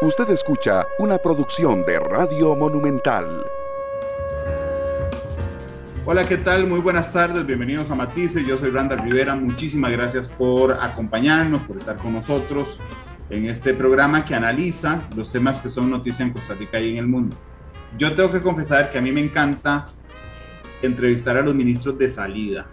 Usted 0.00 0.30
escucha 0.30 0.86
una 1.00 1.18
producción 1.18 1.84
de 1.84 1.98
Radio 1.98 2.54
Monumental. 2.54 3.44
Hola, 6.06 6.24
¿qué 6.24 6.36
tal? 6.36 6.68
Muy 6.68 6.78
buenas 6.78 7.12
tardes, 7.12 7.44
bienvenidos 7.44 7.90
a 7.90 7.96
Matices. 7.96 8.46
Yo 8.46 8.56
soy 8.56 8.70
Randall 8.70 9.00
Rivera. 9.00 9.34
Muchísimas 9.34 9.90
gracias 9.90 10.28
por 10.28 10.74
acompañarnos, 10.80 11.64
por 11.64 11.78
estar 11.78 11.96
con 11.96 12.12
nosotros 12.12 12.78
en 13.28 13.46
este 13.46 13.74
programa 13.74 14.24
que 14.24 14.36
analiza 14.36 15.02
los 15.16 15.32
temas 15.32 15.60
que 15.60 15.68
son 15.68 15.90
noticia 15.90 16.24
en 16.24 16.32
Costa 16.32 16.54
Rica 16.54 16.78
y 16.78 16.90
en 16.90 16.98
el 16.98 17.08
mundo. 17.08 17.34
Yo 17.98 18.14
tengo 18.14 18.30
que 18.30 18.40
confesar 18.40 18.92
que 18.92 18.98
a 18.98 19.00
mí 19.00 19.10
me 19.10 19.20
encanta 19.20 19.86
entrevistar 20.80 21.36
a 21.38 21.42
los 21.42 21.56
ministros 21.56 21.98
de 21.98 22.08
salida. 22.08 22.68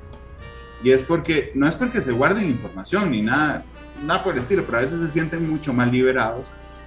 Y 0.84 0.92
es 0.92 1.02
porque, 1.02 1.52
no 1.56 1.68
es 1.68 1.74
porque 1.74 2.02
se 2.02 2.12
guarden 2.12 2.46
información 2.46 3.10
ni 3.10 3.24
nada, 3.24 3.66
nada 4.04 4.24
por 4.24 4.34
el 4.34 4.42
estilo, 4.42 4.62
pero 4.64 4.78
a 4.78 4.82
veces 4.82 5.00
se 5.00 5.10
sienten 5.10 5.50
mucho 5.50 5.74
más 5.74 5.92
liberados 5.92 6.46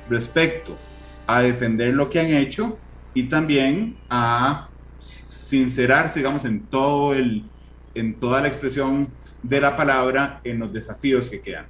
respecto 0.09 0.77
a 1.27 1.43
defender 1.43 1.95
lo 1.95 2.09
que 2.09 2.21
han 2.21 2.29
hecho 2.29 2.79
y 3.15 3.25
también 3.25 3.97
a 4.09 4.69
sincerarse, 5.27 6.21
digamos, 6.21 6.45
en 6.45 6.61
todo 6.66 7.15
el, 7.15 7.45
en 7.95 8.15
toda 8.15 8.41
la 8.41 8.49
expresión 8.49 9.09
de 9.43 9.61
la 9.61 9.77
palabra 9.77 10.41
en 10.45 10.59
los 10.59 10.73
desafíos 10.73 11.29
que 11.29 11.41
quedan. 11.41 11.66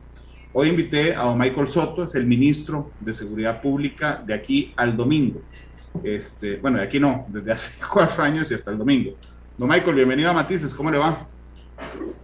Hoy 0.53 0.69
invité 0.69 1.15
a 1.15 1.23
don 1.23 1.39
Michael 1.39 1.69
Soto, 1.69 2.05
es 2.05 2.15
el 2.15 2.27
ministro 2.27 2.91
de 3.01 3.13
Seguridad 3.13 3.61
Pública 3.61 4.23
de 4.27 4.35
aquí 4.35 4.73
al 4.77 4.97
domingo. 4.97 5.43
Este, 6.03 6.57
bueno, 6.57 6.79
de 6.79 6.85
aquí 6.85 6.99
no, 6.99 7.27
desde 7.29 7.53
hace 7.53 7.73
cuatro 7.93 8.23
años 8.23 8.51
y 8.51 8.55
hasta 8.55 8.71
el 8.71 8.79
domingo. 8.79 9.15
Don 9.57 9.69
Michael, 9.69 9.97
bienvenido 9.97 10.31
a 10.31 10.33
Matices, 10.33 10.73
¿cómo 10.73 10.91
le 10.91 10.99
va? 10.99 11.27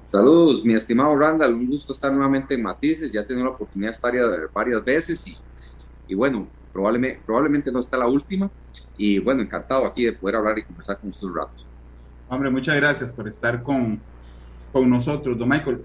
Saludos, 0.05 0.65
mi 0.65 0.75
estimado 0.75 1.17
Randall, 1.17 1.55
un 1.55 1.67
gusto 1.67 1.93
estar 1.93 2.13
nuevamente 2.13 2.55
en 2.55 2.63
Matices, 2.63 3.13
ya 3.13 3.21
he 3.21 3.25
tenido 3.25 3.47
la 3.47 3.53
oportunidad 3.53 3.91
de 3.91 3.95
estar 3.95 4.13
varias 4.53 4.85
veces 4.85 5.27
y, 5.27 5.37
y 6.09 6.15
bueno, 6.15 6.47
probablemente, 6.73 7.21
probablemente 7.25 7.73
no 7.73 7.81
está 7.81 7.97
la 7.97 8.07
última 8.07 8.51
y 8.97 9.19
bueno, 9.19 9.43
encantado 9.43 9.87
aquí 9.87 10.05
de 10.05 10.13
poder 10.13 10.37
hablar 10.37 10.59
y 10.59 10.65
conversar 10.65 10.99
con 10.99 11.11
usted 11.11 11.27
un 11.27 11.37
rato. 11.37 11.53
Hombre, 12.29 12.51
muchas 12.51 12.77
gracias 12.77 13.13
por 13.13 13.29
estar 13.29 13.63
con, 13.63 14.01
con 14.73 14.89
nosotros, 14.89 15.39
don 15.39 15.49
Michael. 15.49 15.85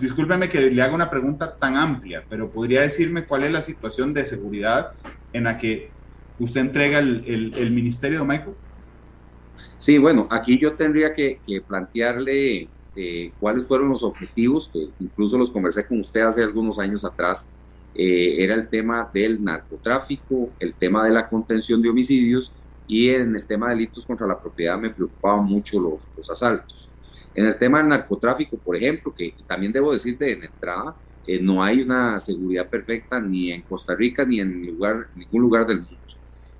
Discúlpeme 0.00 0.48
que 0.48 0.70
le 0.70 0.82
haga 0.82 0.94
una 0.94 1.10
pregunta 1.10 1.54
tan 1.54 1.76
amplia, 1.76 2.24
pero 2.28 2.50
podría 2.50 2.82
decirme 2.82 3.24
cuál 3.24 3.44
es 3.44 3.52
la 3.52 3.62
situación 3.62 4.14
de 4.14 4.26
seguridad 4.26 4.92
en 5.32 5.44
la 5.44 5.58
que 5.58 5.90
usted 6.38 6.60
entrega 6.60 6.98
el, 6.98 7.24
el, 7.26 7.54
el 7.54 7.70
ministerio, 7.70 8.18
don 8.18 8.28
Michael. 8.28 8.54
Sí, 9.78 9.98
bueno, 9.98 10.28
aquí 10.30 10.58
yo 10.58 10.74
tendría 10.74 11.12
que, 11.12 11.40
que 11.46 11.60
plantearle 11.60 12.68
eh, 12.94 13.32
cuáles 13.38 13.66
fueron 13.68 13.88
los 13.88 14.02
objetivos, 14.02 14.68
que 14.72 14.88
incluso 15.00 15.36
los 15.36 15.50
conversé 15.50 15.86
con 15.86 16.00
usted 16.00 16.22
hace 16.22 16.42
algunos 16.42 16.78
años 16.78 17.04
atrás, 17.04 17.52
eh, 17.98 18.42
era 18.44 18.54
el 18.54 18.68
tema 18.68 19.10
del 19.12 19.42
narcotráfico, 19.42 20.54
el 20.58 20.76
tema 20.76 21.04
de 21.04 21.12
la 21.12 21.28
contención 21.28 21.80
de 21.80 21.88
homicidios 21.88 22.56
y 22.86 23.10
en 23.10 23.34
el 23.34 23.46
tema 23.46 23.68
de 23.68 23.76
delitos 23.76 24.06
contra 24.06 24.26
la 24.26 24.40
propiedad 24.40 24.78
me 24.78 24.90
preocupaban 24.90 25.44
mucho 25.44 25.80
los, 25.80 26.10
los 26.16 26.30
asaltos. 26.30 26.92
En 27.34 27.46
el 27.46 27.58
tema 27.58 27.78
del 27.78 27.88
narcotráfico, 27.88 28.58
por 28.58 28.76
ejemplo, 28.76 29.14
que 29.14 29.36
también 29.46 29.72
debo 29.72 29.92
decir 29.92 30.18
de 30.18 30.32
entrada, 30.32 30.96
eh, 31.26 31.40
no 31.42 31.62
hay 31.62 31.82
una 31.82 32.20
seguridad 32.20 32.68
perfecta 32.70 33.20
ni 33.20 33.50
en 33.50 33.62
Costa 33.62 33.94
Rica 33.96 34.24
ni 34.24 34.40
en 34.40 34.64
lugar, 34.66 35.08
ningún 35.14 35.42
lugar 35.42 35.66
del 35.66 35.78
mundo. 35.78 36.00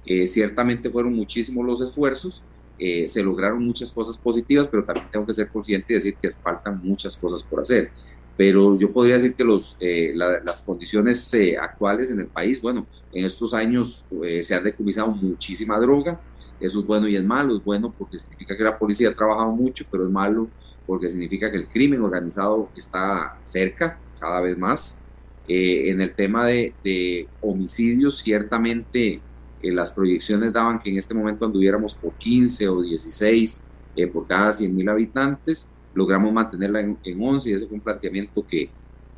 Eh, 0.05 0.27
ciertamente 0.27 0.91
fueron 0.91 1.15
muchísimos 1.15 1.65
los 1.65 1.81
esfuerzos, 1.81 2.47
eh, 2.79 3.09
se 3.09 3.23
lograron 3.23 3.65
muchas 3.65 3.91
cosas 3.93 4.19
positivas, 4.19 4.69
pero 4.69 4.85
también 4.85 5.09
tengo 5.11 5.27
que 5.27 5.33
ser 5.35 5.51
consciente 5.51 5.93
y 5.93 5.95
decir 5.95 6.19
que 6.21 6.31
faltan 6.31 6.81
muchas 6.83 7.17
cosas 7.17 7.45
por 7.45 7.61
hacer 7.61 7.93
pero 8.37 8.79
yo 8.79 8.93
podría 8.93 9.15
decir 9.17 9.35
que 9.35 9.45
los, 9.45 9.77
eh, 9.81 10.13
las 10.15 10.63
condiciones 10.63 11.33
eh, 11.35 11.57
actuales 11.57 12.11
en 12.11 12.21
el 12.21 12.31
país, 12.31 12.61
bueno, 12.61 12.89
en 13.11 13.25
estos 13.25 13.55
años 13.55 14.09
eh, 14.25 14.43
se 14.43 14.55
ha 14.55 14.61
decomisado 14.61 15.09
muchísima 15.11 15.81
droga, 15.81 16.23
eso 16.59 16.81
es 16.81 16.87
bueno 16.87 17.09
y 17.09 17.17
es 17.17 17.25
malo, 17.25 17.57
es 17.57 17.65
bueno 17.65 17.95
porque 17.97 18.19
significa 18.19 18.57
que 18.57 18.65
la 18.65 18.79
policía 18.79 19.09
ha 19.11 19.15
trabajado 19.15 19.53
mucho, 19.53 19.85
pero 19.91 20.05
es 20.05 20.11
malo 20.11 20.53
porque 20.85 21.09
significa 21.09 21.51
que 21.51 21.57
el 21.59 21.69
crimen 21.71 22.03
organizado 22.03 22.73
está 22.75 23.33
cerca 23.43 24.03
cada 24.19 24.41
vez 24.43 24.57
más. 24.59 25.03
en 25.49 26.01
el 26.01 26.15
tema 26.17 26.47
de, 26.47 26.77
de 26.83 27.31
homicidios, 27.41 28.19
ciertamente 28.21 29.25
las 29.61 29.93
proyecciones 29.93 30.53
daban 30.53 30.79
que 30.81 30.91
en 30.91 30.99
este 30.99 31.15
momento 31.15 31.47
anduviéramos 31.47 31.97
por 31.97 32.17
15 32.19 32.69
o 32.69 32.83
16 32.83 33.69
por 34.13 34.27
cada 34.27 34.53
100 34.53 34.75
mil 34.77 34.89
habitantes 34.89 35.76
logramos 35.97 36.33
mantenerla 36.33 36.81
en, 36.81 36.99
11 37.19 37.51
y 37.51 37.55
ese 37.55 37.67
fue 37.67 37.77
un 37.77 37.83
planteamiento 37.83 38.47
que, 38.47 38.71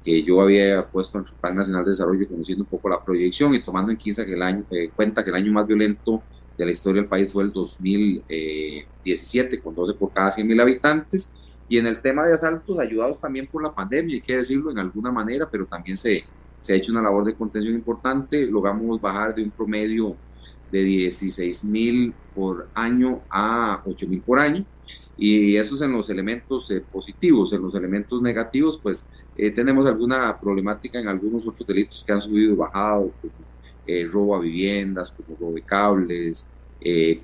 que, 0.04 0.22
yo 0.22 0.40
había 0.40 0.88
puesto 0.88 1.18
en 1.18 1.26
su 1.26 1.34
Plan 1.34 1.56
Nacional 1.56 1.84
de 1.84 1.90
Desarrollo, 1.90 2.28
conociendo 2.28 2.62
un 2.62 2.70
poco 2.70 2.88
la 2.88 3.04
proyección 3.04 3.52
y 3.52 3.64
tomando 3.64 3.90
en 3.90 3.98
que 3.98 4.10
el 4.10 4.42
año, 4.42 4.64
eh, 4.70 4.90
cuenta 4.94 5.24
que 5.24 5.30
el 5.30 5.36
año 5.36 5.52
más 5.52 5.66
violento 5.66 6.22
de 6.56 6.64
la 6.64 6.70
historia 6.70 7.02
del 7.02 7.08
país 7.08 7.32
fue 7.32 7.42
el 7.42 7.52
2017, 7.52 9.60
con 9.60 9.74
12 9.74 9.94
por 9.94 10.12
cada 10.12 10.30
100 10.30 10.46
mil 10.46 10.60
habitantes. 10.60 11.34
Y 11.68 11.78
en 11.78 11.86
el 11.86 12.00
tema 12.00 12.26
de 12.26 12.34
asaltos, 12.34 12.78
ayudados 12.78 13.20
también 13.20 13.48
por 13.48 13.62
la 13.62 13.74
pandemia, 13.74 14.14
hay 14.14 14.22
que 14.22 14.36
decirlo 14.36 14.70
en 14.70 14.78
alguna 14.78 15.10
manera, 15.10 15.48
pero 15.50 15.66
también 15.66 15.96
se, 15.96 16.24
se 16.60 16.72
ha 16.72 16.76
hecho 16.76 16.92
una 16.92 17.02
labor 17.02 17.24
de 17.24 17.34
contención 17.34 17.74
importante. 17.74 18.46
Logramos 18.46 19.00
bajar 19.00 19.34
de 19.34 19.42
un 19.42 19.50
promedio 19.50 20.16
de 20.70 20.84
16 20.84 21.64
mil 21.64 22.14
por 22.34 22.70
año 22.74 23.22
a 23.30 23.82
8 23.84 24.06
mil 24.06 24.22
por 24.22 24.38
año. 24.38 24.64
Y 25.20 25.56
eso 25.56 25.74
es 25.74 25.82
en 25.82 25.92
los 25.92 26.10
elementos 26.10 26.70
eh, 26.70 26.80
positivos, 26.80 27.52
en 27.52 27.62
los 27.62 27.74
elementos 27.74 28.22
negativos, 28.22 28.78
pues 28.80 29.10
eh, 29.34 29.50
tenemos 29.50 29.84
alguna 29.86 30.38
problemática 30.40 31.00
en 31.00 31.08
algunos 31.08 31.46
otros 31.48 31.66
delitos 31.66 32.04
que 32.06 32.12
han 32.12 32.20
subido 32.20 32.52
y 32.52 32.56
bajado, 32.56 33.16
como 33.20 33.48
eh, 33.84 34.06
robo 34.06 34.36
a 34.36 34.40
viviendas, 34.40 35.12
como 35.12 35.36
robo 35.36 35.54
de 35.54 35.64
cables, 35.64 36.54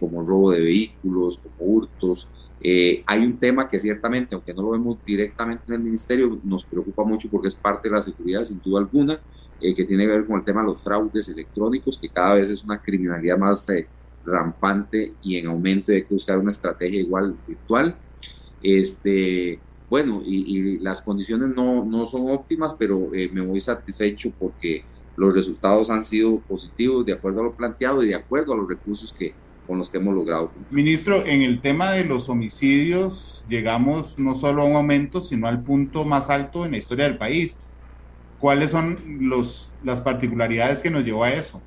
como 0.00 0.26
robo 0.26 0.50
de 0.50 0.60
vehículos, 0.60 1.38
como 1.38 1.54
hurtos. 1.58 2.32
hay 3.06 3.20
un 3.24 3.38
tema 3.38 3.68
que 3.68 3.78
ciertamente, 3.78 4.34
aunque 4.34 4.52
no 4.54 4.62
lo 4.62 4.70
vemos 4.70 4.98
directamente 5.04 5.66
en 5.68 5.74
el 5.74 5.82
ministerio, 5.82 6.40
nos 6.42 6.64
preocupa 6.64 7.04
mucho 7.04 7.28
porque 7.30 7.48
es 7.48 7.56
parte 7.56 7.88
de 7.88 7.94
la 7.94 8.02
seguridad, 8.02 8.42
sin 8.42 8.60
duda 8.60 8.80
alguna, 8.80 9.22
que 9.60 9.84
tiene 9.84 10.04
que 10.06 10.12
ver 10.12 10.26
con 10.26 10.38
el 10.40 10.44
tema 10.44 10.62
de 10.62 10.66
los 10.68 10.82
fraudes 10.82 11.28
electrónicos, 11.28 12.00
que 12.00 12.10
cada 12.10 12.34
vez 12.34 12.50
es 12.50 12.64
una 12.64 12.82
criminalidad 12.82 13.38
más 13.38 13.66
rampante 14.24 15.14
y 15.22 15.36
en 15.36 15.46
aumento, 15.46 15.92
hay 15.92 16.02
que 16.02 16.14
buscar 16.14 16.38
una 16.38 16.50
estrategia 16.50 17.00
igual 17.00 17.36
virtual. 17.46 17.96
Este, 18.62 19.58
bueno, 19.90 20.22
y, 20.24 20.78
las 20.78 21.02
condiciones 21.02 21.48
no, 21.54 21.84
no, 21.84 22.06
son 22.06 22.30
óptimas, 22.30 22.74
pero 22.78 23.14
eh, 23.14 23.30
me 23.32 23.42
voy 23.42 23.60
satisfecho 23.60 24.32
porque 24.38 24.84
los 25.16 25.34
resultados 25.34 25.90
han 25.90 26.04
sido 26.04 26.40
positivos 26.40 27.06
de 27.06 27.12
acuerdo 27.12 27.40
a 27.40 27.44
lo 27.44 27.52
planteado 27.52 28.02
y 28.02 28.08
de 28.08 28.14
acuerdo 28.14 28.54
a 28.54 28.56
los 28.56 28.68
recursos 28.68 29.12
que, 29.12 29.34
con 29.66 29.78
los 29.78 29.90
que 29.90 29.98
hemos 29.98 30.14
logrado. 30.14 30.50
Ministro, 30.70 31.26
en 31.26 31.42
el 31.42 31.60
tema 31.60 31.92
de 31.92 32.04
los 32.04 32.28
homicidios 32.28 33.44
llegamos 33.48 34.18
no 34.18 34.34
solo 34.34 34.62
a 34.62 34.64
un 34.64 34.76
aumento, 34.76 35.22
sino 35.22 35.46
al 35.46 35.62
punto 35.62 36.04
más 36.04 36.30
alto 36.30 36.64
en 36.64 36.72
la 36.72 36.78
historia 36.78 37.04
del 37.04 37.18
país. 37.18 37.56
¿Cuáles 38.40 38.72
son 38.72 38.98
los, 39.20 39.70
las 39.82 40.00
particularidades 40.00 40.82
que 40.82 40.90
nos 40.90 41.04
llevó 41.04 41.24
a 41.24 41.32
eso? 41.32 41.62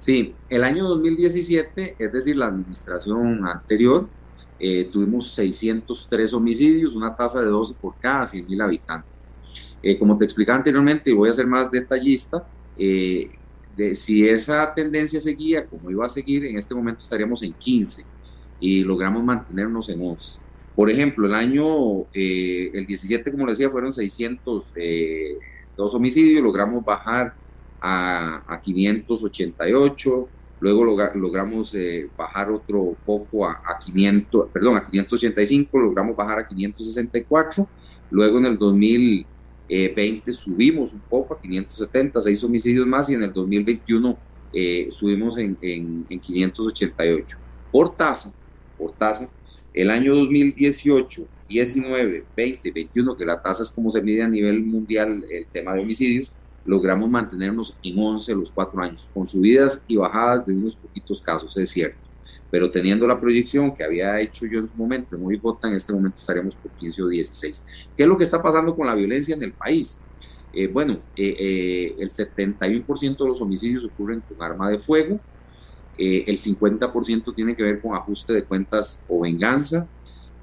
Sí, 0.00 0.34
el 0.48 0.64
año 0.64 0.88
2017, 0.88 1.94
es 1.98 2.12
decir, 2.12 2.34
la 2.34 2.46
administración 2.46 3.46
anterior, 3.46 4.08
eh, 4.58 4.88
tuvimos 4.90 5.34
603 5.34 6.32
homicidios, 6.32 6.94
una 6.94 7.14
tasa 7.14 7.42
de 7.42 7.48
12 7.48 7.74
por 7.78 7.96
cada 8.00 8.26
100 8.26 8.46
mil 8.46 8.62
habitantes. 8.62 9.28
Eh, 9.82 9.98
como 9.98 10.16
te 10.16 10.24
explicaba 10.24 10.56
anteriormente, 10.56 11.10
y 11.10 11.12
voy 11.12 11.28
a 11.28 11.34
ser 11.34 11.46
más 11.46 11.70
detallista, 11.70 12.42
eh, 12.78 13.30
de, 13.76 13.94
si 13.94 14.26
esa 14.26 14.72
tendencia 14.74 15.20
seguía 15.20 15.68
como 15.68 15.90
iba 15.90 16.06
a 16.06 16.08
seguir, 16.08 16.46
en 16.46 16.56
este 16.56 16.74
momento 16.74 17.02
estaríamos 17.02 17.42
en 17.42 17.52
15 17.52 18.04
y 18.58 18.82
logramos 18.82 19.22
mantenernos 19.22 19.90
en 19.90 20.00
11. 20.00 20.40
Por 20.74 20.90
ejemplo, 20.90 21.26
el 21.26 21.34
año, 21.34 22.06
el 22.14 22.86
17, 22.86 23.32
como 23.32 23.46
les 23.46 23.58
decía, 23.58 23.70
fueron 23.70 23.92
602 23.92 25.94
homicidios, 25.94 26.42
logramos 26.42 26.82
bajar 26.82 27.34
a, 27.80 28.60
588, 28.62 30.28
luego 30.60 30.84
logramos 30.84 31.74
eh, 31.74 32.08
bajar 32.16 32.50
otro 32.50 32.96
poco 33.04 33.46
a, 33.46 33.78
500, 33.84 34.48
perdón, 34.52 34.76
a 34.76 34.86
585, 34.86 35.78
logramos 35.78 36.16
bajar 36.16 36.40
a 36.40 36.48
564, 36.48 37.68
luego 38.10 38.38
en 38.38 38.46
el 38.46 38.58
2020 38.58 40.32
subimos 40.32 40.92
un 40.92 41.00
poco 41.00 41.34
a 41.34 41.40
570, 41.40 42.22
seis 42.22 42.44
homicidios 42.44 42.86
más 42.86 43.08
y 43.10 43.14
en 43.14 43.22
el 43.22 43.32
2021 43.32 44.18
eh, 44.52 44.88
subimos 44.90 45.38
en, 45.38 45.56
en, 45.62 46.04
588. 46.08 47.38
Por 47.70 47.96
tasa, 47.96 48.34
por 48.76 48.92
tasa, 48.92 49.30
el 49.72 49.90
año 49.90 50.14
2018, 50.14 51.26
19, 51.48 52.24
20, 52.36 52.70
21, 52.72 53.16
que 53.16 53.24
la 53.24 53.40
tasa 53.40 53.62
es 53.62 53.70
como 53.70 53.90
se 53.90 54.02
mide 54.02 54.22
a 54.22 54.28
nivel 54.28 54.62
mundial 54.64 55.24
el 55.30 55.46
tema 55.46 55.74
de 55.74 55.82
homicidios, 55.82 56.32
logramos 56.64 57.08
mantenernos 57.08 57.78
en 57.82 57.98
11 57.98 58.34
los 58.34 58.52
cuatro 58.52 58.82
años, 58.82 59.10
con 59.12 59.26
subidas 59.26 59.84
y 59.86 59.96
bajadas 59.96 60.46
de 60.46 60.54
unos 60.54 60.76
poquitos 60.76 61.22
casos, 61.22 61.56
es 61.56 61.70
cierto. 61.70 62.08
Pero 62.50 62.70
teniendo 62.70 63.06
la 63.06 63.20
proyección 63.20 63.74
que 63.74 63.84
había 63.84 64.20
hecho 64.20 64.46
yo 64.46 64.58
en 64.60 64.68
su 64.68 64.76
momento, 64.76 65.18
muy 65.18 65.36
bota, 65.36 65.68
en 65.68 65.74
este 65.74 65.92
momento 65.92 66.16
estaríamos 66.18 66.56
por 66.56 66.72
15 66.74 67.02
o 67.02 67.08
16. 67.08 67.64
¿Qué 67.96 68.02
es 68.02 68.08
lo 68.08 68.18
que 68.18 68.24
está 68.24 68.42
pasando 68.42 68.74
con 68.74 68.86
la 68.86 68.94
violencia 68.94 69.34
en 69.34 69.42
el 69.42 69.54
país? 69.54 70.06
Eh, 70.52 70.66
bueno, 70.66 71.06
eh, 71.16 71.94
el 71.98 72.10
71% 72.10 73.24
de 73.24 73.28
los 73.28 73.40
homicidios 73.40 73.84
ocurren 73.84 74.22
con 74.22 74.42
arma 74.42 74.68
de 74.68 74.80
fuego, 74.80 75.22
el 75.96 76.38
50% 76.38 77.34
tiene 77.34 77.54
que 77.54 77.62
ver 77.62 77.82
con 77.82 77.94
ajuste 77.94 78.32
de 78.32 78.46
cuentas 78.46 79.04
o 79.06 79.20
venganza, 79.20 79.90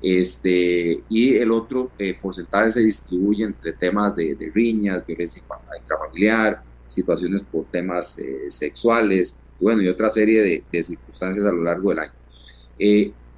este, 0.01 1.03
y 1.09 1.35
el 1.35 1.51
otro 1.51 1.91
porcentaje 2.21 2.71
se 2.71 2.81
distribuye 2.81 3.43
entre 3.43 3.73
temas 3.73 4.15
de, 4.15 4.51
riñas, 4.53 5.05
violencia 5.05 5.41
intrafamiliar, 5.79 6.61
situaciones 6.87 7.43
por 7.43 7.65
temas 7.65 8.17
sexuales, 8.49 9.39
y 9.59 9.63
bueno, 9.63 9.81
y 9.81 9.87
otra 9.87 10.09
serie 10.09 10.63
de, 10.71 10.83
circunstancias 10.83 11.45
a 11.45 11.51
lo 11.51 11.63
largo 11.63 11.89
del 11.89 11.99
año. 11.99 12.13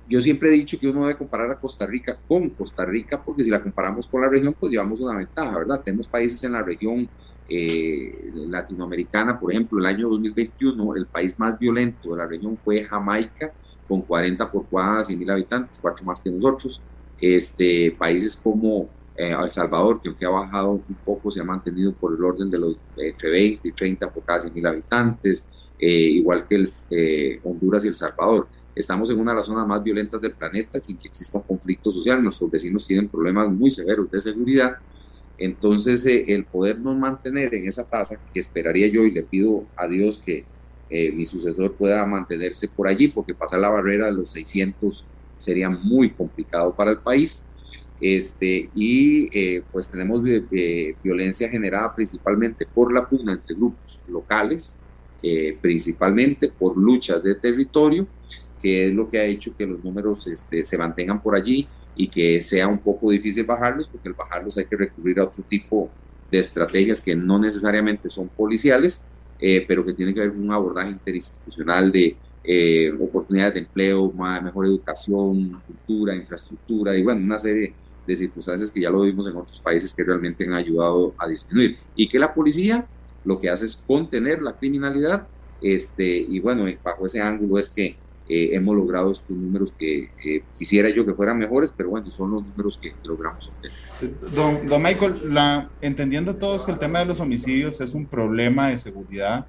Yo 0.10 0.20
siempre 0.22 0.50
he 0.50 0.54
dicho 0.54 0.80
que 0.80 0.88
uno 0.88 1.02
debe 1.02 1.20
comparar 1.20 1.52
a 1.52 1.60
Costa 1.60 1.86
Rica 1.86 2.18
con 2.28 2.50
Costa 2.50 2.84
Rica, 2.84 3.24
porque 3.24 3.44
si 3.44 3.52
la 3.52 3.62
comparamos 3.62 4.08
con 4.08 4.22
la 4.22 4.30
región, 4.30 4.56
pues 4.60 4.72
llevamos 4.72 5.00
una 5.02 5.16
ventaja, 5.16 5.56
¿verdad? 5.56 5.82
Tenemos 5.86 6.08
países 6.08 6.44
en 6.44 6.54
la 6.54 6.64
región 6.64 7.08
eh, 7.48 8.32
latinoamericana, 8.34 9.40
por 9.40 9.52
ejemplo, 9.52 9.78
el 9.78 9.86
año 9.86 10.10
2021, 10.10 10.96
el 10.96 11.06
país 11.06 11.38
más 11.38 11.60
violento 11.60 12.12
de 12.12 12.18
la 12.18 12.26
región 12.26 12.58
fue 12.58 12.86
Jamaica, 12.86 13.54
con 13.90 14.04
40 14.04 14.52
por 14.52 14.70
cada 14.70 15.04
100 15.04 15.18
mil 15.18 15.32
habitantes, 15.32 15.80
cuatro 15.82 16.06
más 16.06 16.22
que 16.22 16.30
nosotros. 16.30 16.82
Este, 17.20 17.92
países 17.98 18.36
como 18.38 18.88
eh, 19.16 19.36
El 19.38 19.52
Salvador, 19.52 20.00
que 20.00 20.10
aunque 20.10 20.26
ha 20.26 20.30
bajado 20.30 20.72
un 20.88 20.96
poco, 21.04 21.32
se 21.32 21.42
ha 21.42 21.44
mantenido 21.44 21.94
por 21.96 22.16
el 22.16 22.24
orden 22.24 22.52
de 22.52 22.60
los 22.60 22.78
entre 22.96 23.32
20 23.32 23.68
y 23.68 23.72
30 23.72 24.14
por 24.14 24.24
cada 24.24 24.42
100 24.42 24.54
mil 24.54 24.68
habitantes, 24.68 25.50
eh, 25.80 25.90
igual 25.90 26.48
que 26.48 26.56
el, 26.56 27.42
Honduras 27.44 27.84
y 27.84 27.88
El 27.88 27.96
Salvador. 27.96 28.48
Estamos 28.76 29.10
en 29.10 29.20
una 29.20 29.32
de 29.32 29.38
las 29.38 29.48
zonas 29.48 29.68
más 29.68 29.84
violentas 29.84 30.22
del 30.22 30.36
planeta 30.36 30.80
sin 30.80 30.98
que 31.00 31.08
exista 31.08 31.40
un 31.40 31.44
conflicto 31.44 31.92
social. 31.92 32.22
Nuestros 32.22 32.52
vecinos 32.52 32.86
tienen 32.86 33.10
problemas 33.10 33.50
muy 33.50 33.72
severos 33.72 34.10
de 34.12 34.22
seguridad. 34.22 34.78
Entonces, 35.36 36.06
eh, 36.06 36.26
el 36.28 36.46
podernos 36.46 36.96
mantener 36.96 37.56
en 37.56 37.68
esa 37.68 37.90
tasa, 37.90 38.22
que 38.32 38.40
esperaría 38.40 38.88
yo 38.88 39.04
y 39.04 39.12
le 39.12 39.24
pido 39.24 39.72
a 39.76 39.88
Dios 39.88 40.20
que 40.20 40.46
eh, 40.90 41.12
mi 41.12 41.26
sucesor 41.26 41.78
pueda 41.78 42.06
mantenerse 42.06 42.70
por 42.70 42.88
allí, 42.88 43.10
porque 43.10 43.36
pasar 43.36 43.60
la 43.60 43.70
barrera 43.70 44.08
de 44.08 44.14
los 44.14 44.32
600 44.32 45.12
sería 45.38 45.70
muy 45.70 46.16
complicado 46.16 46.76
para 46.76 46.92
el 46.92 47.02
país. 47.02 47.54
Este, 48.00 48.70
y 48.74 49.28
eh, 49.38 49.68
pues 49.72 49.92
tenemos 49.92 50.22
violencia 51.04 51.50
generada 51.50 51.94
principalmente 51.96 52.66
por 52.74 52.94
la 52.94 53.08
pugna 53.08 53.34
entre 53.34 53.56
grupos 53.56 54.02
locales, 54.08 54.84
principalmente 55.62 56.50
por 56.58 56.78
luchas 56.78 57.22
de 57.22 57.36
territorio 57.36 58.10
que 58.60 58.88
es 58.88 58.94
lo 58.94 59.08
que 59.08 59.20
ha 59.20 59.26
hecho 59.26 59.56
que 59.58 59.66
los 59.66 59.84
números 59.84 60.28
este, 60.28 60.64
se 60.66 60.78
mantengan 60.78 61.22
por 61.22 61.36
allí 61.36 61.72
y 61.96 62.12
que 62.12 62.42
sea 62.42 62.68
un 62.68 62.84
poco 62.84 63.10
difícil 63.12 63.46
bajarlos, 63.46 63.90
porque 63.90 64.10
al 64.10 64.16
bajarlos 64.16 64.58
hay 64.58 64.66
que 64.68 64.76
recurrir 64.76 65.20
a 65.20 65.26
otro 65.26 65.44
tipo 65.44 65.98
de 66.30 66.40
estrategias 66.40 67.02
que 67.02 67.16
no 67.16 67.40
necesariamente 67.40 68.10
son 68.10 68.30
policiales, 68.30 69.10
eh, 69.40 69.66
pero 69.68 69.86
que 69.86 69.94
tienen 69.94 70.14
que 70.14 70.28
con 70.30 70.42
un 70.42 70.52
abordaje 70.52 70.92
interinstitucional 70.92 71.92
de 71.92 72.18
eh, 72.44 72.92
oportunidades 73.00 73.54
de 73.56 73.60
empleo, 73.62 74.12
mejor 74.14 74.66
educación, 74.66 75.62
cultura, 75.66 76.16
infraestructura 76.16 76.96
y 76.98 77.04
bueno, 77.04 77.22
una 77.22 77.40
serie 77.40 77.76
de 78.06 78.16
circunstancias 78.16 78.72
que 78.72 78.82
ya 78.82 78.90
lo 78.90 79.02
vimos 79.02 79.30
en 79.30 79.38
otros 79.38 79.60
países 79.60 79.94
que 79.96 80.04
realmente 80.04 80.46
han 80.46 80.54
ayudado 80.54 81.16
a 81.18 81.28
disminuir. 81.28 81.78
Y 81.96 82.08
que 82.08 82.20
la 82.20 82.34
policía 82.34 82.90
lo 83.24 83.40
que 83.40 83.50
hace 83.50 83.66
es 83.66 83.84
contener 83.86 84.42
la 84.42 84.58
criminalidad, 84.58 85.28
este, 85.62 86.06
y 86.06 86.40
bueno, 86.40 86.66
bajo 86.84 87.06
ese 87.06 87.22
ángulo 87.22 87.60
es 87.60 87.74
que 87.74 88.02
eh, 88.30 88.52
hemos 88.54 88.76
logrado 88.76 89.12
estos 89.12 89.36
números 89.36 89.74
que 89.78 90.10
quisiera 90.58 90.90
yo 90.90 91.06
que 91.06 91.14
fueran 91.14 91.38
mejores, 91.38 91.74
pero 91.76 91.90
bueno, 91.90 92.10
son 92.12 92.32
los 92.32 92.46
números 92.46 92.78
que 92.78 92.94
logramos 93.04 93.50
obtener. 93.50 93.78
Don, 94.34 94.68
don 94.68 94.82
Michael, 94.82 95.34
la, 95.34 95.70
entendiendo 95.82 96.36
todos 96.36 96.64
que 96.64 96.72
el 96.72 96.80
tema 96.80 97.00
de 97.00 97.06
los 97.06 97.20
homicidios 97.20 97.82
es 97.82 97.94
un 97.94 98.06
problema 98.06 98.70
de 98.70 98.78
seguridad, 98.78 99.46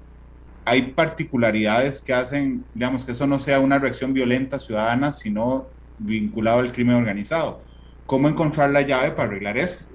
hay 0.65 0.93
particularidades 0.93 2.01
que 2.01 2.13
hacen, 2.13 2.63
digamos, 2.73 3.05
que 3.05 3.13
eso 3.13 3.25
no 3.27 3.39
sea 3.39 3.59
una 3.59 3.79
reacción 3.79 4.13
violenta 4.13 4.59
ciudadana, 4.59 5.11
sino 5.11 5.67
vinculado 5.97 6.59
al 6.59 6.71
crimen 6.71 6.95
organizado. 6.95 7.61
¿Cómo 8.05 8.27
encontrar 8.27 8.69
la 8.71 8.81
llave 8.81 9.11
para 9.11 9.29
arreglar 9.29 9.57
eso? 9.57 9.85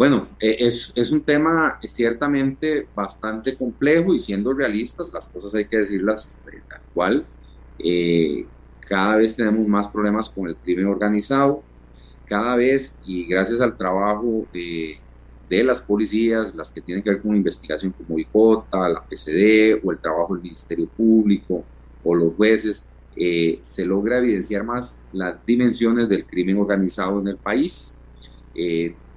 Bueno, 0.00 0.34
eh, 0.40 0.56
es, 0.60 0.94
es, 0.96 1.12
un 1.12 1.26
tema 1.26 1.78
ciertamente 1.82 2.88
bastante 2.94 3.54
complejo 3.58 4.14
y 4.14 4.18
siendo 4.18 4.54
realistas, 4.54 5.12
las 5.12 5.28
cosas 5.28 5.54
hay 5.54 5.68
que 5.68 5.76
decirlas 5.76 6.42
eh, 6.50 6.62
tal 6.66 6.80
cual. 6.94 7.28
Eh, 7.76 8.50
cada 8.80 9.16
vez 9.18 9.36
tenemos 9.36 9.68
más 9.68 9.88
problemas 9.88 10.30
con 10.30 10.48
el 10.48 10.56
crimen 10.56 10.86
organizado, 10.86 11.66
cada 12.24 12.56
vez 12.56 12.96
y 13.02 13.26
gracias 13.26 13.60
al 13.60 13.76
trabajo 13.76 14.48
de, 14.54 14.94
de 15.50 15.64
las 15.64 15.82
policías, 15.82 16.54
las 16.54 16.72
que 16.72 16.80
tienen 16.80 17.04
que 17.04 17.10
ver 17.10 17.20
con 17.20 17.36
investigación 17.36 17.92
como 17.92 18.18
ICOTA, 18.18 18.88
la 18.88 19.06
PCD 19.06 19.82
o 19.84 19.92
el 19.92 20.00
trabajo 20.00 20.32
del 20.32 20.44
Ministerio 20.44 20.88
Público 20.96 21.68
o 22.00 22.14
los 22.14 22.32
jueces, 22.36 22.90
se 23.12 23.84
logra 23.84 24.16
evidenciar 24.16 24.64
más 24.64 25.06
las 25.12 25.44
dimensiones 25.44 26.08
del 26.08 26.26
crimen 26.26 26.56
organizado 26.56 27.20
en 27.20 27.28
el 27.28 27.38
país 27.38 28.02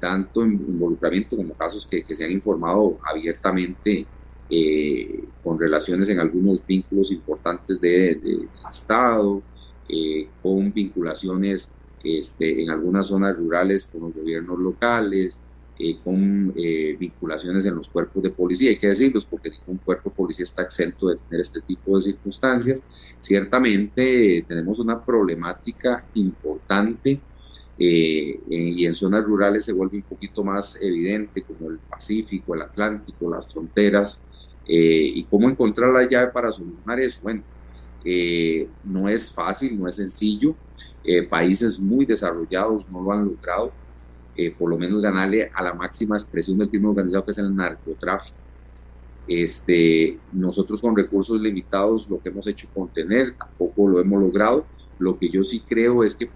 tanto 0.03 0.43
involucramiento 0.43 1.37
como 1.37 1.53
casos 1.53 1.87
que, 1.87 2.03
se 2.13 2.25
han 2.25 2.31
informado 2.31 2.99
abiertamente 3.09 4.05
eh, 4.49 5.23
con 5.41 5.57
relaciones 5.57 6.09
en 6.09 6.19
algunos 6.19 6.65
vínculos 6.67 7.09
importantes 7.13 7.79
del 7.79 8.21
de, 8.21 8.49
Estado, 8.69 9.41
eh, 9.87 10.27
con 10.41 10.73
vinculaciones 10.73 11.73
este, 12.03 12.63
en 12.63 12.69
algunas 12.69 13.07
zonas 13.07 13.39
rurales 13.39 13.87
con 13.87 14.01
los 14.01 14.13
gobiernos 14.13 14.59
locales, 14.59 15.41
eh, 15.79 15.97
con 16.03 16.53
vinculaciones 16.99 17.65
en 17.65 17.75
los 17.75 17.87
cuerpos 17.87 18.21
de 18.23 18.29
policía, 18.29 18.71
hay 18.71 18.77
que 18.77 18.89
decirlos, 18.89 19.25
porque 19.25 19.51
ningún 19.51 19.77
cuerpo 19.77 20.09
de 20.09 20.15
policía 20.17 20.43
está 20.43 20.63
exento 20.63 21.07
de 21.07 21.15
tener 21.15 21.39
este 21.39 21.61
tipo 21.61 21.95
de 21.95 22.01
circunstancias. 22.01 22.83
Ciertamente 23.21 24.43
tenemos 24.49 24.79
una 24.79 25.01
problemática 25.01 26.05
importante 26.15 27.21
eh, 27.85 28.41
y 28.49 28.85
en 28.85 28.95
zonas 28.95 29.25
rurales 29.25 29.65
se 29.65 29.73
vuelve 29.73 29.97
un 29.97 30.03
poquito 30.03 30.41
más 30.43 30.81
evidente, 30.81 31.43
como 31.43 31.69
el 31.69 31.81
Pacífico, 31.81 32.55
el 32.55 32.61
Atlántico, 32.61 33.29
las 33.29 33.51
fronteras, 33.51 34.25
eh, 34.65 35.11
y 35.15 35.27
cómo 35.27 35.49
encontrar 35.49 35.91
la 35.91 36.07
llave 36.09 36.31
para 36.31 36.51
solucionar 36.53 37.01
eso. 37.01 37.19
Bueno, 37.21 37.43
eh, 38.05 38.69
no 38.83 39.09
es 39.09 39.33
fácil, 39.33 39.77
no 39.77 39.87
es 39.89 39.97
sencillo, 39.97 40.57
países 41.29 41.79
muy 41.79 42.05
desarrollados 42.05 42.89
no 42.89 43.01
lo 43.01 43.11
han 43.11 43.25
logrado, 43.25 43.75
por 44.57 44.69
lo 44.69 44.77
menos 44.77 45.01
ganarle 45.01 45.49
a 45.53 45.61
la 45.61 45.73
máxima 45.73 46.15
expresión 46.15 46.57
del 46.57 46.69
crimen 46.69 46.91
organizado 46.91 47.25
que 47.25 47.31
es 47.31 47.37
el 47.39 47.53
narcotráfico. 47.53 48.37
Este, 49.27 50.21
nosotros 50.31 50.79
con 50.79 50.95
recursos 50.95 51.39
limitados 51.41 52.09
lo 52.09 52.21
que 52.21 52.29
hemos 52.29 52.47
hecho 52.47 52.67
contener, 52.73 53.35
tampoco 53.37 53.89
lo 53.89 53.99
hemos 53.99 54.21
logrado. 54.21 54.69
Lo 54.97 55.17
que 55.19 55.29
yo 55.29 55.43
sí 55.43 55.65
creo 55.67 56.03
es 56.05 56.15
que 56.15 56.31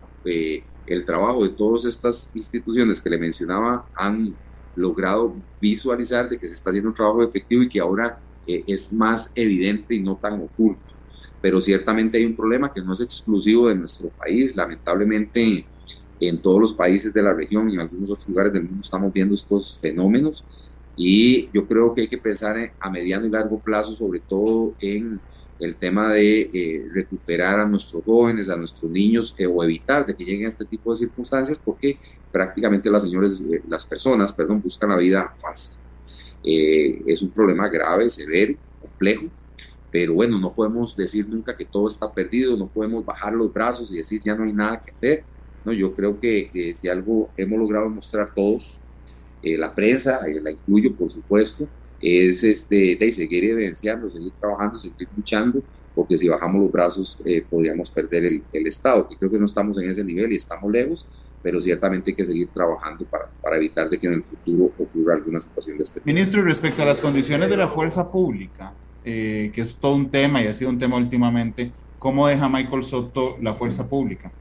el 0.87 1.05
trabajo 1.05 1.43
de 1.43 1.55
todas 1.55 1.85
estas 1.85 2.31
instituciones 2.35 3.01
que 3.01 3.09
le 3.09 3.17
mencionaba 3.17 3.89
han 3.95 4.37
logrado 4.75 5.43
visualizar 5.59 6.29
de 6.29 6.39
que 6.39 6.47
se 6.47 6.53
está 6.53 6.69
haciendo 6.69 6.89
un 6.89 6.95
trabajo 6.95 7.23
efectivo 7.23 7.63
y 7.63 7.69
que 7.69 7.79
ahora 7.79 8.19
eh, 8.45 8.63
es 8.67 8.93
más 8.93 9.31
evidente 9.35 9.95
y 9.95 10.01
no 10.01 10.19
tan 10.21 10.41
oculto. 10.41 10.93
Pero 11.41 11.61
ciertamente 11.61 12.17
hay 12.17 12.25
un 12.25 12.35
problema 12.35 12.71
que 12.73 12.81
no 12.81 12.93
es 12.93 13.01
exclusivo 13.01 13.69
de 13.69 13.75
nuestro 13.75 14.11
país. 14.11 14.55
Lamentablemente 14.55 15.69
en 16.19 16.41
todos 16.41 16.59
los 16.59 16.73
países 16.73 17.13
de 17.13 17.21
la 17.21 17.33
región 17.33 17.69
y 17.69 17.75
en 17.75 17.81
algunos 17.81 18.09
otros 18.11 18.27
lugares 18.27 18.53
del 18.53 18.63
mundo 18.63 18.81
estamos 18.81 19.11
viendo 19.13 19.35
estos 19.35 19.79
fenómenos 19.79 20.45
y 20.95 21.51
yo 21.51 21.67
creo 21.67 21.93
que 21.93 22.01
hay 22.01 22.07
que 22.07 22.17
pensar 22.17 22.57
a 22.79 22.89
mediano 22.89 23.27
y 23.27 23.29
largo 23.29 23.61
plazo 23.61 23.93
sobre 23.93 24.21
todo 24.21 24.75
en 24.79 25.21
el 25.59 25.77
tema 25.77 26.13
de 26.13 26.41
eh, 26.53 26.85
recuperar 26.93 27.59
a 27.59 27.67
nuestros 27.67 28.03
jóvenes, 28.03 28.49
a 28.49 28.57
nuestros 28.57 28.91
niños 28.91 29.33
eh, 29.37 29.47
o 29.47 29.63
evitar 29.63 30.05
de 30.05 30.15
que 30.15 30.23
lleguen 30.23 30.45
a 30.45 30.49
este 30.49 30.65
tipo 30.65 30.91
de 30.91 30.97
circunstancias 30.97 31.61
porque 31.63 31.99
prácticamente 32.31 32.89
las 32.89 33.03
señores, 33.03 33.41
eh, 33.41 33.61
las 33.67 33.85
personas, 33.87 34.33
perdón, 34.33 34.61
buscan 34.61 34.89
la 34.89 34.97
vida 34.97 35.31
fácil. 35.35 35.81
es 36.43 37.21
un 37.21 37.31
problema 37.33 37.67
grave, 37.69 38.09
severo, 38.09 38.55
complejo, 38.79 39.31
pero 39.89 40.13
bueno, 40.13 40.39
no 40.39 40.53
podemos 40.53 40.95
decir 40.95 41.27
nunca 41.29 41.57
que 41.57 41.65
todo 41.65 41.87
está 41.87 42.13
perdido, 42.13 42.57
no 42.57 42.69
podemos 42.71 43.05
bajar 43.05 43.33
los 43.33 43.51
brazos 43.53 43.91
y 43.91 43.97
decir 43.97 44.21
ya 44.23 44.35
no 44.35 44.43
hay 44.45 44.53
nada 44.53 44.81
que 44.83 44.91
hacer. 44.91 45.27
No, 45.63 45.73
yo 45.73 45.93
creo 45.93 46.19
que 46.19 46.73
si 46.75 46.87
algo 46.87 47.33
hemos 47.37 47.59
logrado 47.59 47.89
mostrar 47.89 48.31
todos, 48.35 48.81
la 49.41 49.73
prensa, 49.75 50.21
la 50.41 50.51
incluyo 50.51 50.95
por 50.95 51.11
supuesto, 51.11 51.71
es 52.01 52.43
este, 52.43 52.95
de 52.95 53.13
seguir 53.13 53.45
evidenciando, 53.45 54.09
seguir 54.09 54.33
trabajando, 54.39 54.79
seguir 54.79 55.07
luchando, 55.15 55.61
porque 55.95 56.17
si 56.17 56.27
bajamos 56.27 56.61
los 56.61 56.71
brazos 56.71 57.21
eh, 57.25 57.43
podríamos 57.49 57.89
perder 57.89 58.25
el, 58.25 58.43
el, 58.53 58.67
Estado, 58.67 59.07
que 59.07 59.15
creo 59.15 59.31
que 59.31 59.39
no 59.39 59.45
estamos 59.45 59.77
en 59.79 59.89
ese 59.89 60.03
nivel 60.03 60.31
y 60.31 60.35
estamos 60.35 60.71
lejos, 60.71 61.07
pero 61.41 61.59
ciertamente 61.61 62.11
hay 62.11 62.15
que 62.15 62.25
seguir 62.25 62.49
trabajando 62.49 63.05
para, 63.05 63.29
para 63.41 63.57
evitar 63.57 63.89
de 63.89 63.97
que 63.97 64.07
en 64.07 64.13
el 64.13 64.23
futuro 64.23 64.71
ocurra 64.77 65.15
alguna 65.15 65.39
situación 65.39 65.77
de 65.77 65.83
este 65.83 65.99
tipo. 65.99 66.07
Ministro, 66.07 66.43
respecto 66.43 66.81
a 66.81 66.85
las 66.85 66.99
condiciones 66.99 67.49
de 67.49 67.57
la 67.57 67.69
fuerza 67.69 68.11
pública, 68.11 68.73
eh, 69.05 69.51
que 69.53 69.61
es 69.61 69.75
todo 69.75 69.95
un 69.95 70.09
tema 70.09 70.41
y 70.41 70.47
ha 70.47 70.53
sido 70.53 70.69
un 70.69 70.77
tema 70.77 70.97
últimamente, 70.97 71.71
¿cómo 71.97 72.27
deja 72.27 72.49
Michael 72.49 72.83
Soto 72.83 73.37
la 73.41 73.55
fuerza 73.55 73.87
pública? 73.87 74.31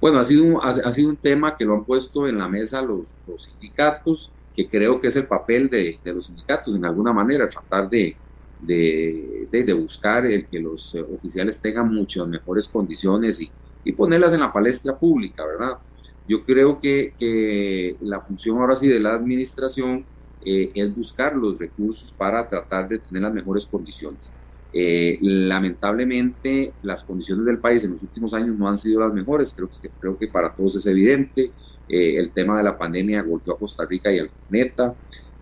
Bueno, 0.00 0.18
ha 0.18 0.24
sido, 0.24 0.44
un, 0.44 0.60
ha, 0.62 0.92
sido 0.92 1.08
un 1.08 1.16
tema 1.16 1.56
que 1.56 1.64
lo 1.64 1.74
han 1.74 1.84
puesto 1.84 2.28
en 2.28 2.38
la 2.38 2.48
mesa 2.48 2.82
los, 2.82 3.14
los 3.26 3.44
sindicatos, 3.44 4.30
que 4.58 4.68
creo 4.68 5.00
que 5.00 5.06
es 5.06 5.14
el 5.14 5.28
papel 5.28 5.70
de, 5.70 6.00
de, 6.02 6.12
los 6.12 6.26
sindicatos 6.26 6.74
en 6.74 6.84
alguna 6.84 7.12
manera, 7.12 7.46
tratar 7.46 7.88
de, 7.88 8.18
de, 8.58 9.48
de, 9.52 9.72
buscar 9.72 10.26
el 10.26 10.48
que 10.48 10.58
los 10.58 10.96
eh, 10.96 11.00
oficiales 11.00 11.62
tengan 11.62 11.94
muchas 11.94 12.26
mejores 12.26 12.66
condiciones 12.66 13.40
y, 13.40 13.52
y, 13.84 13.92
ponerlas 13.92 14.34
en 14.34 14.40
la 14.40 14.52
palestra 14.52 14.98
pública, 14.98 15.46
¿verdad? 15.46 15.78
Yo 16.26 16.42
creo 16.42 16.80
que, 16.80 17.14
que 17.16 17.94
la 18.00 18.20
función 18.20 18.58
ahora 18.58 18.74
sí 18.74 18.88
de 18.88 18.98
la 18.98 19.14
administración 19.14 20.04
eh, 20.40 20.72
es 20.74 20.92
buscar 20.92 21.36
los 21.36 21.60
recursos 21.60 22.12
para 22.12 22.48
tratar 22.48 22.88
de 22.88 22.98
tener 22.98 23.22
las 23.22 23.32
mejores 23.32 23.64
condiciones. 23.64 24.36
Eh, 24.72 25.18
lamentablemente, 25.20 26.74
las 26.82 27.04
condiciones 27.04 27.46
del 27.46 27.60
país 27.60 27.84
en 27.84 27.92
los 27.92 28.02
últimos 28.02 28.34
años 28.34 28.58
no 28.58 28.68
han 28.68 28.76
sido 28.76 29.02
las 29.02 29.12
mejores, 29.14 29.54
creo 29.54 29.68
que, 29.68 29.88
creo 30.00 30.18
que 30.18 30.26
para 30.26 30.52
todos 30.52 30.74
es 30.74 30.86
evidente. 30.86 31.54
Eh, 31.88 32.16
el 32.16 32.30
tema 32.30 32.58
de 32.58 32.64
la 32.64 32.76
pandemia 32.76 33.22
golpeó 33.22 33.54
a 33.54 33.58
Costa 33.58 33.86
Rica 33.86 34.12
y 34.12 34.18
al 34.18 34.30
planeta. 34.30 34.94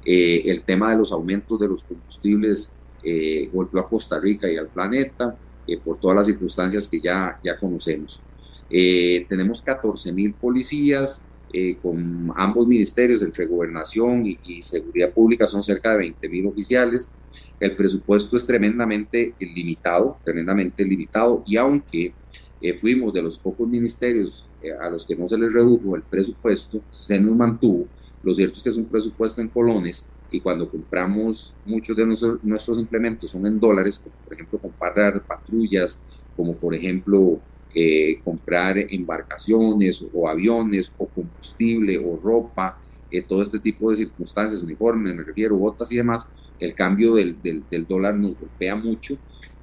Eh, 0.05 0.43
el 0.47 0.63
tema 0.63 0.91
de 0.91 0.99
los 0.99 1.13
aumentos 1.13 1.59
de 1.59 1.69
los 1.69 1.85
combustibles 1.85 2.73
golpeó 3.53 3.79
a 3.79 3.89
Costa 3.89 4.19
Rica 4.19 4.51
y 4.51 4.57
al 4.57 4.67
planeta 4.67 5.39
por 5.85 5.97
todas 5.99 6.17
las 6.17 6.27
circunstancias 6.27 6.89
que 6.89 7.01
ya, 7.01 7.39
ya 7.41 7.57
conocemos. 7.57 8.21
tenemos 8.69 9.63
14 9.63 10.13
mil 10.13 10.35
policías, 10.35 11.25
con 11.83 12.33
ambos 12.35 12.67
ministerios, 12.67 13.23
entre 13.23 13.47
gobernación 13.47 14.27
y, 14.27 14.41
y, 14.43 14.61
seguridad 14.61 15.13
pública, 15.13 15.47
son 15.47 15.63
cerca 15.63 15.93
de 15.93 15.99
20 15.99 16.29
mil 16.29 16.47
oficiales. 16.47 17.09
El 17.61 17.77
presupuesto 17.77 18.37
es 18.37 18.45
tremendamente 18.45 19.37
limitado, 19.39 20.19
tremendamente 20.25 20.85
limitado, 20.85 21.45
y 21.47 21.57
aunque 21.57 22.13
eh, 22.61 22.75
fuimos 22.75 23.13
de 23.13 23.23
los 23.23 23.39
pocos 23.39 23.69
ministerios 23.69 24.49
eh, 24.56 24.56
a 24.73 24.91
los 24.91 25.07
que 25.07 25.17
no 25.17 25.27
se 25.27 25.39
les 25.39 25.53
redujo 25.53 25.97
el 25.97 26.05
presupuesto, 26.05 26.85
se 26.89 27.21
nos 27.21 27.37
mantuvo. 27.37 27.91
Lo 28.23 28.35
cierto 28.35 28.57
es 28.59 28.63
que 28.63 28.71
es 28.71 28.77
un 28.77 28.89
presupuesto 28.89 29.41
en 29.41 29.49
colones 29.49 30.13
y 30.31 30.41
cuando 30.41 30.71
compramos 30.71 31.59
muchos 31.65 31.97
de 31.97 32.07
nuestros, 32.07 32.79
implementos 32.79 33.31
son 33.31 33.47
en 33.47 33.61
dólares, 33.61 34.01
como 34.01 34.17
por 34.25 34.35
ejemplo 34.35 34.61
comprar 34.61 35.25
patrullas, 35.27 36.05
como 36.35 36.59
por 36.59 36.75
ejemplo 36.75 37.45
eh, 37.75 38.21
comprar 38.25 38.79
embarcaciones 38.79 40.05
o 40.13 40.29
aviones 40.29 40.93
o 40.97 41.09
combustible 41.11 41.99
o 41.99 42.19
ropa, 42.19 42.77
todo 43.29 43.43
este 43.43 43.61
tipo 43.61 43.91
de 43.91 43.97
circunstancias, 43.97 44.63
uniformes, 44.63 45.15
me 45.15 45.25
refiero, 45.25 45.57
botas 45.57 45.91
y 45.93 45.97
demás, 45.97 46.27
el 46.59 46.75
cambio 46.75 47.15
del, 47.15 47.41
del, 47.43 47.87
dólar 47.87 48.17
nos 48.17 48.37
golpea 48.39 48.77
mucho 48.77 49.15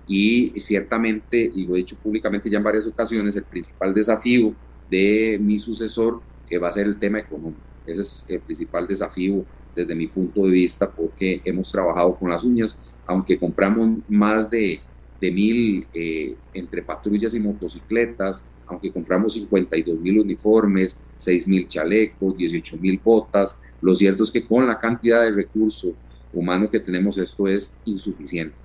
y 0.05 0.59
ciertamente, 0.59 1.49
y 1.53 1.65
lo 1.65 1.75
he 1.75 1.79
dicho 1.79 1.97
públicamente 2.01 2.49
ya 2.49 2.57
en 2.57 2.63
varias 2.63 2.85
ocasiones, 2.87 3.35
el 3.35 3.45
principal 3.45 3.93
desafío 3.93 4.57
de 4.87 5.37
mi 5.41 5.59
sucesor 5.59 6.23
que 6.45 6.57
va 6.57 6.69
a 6.69 6.73
ser 6.73 6.85
el 6.87 6.99
tema 6.99 7.19
económico. 7.19 7.67
Ese 7.85 8.01
es 8.01 8.25
el 8.27 8.41
principal 8.43 8.87
desafío 8.87 9.47
desde 9.73 9.95
mi 9.95 10.07
punto 10.07 10.45
de 10.45 10.51
vista 10.51 10.93
porque 10.93 11.41
hemos 11.45 11.71
trabajado 11.71 12.17
con 12.17 12.29
las 12.29 12.43
uñas, 12.43 12.81
aunque 13.05 13.39
compramos 13.39 13.99
más 14.07 14.49
de, 14.49 14.83
de 15.19 15.31
mil 15.31 15.89
eh, 15.93 16.39
entre 16.53 16.83
patrullas 16.83 17.33
y 17.33 17.39
motocicletas, 17.39 18.45
aunque 18.65 18.93
compramos 18.93 19.33
52 19.33 19.99
mil 19.99 20.19
uniformes, 20.19 21.11
6 21.15 21.47
mil 21.47 21.67
chalecos, 21.67 22.35
18 22.37 22.77
mil 22.79 22.99
botas, 23.03 23.59
lo 23.81 23.95
cierto 23.95 24.23
es 24.23 24.31
que 24.31 24.47
con 24.47 24.67
la 24.67 24.79
cantidad 24.79 25.23
de 25.23 25.31
recursos 25.31 25.95
humano 26.31 26.69
que 26.69 26.79
tenemos 26.79 27.17
esto 27.17 27.47
es 27.47 27.79
insuficiente. 27.83 28.62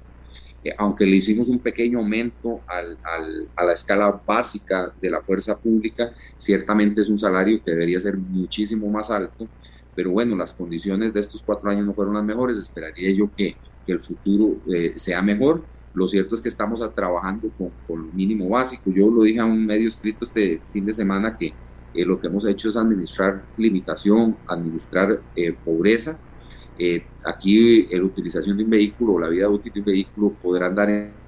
Eh, 0.63 0.73
aunque 0.79 1.07
le 1.07 1.17
hicimos 1.17 1.49
un 1.49 1.63
pequeño 1.63 1.99
aumento 1.99 2.65
al, 2.67 2.99
al, 3.03 3.51
a 3.55 3.65
la 3.65 3.73
escala 3.73 4.23
básica 4.27 4.93
de 5.01 5.11
la 5.11 5.23
fuerza 5.23 5.61
pública, 5.61 6.13
ciertamente 6.37 7.03
es 7.03 7.09
un 7.09 7.19
salario 7.19 7.61
que 7.65 7.71
debería 7.71 8.01
ser 8.01 8.17
muchísimo 8.19 8.91
más 8.91 9.11
alto, 9.11 9.51
pero 9.95 10.11
bueno, 10.13 10.37
las 10.37 10.55
condiciones 10.55 11.13
de 11.15 11.21
estos 11.21 11.43
cuatro 11.45 11.71
años 11.71 11.87
no 11.87 11.95
fueron 11.95 12.15
las 12.15 12.25
mejores, 12.25 12.59
esperaría 12.59 13.13
yo 13.13 13.31
que, 13.37 13.61
que 13.85 13.93
el 13.93 14.01
futuro 14.01 14.63
eh, 14.73 14.95
sea 14.99 15.23
mejor. 15.23 15.69
Lo 15.93 16.07
cierto 16.07 16.35
es 16.35 16.41
que 16.41 16.49
estamos 16.49 16.83
trabajando 16.95 17.53
con, 17.57 17.73
con, 17.87 18.07
lo 18.07 18.13
mínimo 18.13 18.49
básico. 18.49 18.91
Yo 18.95 19.11
lo 19.11 19.25
dije 19.25 19.41
a 19.41 19.45
un 19.45 19.67
medio 19.67 19.89
escrito 19.89 20.25
este 20.25 20.61
fin 20.69 20.85
de 20.87 20.93
semana 20.93 21.37
que 21.37 21.59
eh, 21.93 22.05
lo 22.05 22.21
que 22.21 22.29
hemos 22.29 22.47
hecho 22.47 22.69
es 22.69 22.77
administrar 22.77 23.49
limitación, 23.57 24.39
administrar 24.47 25.25
pobreza 25.65 26.21
eh, 26.79 27.11
aquí 27.25 27.89
la 27.91 28.05
utilización 28.05 28.57
de 28.57 28.65
un 28.65 28.71
vehículo 28.71 29.15
o 29.15 29.21
la 29.21 29.29
vida 29.29 29.49
útil 29.49 29.73
de 29.73 29.81
un 29.81 29.87
vehículo 29.87 30.39
podrá 30.41 30.67
andar 30.67 30.91
en 30.91 31.28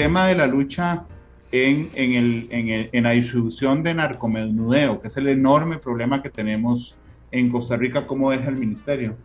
tema 0.00 0.26
de 0.26 0.34
la 0.34 0.46
lucha 0.46 1.04
en, 1.52 1.90
en, 1.94 2.12
el, 2.12 2.48
en, 2.50 2.68
el, 2.68 2.90
en 2.92 3.04
la 3.04 3.10
distribución 3.10 3.82
de 3.82 3.94
narcomenudeo, 3.94 5.00
que 5.00 5.08
es 5.08 5.16
el 5.16 5.28
enorme 5.28 5.78
problema 5.78 6.22
que 6.22 6.30
tenemos 6.30 6.96
en 7.30 7.50
Costa 7.50 7.76
Rica, 7.76 8.06
¿cómo 8.06 8.30
deja 8.30 8.48
el 8.48 8.56
ministerio? 8.56 9.16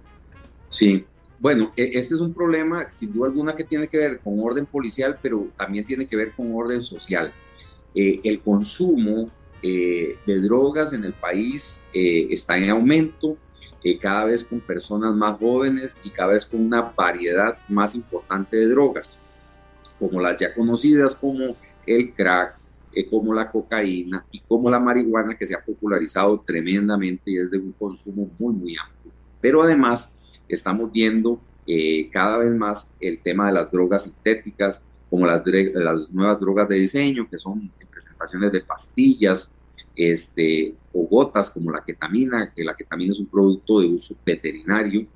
Sí, 0.69 1.05
bueno, 1.39 1.71
e, 1.75 1.91
este 1.93 2.15
es 2.15 2.21
un 2.21 2.33
problema 2.33 2.91
sin 2.91 3.13
duda 3.13 3.27
alguna 3.27 3.55
que 3.55 3.63
tiene 3.63 3.87
que 3.87 3.97
ver 3.97 4.19
con 4.19 4.39
orden 4.39 4.65
policial, 4.65 5.17
pero 5.21 5.47
también 5.55 5.85
tiene 5.85 6.05
que 6.05 6.15
ver 6.15 6.33
con 6.33 6.53
orden 6.53 6.83
social. 6.83 7.33
Eh, 7.95 8.19
el 8.23 8.41
consumo 8.41 9.29
eh, 9.63 10.17
de 10.27 10.41
drogas 10.41 10.93
en 10.93 11.05
el 11.05 11.13
país 11.13 11.85
eh, 11.93 12.27
está 12.29 12.57
en 12.57 12.69
aumento, 12.69 13.37
cada 14.01 14.25
vez 14.25 14.43
con 14.43 14.59
personas 14.61 15.13
más 15.13 15.37
jóvenes 15.37 15.95
y 16.03 16.09
cada 16.09 16.31
vez 16.31 16.43
con 16.43 16.59
una 16.59 16.81
variedad 16.97 17.55
más 17.69 17.93
importante 17.93 18.57
de 18.57 18.67
drogas 18.69 19.21
como 19.99 20.21
las 20.21 20.37
ya 20.37 20.53
conocidas 20.53 21.15
como 21.15 21.55
el 21.85 22.13
crack, 22.13 22.57
eh, 22.93 23.07
como 23.09 23.33
la 23.33 23.51
cocaína 23.51 24.25
y 24.31 24.39
como 24.41 24.69
la 24.69 24.79
marihuana 24.79 25.37
que 25.37 25.47
se 25.47 25.55
ha 25.55 25.63
popularizado 25.63 26.39
tremendamente 26.39 27.31
y 27.31 27.37
es 27.37 27.51
de 27.51 27.57
un 27.57 27.73
consumo 27.73 28.29
muy, 28.39 28.53
muy 28.53 28.75
amplio. 28.77 29.13
Pero 29.41 29.63
además 29.63 30.15
estamos 30.47 30.91
viendo 30.91 31.39
eh, 31.67 32.09
cada 32.11 32.37
vez 32.37 32.51
más 32.51 32.93
el 32.99 33.21
tema 33.21 33.47
de 33.47 33.53
las 33.53 33.71
drogas 33.71 34.03
sintéticas, 34.03 34.83
como 35.09 35.25
las, 35.25 35.41
las 35.45 36.11
nuevas 36.11 36.39
drogas 36.39 36.67
de 36.69 36.75
diseño, 36.75 37.27
que 37.29 37.39
son 37.39 37.71
presentaciones 37.89 38.51
de 38.51 38.61
pastillas 38.61 39.51
este, 39.95 40.75
o 40.93 41.07
gotas 41.07 41.49
como 41.49 41.71
la 41.71 41.83
ketamina, 41.83 42.51
que 42.53 42.63
la 42.63 42.75
ketamina 42.75 43.13
es 43.13 43.19
un 43.19 43.27
producto 43.27 43.79
de 43.79 43.87
uso 43.87 44.15
veterinario, 44.25 45.07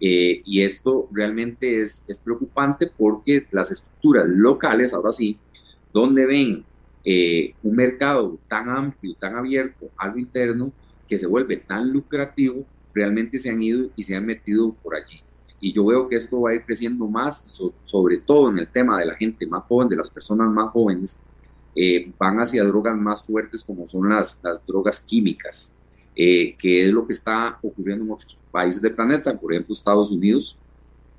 eh, 0.00 0.42
y 0.44 0.62
esto 0.62 1.08
realmente 1.12 1.80
es, 1.80 2.04
es, 2.08 2.18
preocupante 2.18 2.90
porque 2.96 3.46
las 3.50 3.70
estructuras 3.70 4.26
locales, 4.28 4.92
ahora 4.92 5.12
sí, 5.12 5.38
donde 5.92 6.26
ven 6.26 6.64
eh, 7.04 7.54
un 7.62 7.76
mercado 7.76 8.38
tan 8.48 8.68
amplio, 8.68 9.14
tan 9.14 9.36
abierto 9.36 9.90
a 9.96 10.08
lo 10.08 10.18
interno, 10.18 10.72
que 11.06 11.18
se 11.18 11.26
vuelve 11.26 11.58
tan 11.58 11.92
lucrativo, 11.92 12.64
realmente 12.94 13.38
se 13.38 13.50
han 13.50 13.62
ido 13.62 13.90
y 13.94 14.02
se 14.02 14.16
han 14.16 14.24
metido 14.24 14.72
por 14.82 14.94
allí. 14.94 15.22
Y 15.60 15.72
yo 15.72 15.86
veo 15.86 16.08
que 16.08 16.16
esto 16.16 16.40
va 16.40 16.50
a 16.50 16.54
ir 16.54 16.64
creciendo 16.64 17.06
más, 17.06 17.60
sobre 17.82 18.18
todo 18.18 18.50
en 18.50 18.58
el 18.58 18.68
tema 18.70 18.98
de 18.98 19.06
la 19.06 19.14
gente 19.16 19.46
más 19.46 19.64
joven, 19.64 19.88
de 19.88 19.96
las 19.96 20.10
personas 20.10 20.48
más 20.50 20.70
jóvenes, 20.70 21.20
eh, 21.76 22.12
van 22.18 22.38
hacia 22.38 22.64
drogas 22.64 22.96
más 22.96 23.26
fuertes 23.26 23.64
como 23.64 23.86
son 23.86 24.08
las, 24.08 24.40
las 24.42 24.64
drogas 24.66 25.00
químicas. 25.00 25.74
Eh, 26.16 26.54
que 26.56 26.86
es 26.86 26.92
lo 26.92 27.06
que 27.08 27.12
está 27.12 27.58
ocurriendo 27.60 28.04
en 28.04 28.10
muchos 28.10 28.38
países 28.52 28.80
del 28.80 28.94
planeta, 28.94 29.36
por 29.36 29.52
ejemplo 29.52 29.72
Estados 29.72 30.12
Unidos, 30.12 30.56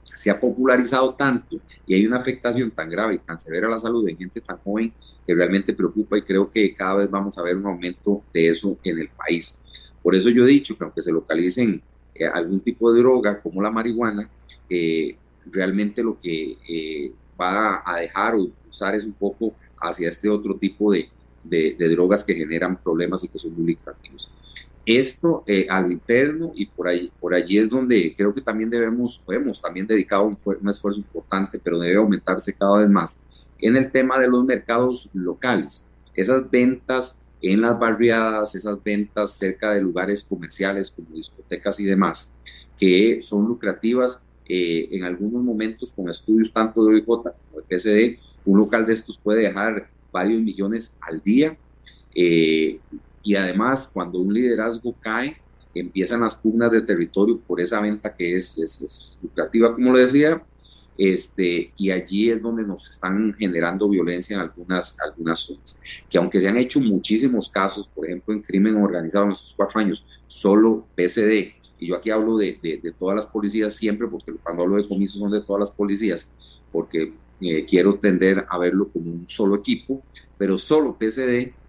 se 0.04 0.30
ha 0.30 0.40
popularizado 0.40 1.16
tanto 1.16 1.60
y 1.86 1.96
hay 1.96 2.06
una 2.06 2.16
afectación 2.16 2.72
tan 2.72 2.90
grave 2.90 3.16
y 3.16 3.18
tan 3.18 3.38
severa 3.38 3.68
a 3.68 3.72
la 3.72 3.80
salud 3.80 4.06
de 4.06 4.16
gente 4.16 4.40
tan 4.40 4.58
joven 4.60 4.94
que 5.28 5.36
realmente 5.36 5.74
preocupa 5.74 6.18
y 6.18 6.22
creo 6.22 6.50
que 6.50 6.74
cada 6.74 6.96
vez 6.96 7.10
vamos 7.10 7.38
a 7.38 7.42
ver 7.42 7.58
un 7.58 7.66
aumento 7.66 8.24
de 8.34 8.48
eso 8.48 8.78
en 8.84 9.00
el 9.00 9.10
país. 9.10 9.60
Por 10.02 10.16
eso 10.16 10.30
yo 10.30 10.46
he 10.46 10.48
dicho 10.48 10.78
que 10.78 10.86
aunque 10.86 11.02
se 11.02 11.12
localicen 11.12 11.82
eh, 12.14 12.25
algún 12.25 12.62
tipo 12.62 12.94
de 12.94 13.02
droga 13.02 13.42
como 13.42 13.62
la 13.62 13.72
marihuana, 13.72 14.30
eh, 14.70 15.18
realmente 15.48 16.04
lo 16.04 16.18
que 16.18 17.12
va 17.40 17.84
a 17.86 18.00
dejar 18.00 18.36
o 18.36 18.48
usar 18.70 18.96
es 18.96 19.04
un 19.04 19.14
poco 19.14 19.56
hacia 19.82 20.08
este 20.08 20.30
otro 20.30 20.56
tipo 20.56 20.94
de, 20.94 21.10
de, 21.44 21.75
de 21.78 21.90
drogas 21.90 22.24
que 22.24 22.34
generan 22.34 22.82
problemas 22.82 23.25
y 23.25 23.28
que 23.28 23.40
son 23.40 23.54
muy 23.56 23.74
lucrativos 23.74 24.32
esto 24.86 25.44
eh, 25.48 25.68
a 25.70 25.82
lo 25.82 25.92
interno 25.92 26.51
y 26.54 26.68
por 26.68 26.88
ahí 26.88 27.12
por 27.20 27.34
allí 27.34 27.58
es 27.58 27.70
donde 27.70 28.13
creo 28.15 28.34
que 28.34 28.42
también 28.42 28.70
debemos 28.70 29.24
hemos 29.30 29.62
también 29.62 29.88
dedicado 29.88 30.25
un, 30.25 30.38
un, 30.46 30.70
esfuerzo 30.70 31.00
importante 31.00 31.60
pero 31.63 31.80
debe 31.80 31.98
aumentarse 31.98 32.54
cada 32.54 32.80
vez 32.80 32.89
más 32.89 33.24
en 33.60 33.75
el 33.77 33.92
tema 33.92 34.20
de 34.20 34.27
los 34.27 34.46
mercados 34.46 35.10
locales 35.13 35.88
esas 36.15 36.50
ventas 36.50 37.25
en 37.42 37.62
las 37.62 37.77
barriadas, 37.77 38.56
esas 38.56 38.84
ventas 38.84 39.38
cerca 39.38 39.74
de 39.74 39.82
lugares 39.82 40.24
comerciales 40.24 40.92
como 40.92 41.15
discotecas 41.15 41.80
y 41.80 41.86
demás, 41.86 42.34
que 42.80 43.22
son 43.22 43.46
lucrativas 43.46 44.22
eh, 44.48 44.88
en 44.92 45.04
algunos 45.04 45.44
momentos 45.44 45.94
con 45.94 46.10
estudios 46.10 46.51
tanto 46.51 46.86
de 46.86 46.96
OIJ 46.96 47.06
como 47.06 47.30
de 47.68 47.77
PSD, 47.77 48.20
un 48.46 48.58
local 48.60 48.86
de 48.86 48.94
estos 48.94 49.18
puede 49.18 49.44
dejar 49.44 49.89
varios 50.12 50.42
millones 50.42 50.96
al 51.01 51.22
día. 51.22 51.58
Eh, 52.15 52.80
y 53.25 53.36
además, 53.36 53.89
cuando 53.91 54.20
un 54.20 54.32
liderazgo 54.32 54.96
cae, 55.01 55.36
empiezan 55.74 56.22
las 56.22 56.36
pugnas 56.36 56.70
de 56.70 56.84
territorio 56.84 57.39
por 57.39 57.60
esa 57.60 57.82
venta 57.82 58.15
que 58.15 58.38
es, 58.38 58.55
es, 58.60 59.17
lucrativa, 59.20 59.74
como 59.74 59.94
lo 59.94 59.98
decía, 59.98 60.46
este, 60.96 61.74
y 61.75 61.89
allí 61.89 62.29
es 62.29 62.39
donde 62.39 62.65
nos 62.65 62.88
están 62.88 63.34
generando 63.34 63.89
violencia 63.89 64.36
en 64.36 64.41
algunas, 64.41 64.96
algunas 65.01 65.39
zonas. 65.39 65.79
Que 66.08 66.20
aunque 66.20 66.39
se 66.39 66.48
han 66.48 66.58
hecho 66.58 66.79
muchísimos 66.79 67.50
casos, 67.50 67.88
por 67.88 68.05
ejemplo, 68.05 68.32
en 68.32 68.44
crimen 68.44 68.75
organizado 68.75 69.25
en 69.25 69.32
estos 69.32 69.55
cuatro 69.55 69.82
años, 69.82 70.05
solo 70.27 70.88
PSD, 70.96 71.55
y 71.79 71.88
yo 71.88 71.96
aquí 71.96 72.12
hablo 72.12 72.38
de, 72.38 72.60
de, 72.62 72.91
todas 72.91 73.15
las 73.15 73.25
policías 73.25 73.74
siempre, 73.74 74.08
porque 74.08 74.34
cuando 74.34 74.62
hablo 74.62 74.77
de 74.77 74.88
comisos 74.88 75.20
son 75.20 75.32
de 75.32 75.41
todas 75.41 75.62
las 75.62 75.72
policías, 75.72 76.32
porque 76.72 77.12
eh, 77.41 77.65
quiero 77.65 77.96
tender 77.96 78.46
a 78.48 78.60
verlo 78.60 78.88
como 78.94 79.12
un 79.12 79.27
solo 79.27 79.55
equipo, 79.55 80.03
pero 80.38 80.60
solo 80.60 80.96
PSD 81.00 81.64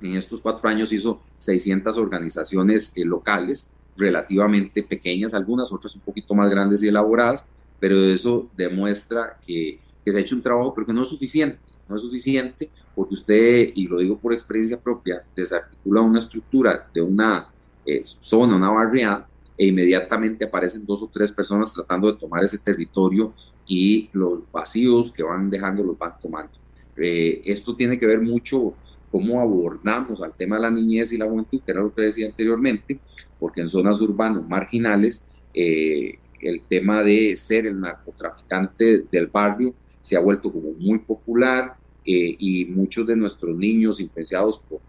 en 0.00 0.16
estos 0.16 0.40
cuatro 0.40 0.68
años 0.68 0.92
hizo 0.92 1.20
600 1.38 1.96
organizaciones 1.98 2.92
eh, 2.96 3.04
locales 3.04 3.72
relativamente 3.96 4.82
pequeñas, 4.82 5.34
algunas 5.34 5.72
otras 5.72 5.94
un 5.94 6.02
poquito 6.02 6.34
más 6.34 6.50
grandes 6.50 6.82
y 6.82 6.88
elaboradas, 6.88 7.46
pero 7.78 7.96
eso 7.96 8.48
demuestra 8.56 9.38
que, 9.46 9.78
que, 10.04 10.12
se 10.12 10.18
ha 10.18 10.20
hecho 10.20 10.36
un 10.36 10.42
trabajo, 10.42 10.74
pero 10.74 10.86
que 10.86 10.92
no 10.92 11.02
es 11.02 11.08
suficiente. 11.08 11.58
No 11.88 11.96
es 11.96 12.02
suficiente 12.02 12.70
porque 12.94 13.14
usted, 13.14 13.72
y 13.74 13.86
lo 13.86 13.98
digo 13.98 14.18
por 14.18 14.32
experiencia 14.32 14.80
propia, 14.80 15.22
desarticula 15.36 16.00
una 16.00 16.18
estructura 16.18 16.88
de 16.94 17.02
una 17.02 17.48
eh, 17.84 18.02
zona, 18.20 18.56
una 18.56 18.70
barriada, 18.70 19.28
e 19.56 19.66
inmediatamente 19.66 20.44
aparecen 20.44 20.84
dos 20.84 21.02
o 21.02 21.10
tres 21.12 21.30
personas 21.30 21.72
tratando 21.72 22.10
de 22.10 22.18
tomar 22.18 22.42
ese 22.42 22.58
territorio 22.58 23.32
y 23.66 24.10
los 24.12 24.40
vacíos 24.50 25.12
que 25.12 25.22
van 25.22 25.48
dejando 25.50 25.84
los 25.84 25.98
van 25.98 26.14
tomando. 26.20 26.52
Eh, 26.96 27.40
esto 27.44 27.74
tiene 27.76 27.98
que 27.98 28.06
ver 28.06 28.20
mucho 28.20 28.74
cómo 29.14 29.40
abordamos 29.40 30.22
al 30.22 30.34
tema 30.34 30.56
de 30.56 30.62
la 30.62 30.72
niñez 30.72 31.12
y 31.12 31.18
la 31.18 31.26
juventud, 31.26 31.60
que 31.64 31.70
era 31.70 31.82
lo 31.82 31.94
que 31.94 32.02
decía 32.02 32.26
anteriormente, 32.26 32.98
porque 33.38 33.60
en 33.60 33.68
zonas 33.68 34.00
urbanas 34.00 34.42
marginales 34.48 35.24
eh, 35.54 36.18
el 36.40 36.62
tema 36.62 37.04
de 37.04 37.36
ser 37.36 37.64
el 37.68 37.78
narcotraficante 37.78 39.04
del 39.12 39.28
barrio 39.28 39.72
se 40.02 40.16
ha 40.16 40.20
vuelto 40.20 40.50
como 40.50 40.72
muy 40.72 40.98
popular 40.98 41.76
eh, 42.04 42.34
y 42.36 42.64
muchos 42.64 43.06
de 43.06 43.14
nuestros 43.14 43.56
niños 43.56 44.00
influenciados 44.00 44.58
por 44.58 44.80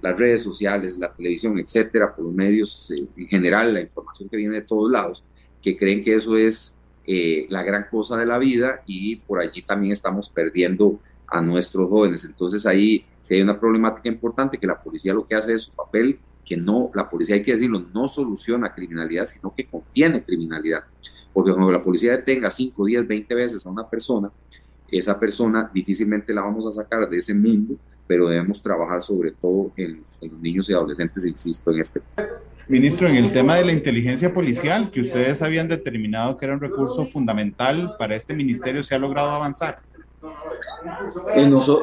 las 0.00 0.16
redes 0.16 0.44
sociales, 0.44 0.96
la 0.96 1.12
televisión, 1.12 1.58
etcétera, 1.58 2.14
por 2.14 2.26
los 2.26 2.34
medios 2.34 2.92
eh, 2.92 3.04
en 3.16 3.26
general, 3.26 3.74
la 3.74 3.80
información 3.80 4.28
que 4.28 4.36
viene 4.36 4.54
de 4.54 4.62
todos 4.62 4.88
lados, 4.88 5.24
que 5.60 5.76
creen 5.76 6.04
que 6.04 6.14
eso 6.14 6.36
es 6.36 6.78
la 7.06 7.62
gran 7.64 7.86
cosa 7.90 8.16
de 8.16 8.24
la 8.24 8.38
vida 8.38 8.82
y 8.86 9.16
por 9.16 9.40
allí 9.40 9.60
también 9.62 9.92
estamos 9.92 10.30
perdiendo 10.30 11.00
a 11.26 11.40
nuestros 11.40 11.88
jóvenes. 11.88 12.24
Entonces 12.24 12.66
ahí 12.66 13.06
si 13.24 13.36
hay 13.36 13.40
una 13.40 13.58
problemática 13.58 14.10
importante, 14.10 14.58
que 14.58 14.66
la 14.66 14.82
policía 14.82 15.14
lo 15.14 15.24
que 15.24 15.34
hace 15.34 15.54
es 15.54 15.62
su 15.62 15.72
papel, 15.72 16.18
que 16.44 16.58
no, 16.58 16.90
la 16.94 17.08
policía 17.08 17.36
hay 17.36 17.42
que 17.42 17.52
decirlo, 17.52 17.86
no 17.94 18.06
soluciona 18.06 18.74
criminalidad, 18.74 19.24
sino 19.24 19.54
que 19.54 19.64
contiene 19.64 20.22
criminalidad. 20.22 20.80
Porque 21.32 21.52
cuando 21.52 21.72
la 21.72 21.82
policía 21.82 22.12
detenga 22.12 22.50
5, 22.50 22.84
10, 22.84 23.08
20 23.08 23.34
veces 23.34 23.64
a 23.64 23.70
una 23.70 23.88
persona, 23.88 24.30
esa 24.90 25.18
persona 25.18 25.70
difícilmente 25.72 26.34
la 26.34 26.42
vamos 26.42 26.66
a 26.66 26.72
sacar 26.72 27.08
de 27.08 27.16
ese 27.16 27.34
mundo, 27.34 27.76
pero 28.06 28.28
debemos 28.28 28.62
trabajar 28.62 29.00
sobre 29.00 29.32
todo 29.32 29.72
en, 29.76 30.02
en 30.20 30.30
los 30.30 30.40
niños 30.42 30.68
y 30.68 30.74
adolescentes, 30.74 31.24
insisto, 31.24 31.70
en 31.70 31.80
este 31.80 32.02
Ministro, 32.68 33.08
en 33.08 33.16
el 33.16 33.32
tema 33.32 33.56
de 33.56 33.64
la 33.64 33.72
inteligencia 33.72 34.32
policial, 34.32 34.90
que 34.90 35.00
ustedes 35.00 35.40
habían 35.40 35.68
determinado 35.68 36.36
que 36.36 36.44
era 36.44 36.54
un 36.54 36.60
recurso 36.60 37.06
fundamental 37.06 37.94
para 37.98 38.16
este 38.16 38.34
ministerio, 38.34 38.82
¿se 38.82 38.94
ha 38.94 38.98
logrado 38.98 39.30
avanzar? 39.30 39.80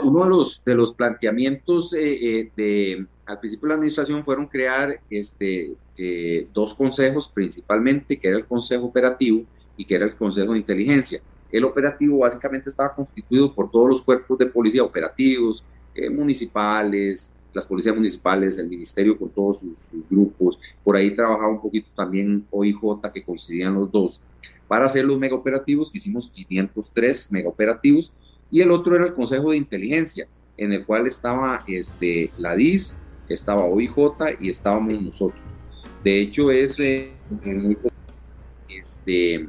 Uno 0.03 0.23
de 0.23 0.29
los, 0.29 0.63
de 0.63 0.75
los 0.75 0.93
planteamientos 0.93 1.93
eh, 1.93 2.39
eh, 2.39 2.51
de, 2.55 3.05
al 3.25 3.39
principio 3.39 3.67
de 3.67 3.69
la 3.69 3.75
administración 3.75 4.23
fueron 4.23 4.47
crear 4.47 4.99
este, 5.09 5.75
eh, 5.97 6.47
dos 6.53 6.73
consejos 6.73 7.27
principalmente, 7.27 8.19
que 8.19 8.27
era 8.27 8.37
el 8.37 8.45
Consejo 8.45 8.85
Operativo 8.85 9.43
y 9.77 9.85
que 9.85 9.95
era 9.95 10.05
el 10.05 10.15
Consejo 10.15 10.53
de 10.53 10.59
Inteligencia. 10.59 11.21
El 11.51 11.65
operativo 11.65 12.19
básicamente 12.19 12.69
estaba 12.69 12.95
constituido 12.95 13.53
por 13.53 13.69
todos 13.69 13.89
los 13.89 14.01
cuerpos 14.01 14.37
de 14.37 14.45
policía 14.45 14.83
operativos, 14.83 15.65
municipales, 16.09 17.33
las 17.53 17.67
policías 17.67 17.95
municipales, 17.95 18.57
el 18.57 18.69
ministerio 18.69 19.17
con 19.17 19.29
todos 19.29 19.59
sus, 19.59 19.91
grupos. 20.09 20.57
Por 20.83 20.95
ahí 20.95 21.13
trabajaba 21.15 21.49
un 21.49 21.61
poquito 21.61 21.89
también 21.95 22.45
OIJ, 22.49 23.01
que 23.13 23.23
coincidían 23.23 23.73
los 23.73 23.91
dos. 23.91 24.21
Para 24.67 24.85
hacer 24.85 25.03
los 25.03 25.19
mega 25.19 25.35
operativos, 25.35 25.91
que 25.91 25.97
hicimos 25.97 26.29
503 26.29 27.31
mega 27.33 27.49
operativos, 27.49 28.13
y 28.51 28.61
el 28.61 28.71
otro 28.71 28.95
era 28.95 29.05
el 29.05 29.13
Consejo 29.13 29.51
de 29.51 29.57
Inteligencia, 29.57 30.27
en 30.57 30.73
el 30.73 30.85
cual 30.85 31.07
estaba 31.07 31.63
este, 31.67 32.31
la 32.37 32.55
DIS, 32.55 33.03
estaba 33.29 33.65
OIJ 33.65 33.95
y 34.39 34.49
estábamos 34.49 35.01
nosotros. 35.01 35.41
De 36.03 36.19
hecho, 36.19 36.51
es 36.51 36.79
eh, 36.79 37.13
muy 37.43 37.77
este, 38.67 39.47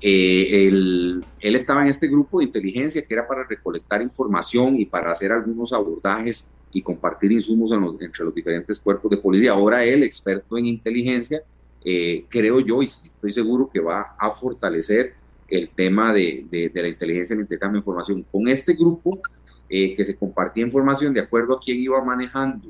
eh, 0.00 0.68
él, 0.68 1.24
estaba 1.40 1.82
en 1.82 1.88
este 1.88 2.08
grupo 2.08 2.38
de 2.38 2.46
inteligencia 2.46 3.04
que 3.04 3.14
era 3.14 3.26
para 3.26 3.46
recolectar 3.46 4.00
información 4.00 4.76
y 4.76 4.86
para 4.86 5.12
hacer 5.12 5.32
algunos 5.32 5.72
abordajes 5.72 6.50
y 6.70 6.82
compartir 6.82 7.32
insumos 7.32 7.72
entre 8.00 8.24
los 8.24 8.34
diferentes 8.34 8.80
cuerpos 8.80 9.10
de 9.10 9.16
policía. 9.16 9.52
Ahora 9.52 9.84
él, 9.84 10.02
experto 10.02 10.56
en 10.56 10.66
inteligencia, 10.66 11.42
eh, 11.84 12.26
creo 12.28 12.60
yo 12.60 12.82
y 12.82 12.86
estoy 12.86 13.32
seguro 13.32 13.70
que 13.72 13.80
va 13.80 14.14
a 14.18 14.30
fortalecer 14.30 15.14
el 15.48 15.70
tema 15.70 16.12
de, 16.12 16.46
de, 16.50 16.70
la 16.74 16.88
inteligencia 16.88 17.34
y 17.34 17.38
el 17.38 17.42
intercambio 17.42 17.78
de 17.78 17.80
información. 17.80 18.24
Con 18.30 18.48
este 18.48 18.74
grupo 18.74 19.20
eh, 19.68 19.94
que 19.94 20.04
se 20.04 20.16
compartía 20.16 20.64
información 20.64 21.14
de 21.14 21.20
acuerdo 21.20 21.54
a 21.54 21.60
quién 21.60 21.78
iba 21.78 22.02
manejando 22.04 22.68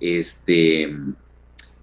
este, 0.00 0.96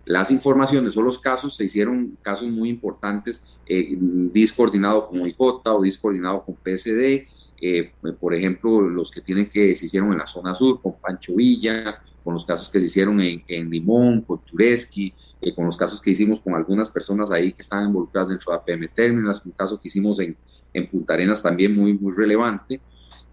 las 0.06 0.32
informaciones 0.32 0.96
o 0.98 1.02
los 1.02 1.20
casos, 1.20 1.56
se 1.56 1.66
hicieron 1.66 2.18
casos 2.22 2.50
muy 2.50 2.70
importantes, 2.70 3.60
eh, 3.66 3.96
discoordinado 4.00 5.10
con 5.10 5.20
OIJ 5.20 5.36
o 5.40 5.82
discoordinado 5.82 6.44
con 6.44 6.56
PSD, 6.56 7.28
eh, 7.64 7.92
por 8.20 8.34
ejemplo, 8.34 8.82
los 8.82 9.12
que 9.12 9.22
tienen 9.22 9.48
que 9.48 9.76
se 9.76 9.86
hicieron 9.86 10.12
en 10.12 10.18
la 10.18 10.28
zona 10.28 10.54
sur 10.54 10.82
con 10.82 10.96
Pancho 11.00 11.36
Villa, 11.36 12.02
con 12.24 12.34
los 12.34 12.46
casos 12.46 12.70
que 12.70 12.80
se 12.80 12.88
hicieron 12.88 13.20
en 13.22 13.70
Limón, 13.70 14.22
con 14.22 14.40
Tureski, 14.40 15.14
eh, 15.42 15.56
con 15.56 15.66
los 15.66 15.76
casos 15.76 16.00
que 16.00 16.12
hicimos 16.12 16.40
con 16.40 16.54
algunas 16.54 16.92
personas 16.92 17.32
ahí 17.32 17.52
que 17.52 17.64
estaban 17.64 17.88
involucradas 17.88 18.30
dentro 18.30 18.52
de 18.52 18.60
APM 18.60 18.88
Terminals, 18.94 19.42
un 19.44 19.54
caso 19.54 19.82
que 19.82 19.88
hicimos 19.88 20.20
en, 20.20 20.38
en 20.72 20.88
Punta 20.88 21.16
Arenas 21.16 21.42
también 21.42 21.76
muy, 21.76 21.98
muy 21.98 22.14
relevante, 22.14 22.80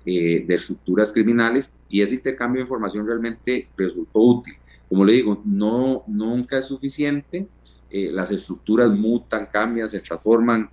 eh, 0.06 0.44
de 0.46 0.54
estructuras 0.54 1.12
criminales, 1.12 1.74
y 1.90 2.00
ese 2.00 2.14
intercambio 2.14 2.60
de 2.60 2.62
información 2.62 3.06
realmente 3.06 3.68
resultó 3.76 4.20
útil. 4.20 4.54
Como 4.88 5.04
le 5.04 5.12
digo, 5.12 5.42
no, 5.44 6.04
nunca 6.06 6.58
es 6.58 6.64
suficiente, 6.64 7.46
eh, 7.90 8.10
las 8.10 8.30
estructuras 8.30 8.90
mutan, 8.90 9.48
cambian, 9.52 9.88
se 9.88 10.00
transforman, 10.00 10.70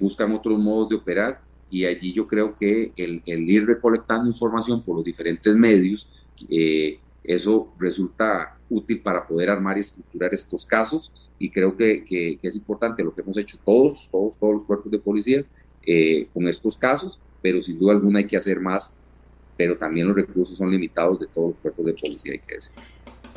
buscan 0.00 0.32
otros 0.32 0.58
modos 0.58 0.88
de 0.88 0.96
operar, 0.96 1.40
y 1.70 1.84
allí 1.84 2.12
yo 2.12 2.26
creo 2.26 2.56
que 2.56 2.92
el, 2.96 3.22
el 3.26 3.48
ir 3.48 3.66
recolectando 3.66 4.28
información 4.28 4.82
por 4.82 4.96
los 4.96 5.04
diferentes 5.04 5.54
medios, 5.54 6.10
eso 7.28 7.74
resulta 7.78 8.56
útil 8.70 9.00
para 9.00 9.26
poder 9.26 9.50
armar 9.50 9.76
y 9.76 9.80
estructurar 9.80 10.32
estos 10.32 10.64
casos 10.64 11.12
y 11.38 11.50
creo 11.50 11.76
que, 11.76 12.02
que, 12.02 12.38
es 12.42 12.56
importante 12.56 13.04
lo 13.04 13.14
que 13.14 13.20
hemos 13.20 13.36
hecho 13.36 13.58
todos, 13.64 14.08
todos, 14.10 14.38
todos 14.38 14.54
los 14.54 14.64
cuerpos 14.64 14.90
de 14.90 14.98
policía 14.98 15.44
eh, 15.86 16.26
con 16.32 16.48
estos 16.48 16.78
casos, 16.78 17.20
pero 17.42 17.60
sin 17.60 17.78
duda 17.78 17.92
alguna 17.92 18.20
hay 18.20 18.26
que 18.26 18.38
hacer 18.38 18.60
más, 18.60 18.94
pero 19.58 19.76
también 19.76 20.08
los 20.08 20.16
recursos 20.16 20.56
son 20.56 20.70
limitados 20.70 21.20
de 21.20 21.26
todos 21.26 21.48
los 21.48 21.58
cuerpos 21.58 21.84
de 21.84 21.92
policía, 21.92 22.32
hay 22.32 22.38
que 22.38 22.54
decir. 22.54 22.74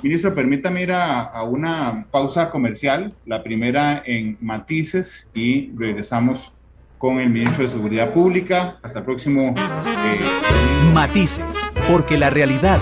Ministro, 0.01 0.33
permítame 0.33 0.83
ir 0.83 0.93
a, 0.93 1.23
a, 1.23 1.43
una 1.43 2.07
pausa 2.09 2.49
comercial, 2.49 3.13
la 3.25 3.43
primera 3.43 4.01
en 4.05 4.37
matices 4.39 5.29
y 5.33 5.69
regresamos 5.75 6.53
con 6.97 7.19
el 7.19 7.29
ministro 7.29 7.63
de 7.63 7.69
Seguridad 7.69 8.13
Pública. 8.13 8.79
Hasta 8.81 8.99
el 8.99 9.05
próximo. 9.05 9.53
Eh, 9.57 10.93
matices, 10.93 11.43
porque 11.87 12.17
la 12.17 12.29
realidad 12.29 12.79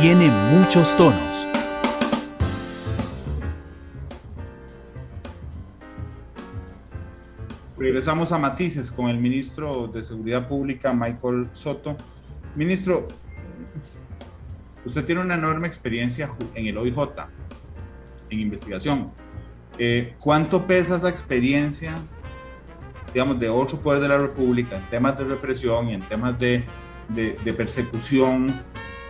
tiene 0.00 0.30
muchos 0.50 0.96
tonos. 0.96 1.46
Regresamos 7.76 8.32
a 8.32 8.38
matices 8.38 8.90
con 8.90 9.08
el 9.08 9.18
ministro 9.18 9.88
de 9.88 10.02
Seguridad 10.02 10.46
Pública, 10.46 10.92
Michael 10.92 11.48
Soto. 11.52 11.96
Ministro, 12.54 13.08
usted 14.84 15.04
tiene 15.04 15.20
una 15.20 15.34
enorme 15.34 15.66
experiencia 15.66 16.30
en 16.54 16.66
el 16.66 16.78
OIJ, 16.78 16.96
en 18.30 18.40
investigación. 18.40 19.10
Eh, 19.78 20.14
¿Cuánto 20.20 20.66
pesa 20.66 20.96
esa 20.96 21.08
experiencia, 21.08 21.94
digamos, 23.12 23.40
de 23.40 23.48
otro 23.48 23.78
poder 23.78 24.00
de 24.00 24.08
la 24.08 24.18
República 24.18 24.76
en 24.76 24.88
temas 24.90 25.18
de 25.18 25.24
represión 25.24 25.88
y 25.88 25.94
en 25.94 26.02
temas 26.02 26.38
de, 26.38 26.64
persecución 27.56 28.54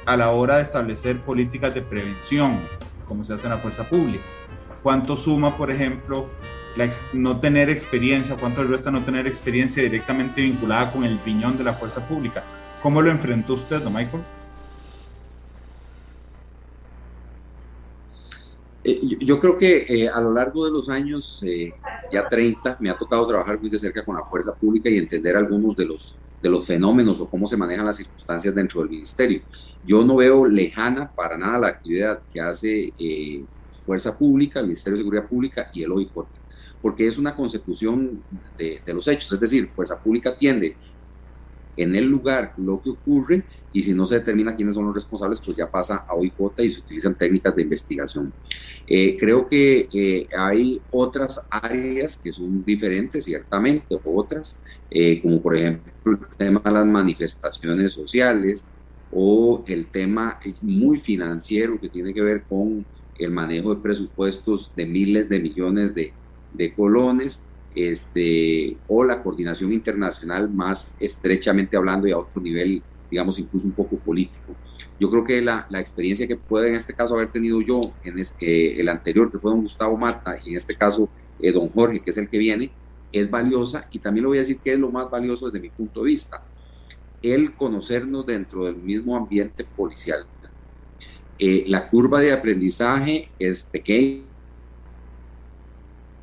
a 0.07 0.17
la 0.17 0.31
hora 0.31 0.57
de 0.57 0.63
establecer 0.63 1.21
políticas 1.21 1.75
de 1.75 1.83
prevención, 1.83 2.59
como 3.07 3.25
se 3.25 3.35
hace 3.35 3.47
en 3.47 3.53
la 3.53 3.59
fuerza 3.59 3.89
pública. 3.89 4.25
¿Cuánto 4.83 5.17
suma, 5.17 5.57
por 5.57 5.71
ejemplo, 5.71 6.29
no 7.13 7.39
tener 7.41 7.71
experiencia, 7.71 8.37
cuánto 8.37 8.65
resta 8.65 8.91
no 8.91 9.05
tener 9.05 9.27
experiencia 9.27 9.83
directamente 9.83 10.41
vinculada 10.41 10.91
con 10.91 11.05
el 11.05 11.19
piñón 11.19 11.57
de 11.57 11.65
la 11.65 11.73
fuerza 11.73 12.07
pública? 12.07 12.43
¿Cómo 12.83 13.01
lo 13.01 13.11
enfrentó 13.11 13.55
usted, 13.55 13.81
don 13.81 13.93
Michael? 13.93 14.23
Eh, 18.85 18.99
yo, 19.21 19.39
creo 19.39 19.57
que 19.57 19.87
eh, 19.89 20.09
a 20.09 20.21
lo 20.21 20.33
largo 20.33 20.65
de 20.65 20.73
los 20.73 20.89
años, 20.89 21.41
eh, 21.45 21.73
ya 22.13 22.27
30, 22.27 22.79
me 22.81 22.91
ha 22.91 22.97
tocado 22.97 23.27
trabajar 23.29 23.61
muy 23.61 23.71
de 23.71 23.79
cerca 23.79 24.05
con 24.05 24.17
la 24.17 24.25
fuerza 24.25 24.53
pública 24.55 24.91
y 24.91 24.99
entender 24.99 25.37
algunos 25.37 25.77
de 25.77 25.85
los, 25.85 26.17
de 26.43 26.51
los 26.51 26.67
fenómenos 26.67 27.21
o 27.21 27.31
cómo 27.31 27.47
se 27.47 27.57
manejan 27.57 27.87
las 27.87 27.97
circunstancias 27.97 28.55
dentro 28.55 28.81
del 28.81 28.91
ministerio. 28.91 29.41
Yo 29.81 30.05
no 30.05 30.17
veo 30.17 30.47
lejana 30.47 31.13
para 31.17 31.39
nada 31.39 31.59
la 31.59 31.69
actividad 31.69 32.25
que 32.29 32.41
hace 32.41 32.93
Fuerza 33.85 34.19
Pública, 34.19 34.61
el 34.61 34.67
Ministerio 34.67 34.97
de 34.97 35.03
Seguridad 35.05 35.29
Pública 35.29 35.69
y 35.73 35.83
el 35.83 35.93
OIJ, 35.93 36.13
porque 36.81 37.07
es 37.07 37.17
una 37.17 37.35
consecución 37.35 38.25
de, 38.57 38.83
de 38.85 38.95
los 38.95 39.07
hechos, 39.07 39.33
es 39.33 39.41
decir, 39.41 39.71
Fuerza 39.71 40.01
Pública 40.03 40.37
tiende 40.37 40.79
en 41.77 41.95
el 41.95 42.07
lugar 42.07 42.53
lo 42.57 42.81
que 42.81 42.91
ocurre 42.91 43.47
y 43.73 43.83
si 43.83 43.95
no 43.95 44.07
se 44.07 44.17
determina 44.17 44.55
quiénes 44.55 44.75
son 44.75 44.87
los 44.87 44.95
responsables, 44.95 45.41
pues 45.45 45.57
ya 45.57 45.71
pasa 45.71 46.05
a 46.07 46.15
OIJ 46.15 46.35
y 46.59 46.69
se 46.69 46.81
utilizan 46.81 47.17
técnicas 47.17 47.57
de 47.57 47.63
investigación. 47.63 48.35
Eh, 48.87 49.17
creo 49.19 49.47
que 49.47 49.89
eh, 49.93 50.29
hay 50.37 50.85
otras 50.91 51.47
áreas 51.51 52.21
que 52.23 52.33
son 52.33 52.65
diferentes, 52.65 53.25
ciertamente, 53.25 53.99
otras, 54.05 54.63
eh, 54.91 55.23
como 55.23 55.43
por 55.43 55.57
ejemplo 55.57 55.93
el 56.05 56.37
tema 56.37 56.61
de 56.65 56.73
las 56.73 56.87
manifestaciones 56.87 57.95
sociales 57.95 58.75
o 59.09 59.65
el 59.67 59.91
tema 59.91 60.39
muy 60.61 60.99
financiero 60.99 61.79
que 61.81 61.89
tiene 61.89 62.13
que 62.13 62.23
ver 62.23 62.45
con 62.47 62.87
el 63.15 63.31
manejo 63.31 63.75
de 63.75 63.83
presupuestos 63.83 64.75
de 64.75 64.87
miles 64.87 65.29
de 65.29 65.41
millones 65.41 65.95
de, 65.95 66.17
de 66.51 66.75
colones 66.75 67.52
este, 67.75 68.81
o 68.87 69.05
la 69.05 69.23
coordinación 69.23 69.73
internacional 69.73 70.53
más 70.53 70.97
estrechamente 71.01 71.77
hablando 71.77 72.07
y 72.09 72.13
a 72.13 72.19
otro 72.19 72.41
nivel, 72.41 72.85
digamos, 73.11 73.39
incluso 73.39 73.67
un 73.67 73.75
poco 73.75 74.01
político. 74.01 74.59
Yo 74.99 75.11
creo 75.11 75.25
que 75.25 75.43
la, 75.43 75.67
la 75.71 75.81
experiencia 75.81 76.27
que 76.27 76.37
puede 76.37 76.69
en 76.69 76.77
este 76.77 76.95
caso 76.95 77.15
haber 77.15 77.31
tenido 77.33 77.61
yo 77.61 77.81
en 78.03 78.19
este, 78.19 78.81
el 78.81 78.89
anterior, 78.89 79.31
que 79.31 79.39
fue 79.39 79.51
don 79.51 79.63
Gustavo 79.63 79.97
Mata, 79.97 80.37
y 80.45 80.51
en 80.51 80.57
este 80.57 80.77
caso 80.77 81.11
eh, 81.39 81.53
don 81.53 81.69
Jorge, 81.71 82.03
que 82.03 82.11
es 82.11 82.19
el 82.19 82.29
que 82.29 82.39
viene, 82.39 82.77
es 83.11 83.31
valiosa 83.31 83.87
y 83.93 83.99
también 83.99 84.25
le 84.25 84.29
voy 84.29 84.39
a 84.39 84.41
decir 84.41 84.61
que 84.63 84.73
es 84.73 84.79
lo 84.79 84.91
más 84.91 85.11
valioso 85.11 85.47
desde 85.47 85.61
mi 85.61 85.71
punto 85.71 86.03
de 86.03 86.11
vista, 86.11 86.43
el 87.21 87.55
conocernos 87.55 88.27
dentro 88.27 88.65
del 88.65 88.77
mismo 88.77 89.17
ambiente 89.17 89.65
policial. 89.65 90.27
Eh, 91.39 91.65
la 91.69 91.89
curva 91.89 92.21
de 92.21 92.33
aprendizaje 92.33 93.33
es 93.39 93.65
pequeña, 93.65 94.29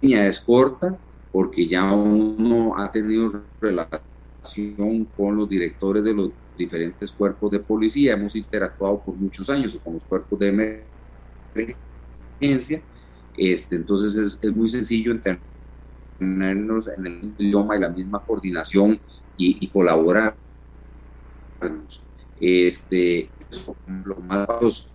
es 0.02 0.40
corta, 0.42 1.00
porque 1.40 1.70
ya 1.70 1.94
uno 1.94 2.78
ha 2.78 2.92
tenido 2.92 3.48
relación 3.62 5.06
con 5.16 5.38
los 5.38 5.48
directores 5.48 6.04
de 6.04 6.14
los 6.14 6.34
diferentes 6.54 7.14
cuerpos 7.14 7.52
de 7.52 7.62
policía, 7.62 8.12
hemos 8.12 8.36
interactuado 8.36 9.02
por 9.06 9.16
muchos 9.16 9.50
años 9.50 9.80
con 9.82 9.94
los 9.94 10.04
cuerpos 10.04 10.38
de 10.38 10.90
emergencia, 12.42 12.84
este, 13.38 13.78
entonces 13.78 14.18
es, 14.18 14.44
es 14.44 14.54
muy 14.54 14.68
sencillo 14.68 15.14
entendernos 15.14 16.90
en 16.90 17.08
el 17.08 17.34
idioma 17.38 17.78
y 17.78 17.80
la 17.80 17.90
misma 17.90 18.22
coordinación 18.26 19.00
y, 19.38 19.72
colaborar. 19.72 20.38
Este, 22.36 23.32
lo 24.04 24.18
más 24.18 24.92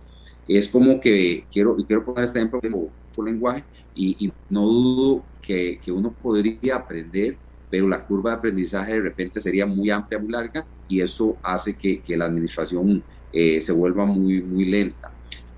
es 0.47 0.69
como 0.69 0.99
que 0.99 1.47
quiero, 1.51 1.75
y 1.79 1.85
quiero 1.85 2.05
poner 2.05 2.25
este 2.25 2.37
ejemplo 2.37 2.61
como 2.61 2.93
lenguaje, 3.25 3.65
y, 3.95 4.31
no 4.49 4.67
dudo 4.67 5.25
que, 5.41 5.79
que, 5.81 5.91
uno 5.91 6.15
podría 6.21 6.75
aprender, 6.75 7.39
pero 7.69 7.87
la 7.87 8.05
curva 8.05 8.31
de 8.31 8.37
aprendizaje 8.37 8.93
de 8.93 9.01
repente 9.01 9.41
sería 9.41 9.65
muy 9.65 9.89
amplia, 9.89 10.19
muy 10.19 10.31
larga, 10.31 10.67
y 10.87 11.01
eso 11.01 11.39
hace 11.43 11.77
que, 11.77 12.03
que 12.03 12.17
la 12.17 12.25
administración 12.25 13.03
eh, 13.31 13.61
se 13.61 13.71
vuelva 13.73 14.05
muy, 14.05 14.43
muy 14.43 14.65
lenta. 14.65 15.15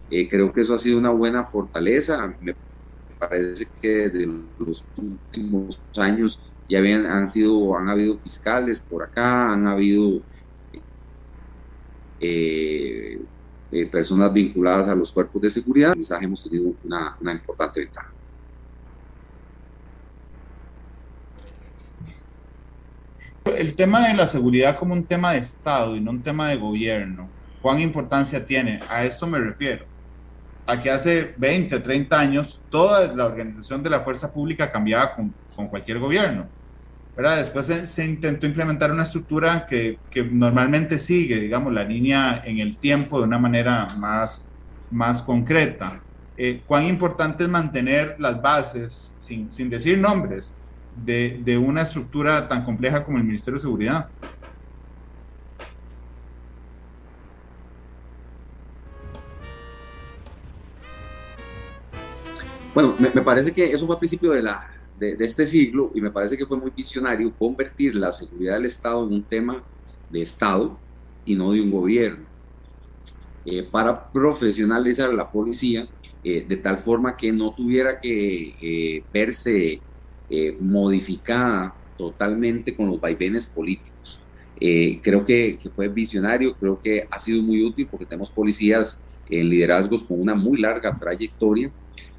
Eh, 0.10 0.28
creo 0.30 0.52
que 0.54 0.62
eso 0.62 0.76
ha 0.76 0.80
sido 0.80 0.98
una 1.00 1.12
buena 1.12 1.46
fortaleza. 1.46 2.36
Me 2.40 2.56
parece 3.20 3.68
que 3.82 4.10
desde 4.10 4.26
los 4.58 4.90
últimos 4.98 5.82
años 5.98 6.56
ya 6.68 6.80
habían, 6.80 7.06
han, 7.06 7.28
sido, 7.28 7.78
han 7.78 7.90
habido 7.90 8.18
fiscales 8.18 8.82
por 8.82 9.04
acá, 9.04 9.54
han 9.54 9.68
habido 9.68 10.24
eh, 12.20 13.20
personas 13.92 14.34
vinculadas 14.34 14.88
a 14.88 14.96
los 14.96 15.12
cuerpos 15.12 15.42
de 15.42 15.50
seguridad. 15.50 15.94
hemos 16.22 16.44
tenido 16.44 16.74
una, 16.84 17.16
una 17.20 17.34
importante 17.34 17.82
ventaja. 17.82 18.17
El 23.56 23.76
tema 23.76 24.08
de 24.08 24.14
la 24.14 24.28
seguridad 24.28 24.78
como 24.78 24.94
un 24.94 25.04
tema 25.04 25.34
de 25.34 25.40
Estado 25.40 25.96
y 25.96 26.02
no 26.02 26.12
un 26.12 26.22
tema 26.22 26.50
de 26.50 26.58
gobierno, 26.58 27.30
¿cuán 27.62 27.80
importancia 27.80 28.44
tiene? 28.44 28.80
A 28.90 29.04
esto 29.04 29.28
me 29.28 29.40
refiero. 29.40 29.86
A 30.66 30.82
que 30.82 30.92
hace 30.92 31.34
20, 31.38 31.80
30 31.80 32.20
años 32.20 32.62
toda 32.70 33.14
la 33.14 33.26
organización 33.26 33.84
de 33.84 33.90
la 33.90 34.02
fuerza 34.02 34.34
pública 34.34 34.72
cambiaba 34.72 35.16
con, 35.16 35.34
cualquier 35.70 36.00
gobierno. 36.00 36.46
¿verdad? 37.16 37.38
Después 37.38 37.66
se, 37.66 38.06
intentó 38.06 38.46
implementar 38.46 38.92
una 38.92 39.04
estructura 39.04 39.66
que, 39.66 39.98
que, 40.12 40.24
normalmente 40.24 41.00
sigue, 41.00 41.40
digamos, 41.40 41.74
la 41.74 41.84
línea 41.84 42.44
en 42.46 42.60
el 42.60 42.78
tiempo 42.78 43.18
de 43.18 43.24
una 43.24 43.40
manera 43.40 43.88
más, 43.98 44.46
más 44.92 45.22
concreta. 45.24 46.00
Eh, 46.38 46.62
¿Cuán 46.68 46.86
importante 46.86 47.46
es 47.46 47.50
mantener 47.50 48.16
las 48.20 48.40
bases, 48.40 49.12
sin, 49.20 49.52
sin 49.52 49.70
decir 49.70 49.98
nombres, 49.98 50.54
de, 51.06 51.58
una 51.58 51.84
estructura 51.84 52.48
tan 52.48 52.64
compleja 52.66 53.04
como 53.04 53.18
el 53.18 53.24
Ministerio 53.24 53.56
de 53.56 53.62
Seguridad. 53.62 54.10
Bueno, 62.74 62.96
me, 63.00 63.10
parece 63.10 63.52
que 63.54 63.66
eso 63.66 63.88
fue 63.88 63.96
a 63.96 64.00
principio 64.00 64.32
de, 64.32 64.44
la, 64.44 64.68
de, 65.00 65.18
este 65.20 65.48
siglo 65.48 65.92
y 65.96 66.02
me 66.02 66.12
parece 66.12 66.38
que 66.38 66.46
fue 66.46 66.58
muy 66.58 66.70
visionario 66.70 67.36
convertir 67.36 67.96
la 67.96 68.12
seguridad 68.12 68.54
del 68.54 68.66
Estado 68.66 69.08
en 69.08 69.14
un 69.14 69.24
tema 69.24 69.64
de 70.10 70.22
Estado 70.22 70.80
y 71.26 71.36
no 71.36 71.52
de 71.52 71.62
un 71.62 71.72
gobierno, 71.72 72.26
eh, 73.46 73.64
para 73.64 74.12
profesionalizar 74.12 75.10
a 75.10 75.14
la 75.14 75.32
policía 75.32 75.90
eh, 76.24 76.46
de 76.48 76.58
tal 76.58 76.78
forma 76.78 77.18
que 77.18 77.32
no 77.32 77.54
tuviera 77.56 78.00
que 78.00 78.56
eh, 78.62 79.04
verse 79.12 79.82
eh, 80.30 80.58
modificada 80.60 81.74
totalmente 81.98 82.76
con 82.76 82.88
los 82.88 83.00
vaivenes 83.00 83.48
políticos. 83.48 84.22
Eh, 84.60 85.00
creo 85.02 85.24
que, 85.24 85.58
fue 85.74 85.88
visionario, 85.88 86.56
creo 86.56 86.82
que 86.82 87.08
ha 87.10 87.20
sido 87.20 87.42
muy 87.42 87.64
útil 87.64 87.88
porque 87.90 88.06
tenemos 88.06 88.32
policías 88.32 89.06
en 89.30 89.50
liderazgos 89.50 90.04
con 90.04 90.20
una 90.20 90.36
muy 90.36 90.60
larga 90.60 90.98
trayectoria, 91.00 91.72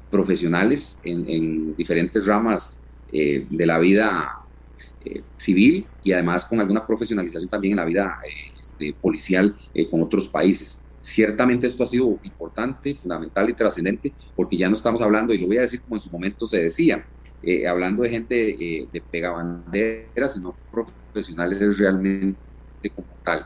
profesionales 0.09 0.99
en, 1.03 1.75
diferentes 1.75 2.25
ramas 2.25 2.81
eh, 3.11 3.45
de 3.49 3.65
la 3.65 3.77
vida 3.77 4.35
civil 5.37 5.87
y 6.03 6.11
además 6.11 6.45
con 6.45 6.59
alguna 6.59 6.85
profesionalización 6.85 7.49
también 7.49 7.73
en 7.73 7.77
la 7.77 7.85
vida 7.85 8.17
este, 8.59 8.95
policial 8.99 9.55
con 9.91 10.01
otros 10.01 10.27
países. 10.27 10.89
Ciertamente 11.01 11.67
esto 11.67 11.83
ha 11.83 11.87
sido 11.87 12.19
importante, 12.23 12.93
fundamental 12.95 13.49
y 13.49 13.53
trascendente 13.53 14.13
porque 14.35 14.57
ya 14.57 14.67
no 14.67 14.75
estamos 14.75 15.01
hablando, 15.01 15.33
y 15.33 15.37
lo 15.37 15.47
voy 15.47 15.57
a 15.57 15.61
decir 15.61 15.81
como 15.83 15.95
en 15.95 16.01
su 16.01 16.09
momento 16.09 16.45
se 16.45 16.63
decía, 16.63 17.05
eh, 17.41 17.67
hablando 17.67 18.03
de 18.03 18.09
gente 18.09 18.81
eh, 18.83 18.89
de 18.91 19.01
pegabanderas, 19.01 20.33
sino 20.33 20.59
profesionales 20.71 21.77
realmente 21.77 22.39
como 22.95 23.19
tal. 23.23 23.45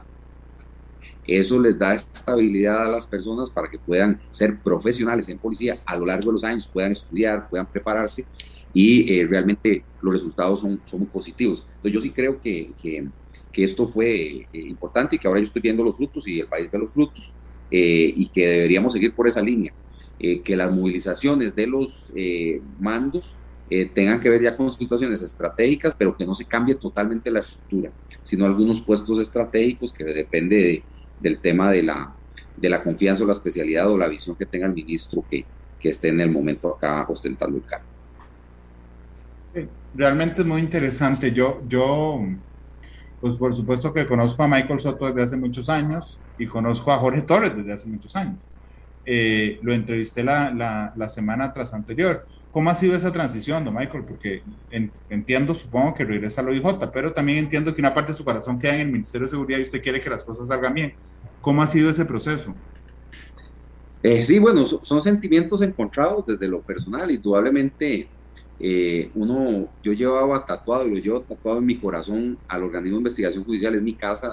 Eso 1.23 1.59
les 1.59 1.77
da 1.77 1.93
estabilidad 1.95 2.85
a 2.85 2.89
las 2.89 3.07
personas 3.07 3.51
para 3.51 3.69
que 3.69 3.79
puedan 3.79 4.21
ser 4.29 4.61
profesionales 4.61 5.29
en 5.29 5.39
policía 5.39 5.81
a 5.85 5.97
lo 5.97 6.05
largo 6.05 6.27
de 6.27 6.33
los 6.33 6.43
años, 6.43 6.69
puedan 6.71 6.91
estudiar, 6.91 7.47
puedan 7.49 7.69
prepararse 7.71 8.25
y 8.73 9.13
eh, 9.19 9.27
realmente 9.27 9.87
los 10.01 10.13
resultados 10.13 10.61
son, 10.61 10.81
son 10.85 11.01
muy 11.01 11.09
positivos. 11.09 11.65
Entonces 11.75 11.93
yo 11.93 12.01
sí 12.01 12.11
creo 12.13 12.39
que, 12.41 12.75
que, 12.77 13.09
que 13.51 13.63
esto 13.63 13.87
fue 13.87 14.47
importante 14.51 15.15
y 15.15 15.19
que 15.19 15.27
ahora 15.27 15.39
yo 15.39 15.45
estoy 15.45 15.61
viendo 15.61 15.83
los 15.83 15.95
frutos 15.97 16.27
y 16.27 16.39
el 16.39 16.47
país 16.47 16.69
de 16.71 16.79
los 16.79 16.93
frutos 16.93 17.35
y 17.69 18.29
que 18.29 18.45
deberíamos 18.47 18.93
seguir 18.93 19.15
por 19.15 19.27
esa 19.27 19.41
línea. 19.41 19.73
que 20.19 20.55
las 20.55 20.71
movilizaciones 20.71 21.55
de 21.55 21.65
los 21.67 22.11
mandos 22.77 23.42
eh, 23.69 23.85
tengan 23.85 24.19
que 24.19 24.29
ver 24.29 24.41
ya 24.41 24.55
con 24.55 24.71
situaciones 24.71 25.21
estratégicas, 25.21 25.95
pero 25.95 26.15
que 26.15 26.25
no 26.25 26.35
se 26.35 26.45
cambie 26.45 26.75
totalmente 26.75 27.31
la 27.31 27.39
estructura, 27.39 27.91
sino 28.21 28.45
algunos 28.45 28.81
puestos 28.81 29.19
estratégicos 29.19 29.93
que 29.93 30.03
depende 30.03 30.83
del 31.19 31.39
tema 31.39 31.71
de 31.71 31.83
la, 31.83 32.13
de 32.57 32.69
la 32.69 32.83
confianza 32.83 33.23
o 33.23 33.27
la 33.27 33.33
especialidad 33.33 33.89
o 33.89 33.97
la 33.97 34.07
visión 34.07 34.35
que 34.35 34.45
tenga 34.45 34.67
el 34.67 34.73
ministro 34.73 35.23
que, 35.29 35.45
que 35.79 35.89
esté 35.89 36.09
en 36.09 36.21
el 36.21 36.31
momento 36.31 36.75
acá 36.75 37.05
ostentando 37.07 37.57
el 37.57 37.63
cargo. 37.65 37.85
realmente 39.93 40.41
es 40.41 40.47
muy 40.47 40.61
interesante. 40.61 41.31
Yo, 41.31 41.61
yo 41.67 42.19
pues 43.23 43.35
por 43.35 43.55
supuesto 43.55 43.93
que 43.93 44.05
conozco 44.05 44.43
a 44.43 44.49
Michael 44.49 44.81
Soto 44.81 45.05
desde 45.05 45.23
hace 45.23 45.37
muchos 45.37 45.69
años 45.69 46.19
y 46.37 46.45
conozco 46.45 46.91
a 46.91 46.97
Jorge 46.97 47.21
Torres 47.21 47.55
desde 47.55 47.71
hace 47.71 47.87
muchos 47.87 48.13
años. 48.17 48.37
Eh, 49.05 49.59
lo 49.61 49.73
entrevisté 49.73 50.23
la, 50.25 50.51
la, 50.51 50.91
la, 50.95 51.07
semana 51.07 51.53
tras 51.53 51.73
anterior. 51.73 52.27
¿Cómo 52.53 52.69
ha 52.69 52.75
sido 52.75 52.95
esa 52.95 53.11
transición, 53.11 53.65
don 53.65 53.73
Michael? 53.73 54.05
Porque 54.05 54.43
entiendo, 55.09 55.55
supongo 55.55 55.95
que 55.95 56.05
regresa 56.05 56.41
a 56.41 56.43
la 56.43 56.51
OIJ, 56.51 56.91
pero 56.93 57.11
también 57.11 57.39
entiendo 57.39 57.73
que 57.73 57.81
una 57.81 57.95
parte 57.95 58.11
de 58.11 58.17
su 58.19 58.23
corazón 58.23 58.59
queda 58.59 58.75
en 58.75 58.81
el 58.81 58.91
Ministerio 58.91 59.25
de 59.25 59.31
Seguridad 59.31 59.57
y 59.57 59.63
usted 59.63 59.81
quiere 59.81 59.99
que 59.99 60.07
las 60.11 60.23
cosas 60.23 60.49
salgan 60.49 60.75
bien. 60.75 60.93
¿Cómo 61.41 61.63
ha 61.63 61.67
sido 61.67 61.89
ese 61.89 62.05
proceso? 62.05 62.53
Eh, 64.03 64.21
sí, 64.21 64.37
bueno, 64.37 64.65
son, 64.65 65.01
sentimientos 65.01 65.63
encontrados 65.63 66.27
desde 66.27 66.47
lo 66.47 66.61
personal. 66.61 67.09
Indudablemente, 67.09 68.11
eh, 68.59 69.09
uno, 69.15 69.73
yo 69.81 69.93
llevaba 69.93 70.45
tatuado, 70.45 70.87
lo 70.87 70.97
llevo 70.97 71.23
tatuado 71.23 71.57
en 71.57 71.65
mi 71.65 71.79
corazón 71.79 72.39
al 72.47 72.61
organismo 72.61 72.97
de 72.97 73.01
investigación 73.01 73.45
judicial, 73.45 73.73
es 73.73 73.81
mi 73.81 73.97
casa, 73.97 74.29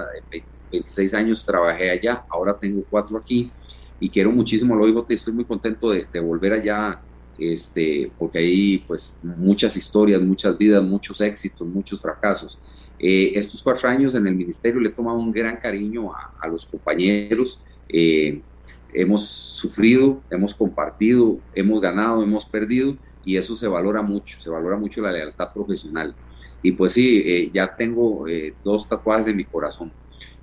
26 0.71 1.15
años 1.15 1.47
trabajé 1.47 1.89
allá, 1.89 2.23
ahora 2.29 2.59
tengo 2.61 2.85
cuatro 2.87 3.17
aquí 3.17 3.51
y 3.99 4.11
quiero 4.11 4.31
muchísimo 4.31 4.77
lo 4.77 4.85
OIJ 4.85 5.07
y 5.09 5.15
estoy 5.15 5.33
muy 5.33 5.47
contento 5.47 5.91
de 5.91 6.21
volver 6.21 6.53
allá 6.53 7.03
este, 7.41 8.15
porque 8.19 8.39
hay 8.39 8.79
pues 8.87 9.21
muchas 9.23 9.77
historias, 9.77 10.21
muchas 10.21 10.59
vidas, 10.59 10.83
muchos 10.83 11.21
éxitos, 11.23 11.67
muchos 11.67 12.01
fracasos. 12.01 12.61
Eh, 12.99 13.33
estos 13.35 13.63
cuatro 13.63 13.89
años 13.89 14.15
en 14.15 14.27
el 14.27 14.37
ministerio 14.37 14.79
le 14.79 14.91
he 14.91 14.93
tomado 14.93 15.19
un 15.19 15.33
gran 15.33 15.57
cariño 15.57 16.13
a, 16.13 16.47
los 16.49 16.67
compañeros, 16.67 17.63
eh, 17.89 18.45
hemos 18.93 19.27
sufrido, 19.27 20.23
hemos 20.29 20.55
compartido, 20.55 21.43
hemos 21.55 21.81
ganado, 21.81 22.23
hemos 22.23 22.45
perdido 22.45 22.99
y 23.25 23.39
eso 23.39 23.57
se 23.57 23.67
valora 23.67 24.03
mucho, 24.03 24.39
se 24.39 24.51
valora 24.51 24.77
mucho 24.77 25.01
la 25.01 25.13
lealtad 25.13 25.49
profesional. 25.55 26.15
Y 26.61 26.73
pues 26.73 26.93
sí, 26.93 27.23
eh, 27.25 27.51
ya 27.55 27.75
tengo 27.75 28.27
dos 28.63 28.87
tatuajes 28.87 29.29
en 29.29 29.37
mi 29.37 29.47
corazón 29.47 29.95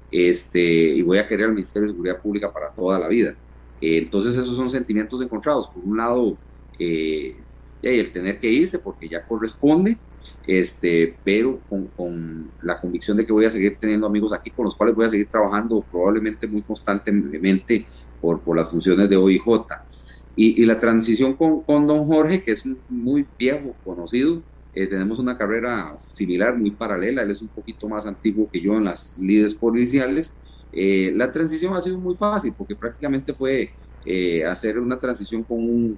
este, 0.09 0.59
y 0.61 1.03
voy 1.03 1.19
a 1.19 1.27
querer 1.27 1.45
al 1.45 1.53
Ministerio 1.53 1.87
de 1.87 1.93
Seguridad 1.93 2.21
Pública 2.21 2.51
para 2.51 2.73
toda 2.73 2.97
la 2.97 3.07
vida. 3.07 3.37
entonces 3.79 4.35
esos 4.35 4.55
son 4.55 4.71
sentimientos 4.71 5.21
encontrados. 5.21 5.69
Por 5.71 5.83
un 5.83 5.97
lado, 5.97 6.39
eh, 6.79 7.35
el 7.81 8.11
tener 8.11 8.39
que 8.39 8.49
irse 8.49 8.79
porque 8.79 9.07
ya 9.07 9.25
corresponde, 9.25 9.97
este, 10.45 11.17
pero 11.23 11.61
con, 11.69 12.51
la 12.61 12.79
convicción 12.79 13.17
de 13.17 13.25
que 13.25 13.33
voy 13.33 13.45
a 13.45 13.51
seguir 13.51 13.77
teniendo 13.77 14.07
amigos 14.07 14.33
aquí 14.33 14.51
con 14.51 14.65
los 14.65 14.75
cuales 14.75 14.95
voy 14.95 15.05
a 15.05 15.09
seguir 15.09 15.29
trabajando 15.29 15.85
probablemente 15.89 16.47
muy 16.47 16.63
constantemente 16.63 17.87
por, 18.19 18.41
por 18.41 18.57
las 18.57 18.69
funciones 18.69 19.09
de 19.09 19.17
OIJ. 19.17 19.43
Y, 20.35 20.61
y 20.61 20.65
la 20.65 20.79
transición 20.79 21.35
con, 21.35 21.63
con, 21.63 21.87
don 21.87 22.05
Jorge, 22.05 22.43
que 22.43 22.51
es 22.51 22.67
muy 22.89 23.25
viejo, 23.37 23.75
conocido, 23.83 24.43
eh, 24.73 24.85
tenemos 24.85 25.17
una 25.17 25.37
carrera 25.37 25.97
similar, 25.97 26.55
muy 26.55 26.69
paralela, 26.69 27.23
él 27.23 27.31
es 27.31 27.41
un 27.41 27.47
poquito 27.47 27.89
más 27.89 28.05
antiguo 28.05 28.47
que 28.51 28.61
yo 28.61 28.73
en 28.75 28.83
las 28.83 29.17
lides 29.17 29.55
policiales. 29.55 30.37
Eh, 30.71 31.11
la 31.15 31.31
transición 31.31 31.75
ha 31.75 31.81
sido 31.81 31.99
muy 31.99 32.13
fácil 32.13 32.53
porque 32.55 32.75
prácticamente 32.75 33.33
fue 33.33 33.71
eh, 34.09 34.45
hacer 34.45 34.79
una 34.79 34.99
transición 34.99 35.43
con 35.43 35.57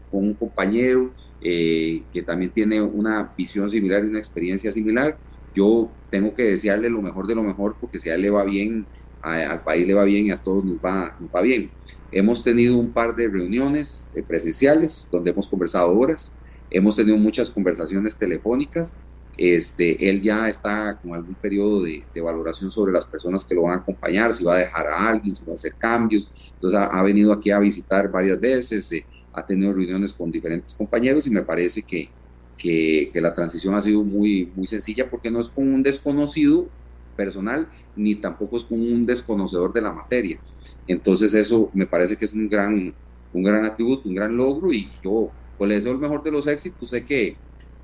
un, 0.10 0.34
compañero 0.34 1.14
eh, 1.40 2.08
que 2.12 2.24
también 2.24 2.52
tiene 2.52 2.82
una 2.82 3.36
visión 3.38 3.70
similar 3.70 4.04
y 4.04 4.08
una 4.08 4.18
experiencia 4.18 4.72
similar. 4.72 5.20
Yo 5.54 5.92
tengo 6.10 6.34
que 6.34 6.44
desearle 6.46 6.90
lo 6.90 7.04
mejor 7.04 7.28
de 7.28 7.36
lo 7.36 7.44
mejor 7.44 7.78
porque 7.80 8.00
si 8.00 8.10
a 8.10 8.16
él 8.16 8.24
le 8.24 8.32
va 8.32 8.44
bien, 8.46 8.88
al 9.22 9.64
país 9.64 9.86
le 9.86 9.94
va 9.94 10.06
bien 10.06 10.26
y 10.26 10.32
a 10.32 10.42
todos 10.42 10.66
nos 10.66 10.78
va, 10.78 11.16
nos 11.20 11.30
va 11.30 11.42
bien. 11.42 11.72
Hemos 12.10 12.44
tenido 12.44 12.80
un 12.80 12.94
par 12.94 13.16
de 13.16 13.28
reuniones 13.28 14.12
eh, 14.16 14.24
presenciales 14.24 15.08
donde 15.12 15.30
hemos 15.30 15.48
conversado 15.48 15.96
horas, 15.96 16.40
hemos 16.72 16.96
tenido 16.96 17.18
muchas 17.18 17.52
conversaciones 17.52 18.18
telefónicas 18.18 19.00
este, 19.42 20.10
él 20.10 20.22
ya 20.22 20.50
está 20.50 21.00
con 21.02 21.14
algún 21.14 21.36
periodo 21.36 21.84
de, 21.84 22.04
valoración 22.22 22.70
sobre 22.70 22.92
las 22.92 23.08
personas 23.08 23.46
que 23.46 23.56
lo 23.56 23.62
van 23.62 23.72
a 23.72 23.82
acompañar, 23.82 24.34
si 24.34 24.44
va 24.44 24.56
a 24.56 24.60
dejar 24.60 24.88
a 24.88 25.08
alguien, 25.08 25.34
si 25.34 25.46
va 25.46 25.52
a 25.52 25.54
hacer 25.54 25.76
cambios. 25.78 26.34
Entonces 26.56 26.78
ha, 26.78 27.02
venido 27.04 27.32
aquí 27.32 27.50
a 27.50 27.60
visitar 27.60 28.12
varias 28.12 28.38
veces, 28.38 28.92
eh, 28.92 29.06
ha 29.32 29.46
tenido 29.46 29.72
reuniones 29.72 30.12
con 30.12 30.30
diferentes 30.30 30.76
compañeros 30.76 31.26
y 31.26 31.30
me 31.30 31.42
parece 31.42 31.84
que, 31.84 32.10
que, 32.58 33.10
la 33.22 33.34
transición 33.34 33.76
ha 33.76 33.82
sido 33.82 34.04
muy, 34.04 34.52
muy 34.56 34.68
sencilla 34.68 35.10
porque 35.10 35.32
no 35.32 35.40
es 35.40 35.48
con 35.48 35.74
un 35.74 35.84
desconocido 35.84 36.68
personal 37.16 37.70
ni 37.96 38.16
tampoco 38.16 38.58
es 38.58 38.66
con 38.66 38.82
un 38.82 39.06
desconocedor 39.06 39.72
de 39.72 39.82
la 39.82 39.94
materia. 39.94 40.38
Entonces 40.86 41.34
eso 41.34 41.72
me 41.74 41.88
parece 41.88 42.18
que 42.18 42.26
es 42.26 42.34
un 42.34 42.50
gran, 42.50 42.94
un 43.32 43.44
gran 43.44 43.64
atributo, 43.64 44.10
un 44.10 44.16
gran 44.16 44.36
logro 44.36 44.74
y 44.74 44.90
yo 45.02 45.32
pues 45.58 45.70
le 45.70 45.76
deseo 45.76 45.94
el 45.94 46.00
mejor 46.00 46.24
de 46.24 46.32
los 46.32 46.46
éxitos. 46.46 46.90
Sé 46.90 47.06
que 47.06 47.38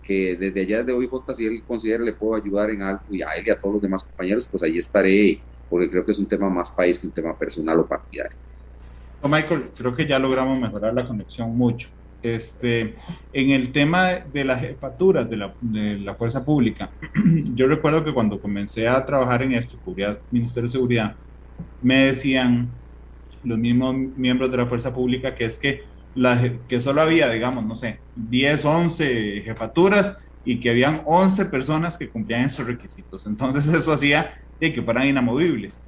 que 0.06 0.36
desde 0.36 0.62
allá 0.62 0.84
de 0.84 0.94
OIJ, 0.94 1.12
si 1.36 1.46
él 1.46 1.64
considera 1.68 2.04
le 2.04 2.14
puedo 2.14 2.36
ayudar 2.36 2.70
en 2.70 2.84
algo 2.84 3.02
y 3.10 3.24
a 3.24 3.32
él 3.32 3.46
y 3.48 3.50
a 3.50 3.60
todos 3.60 3.74
los 3.74 3.82
demás 3.82 4.04
compañeros, 4.04 4.48
pues 4.50 4.62
ahí 4.62 4.78
estaré, 4.78 5.42
porque 5.70 5.90
creo 5.90 6.06
que 6.06 6.12
es 6.12 6.20
un 6.20 6.28
tema 6.28 6.50
más 6.50 6.72
país 6.72 7.00
que 7.00 7.08
un 7.08 7.14
tema 7.14 7.38
personal 7.38 7.80
o 7.80 7.88
partidario. 7.88 8.38
Oh, 9.22 9.28
Michael, 9.28 9.72
creo 9.76 9.96
que 9.96 10.06
ya 10.06 10.20
logramos 10.20 10.60
mejorar 10.60 10.94
la 10.94 11.08
conexión 11.08 11.58
mucho. 11.58 11.90
Este, 12.22 12.96
en 13.34 13.52
el 13.52 13.72
tema 13.72 14.12
de 14.14 14.46
las 14.46 14.62
jefaturas 14.62 15.30
de 15.30 15.38
la, 15.38 15.54
de 15.62 15.98
la 15.98 16.14
fuerza 16.16 16.46
pública, 16.46 16.92
yo 17.56 17.68
recuerdo 17.68 18.04
que 18.06 18.14
cuando 18.14 18.40
comencé 18.40 18.88
a 18.88 19.04
trabajar 19.04 19.42
en 19.42 19.54
esto, 19.54 19.78
cubría 19.84 20.20
Ministerio 20.32 20.68
de 20.68 20.72
Seguridad, 20.72 21.16
me 21.82 22.06
decían 22.06 22.70
los 23.44 23.58
mismos 23.58 23.96
miembros 24.16 24.52
de 24.52 24.58
la 24.58 24.66
fuerza 24.66 24.94
pública 24.94 25.36
que 25.36 25.46
es 25.46 25.58
que 25.58 25.84
que 26.68 26.82
solo 26.82 27.02
había, 27.02 27.30
digamos, 27.30 27.66
no 27.66 27.76
sé, 27.76 28.00
10, 28.16 28.66
11 28.66 29.42
jefaturas 29.44 30.18
y 30.46 30.60
que 30.60 30.70
habían 30.70 31.02
11 31.06 31.46
personas 31.46 31.98
que 31.98 32.10
cumplían 32.10 32.46
esos 32.46 32.66
requisitos. 32.66 33.26
Entonces 33.26 33.68
eso 33.74 33.92
hacía 33.92 34.42
de 34.60 34.72
que 34.72 34.82
fueran 34.82 35.08
inamovibles. 35.08 35.82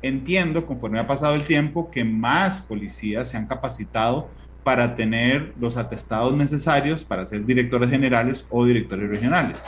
Entiendo, 0.00 0.66
conforme 0.66 1.00
ha 1.00 1.06
pasado 1.06 1.34
el 1.34 1.44
tiempo, 1.44 1.90
que 1.90 2.04
más 2.04 2.60
policías 2.60 3.28
se 3.28 3.36
han 3.36 3.46
capacitado 3.46 4.28
para 4.62 4.96
tener 4.96 5.52
los 5.60 5.76
atestados 5.76 6.34
necesarios 6.34 7.04
para 7.04 7.26
ser 7.26 7.44
directores 7.44 7.90
generales 7.90 8.46
o 8.50 8.64
directores 8.64 9.08
regionales. 9.08 9.62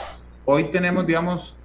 Hoy 0.45 0.65
tenemos, 0.65 1.05
digamos, 1.05 1.55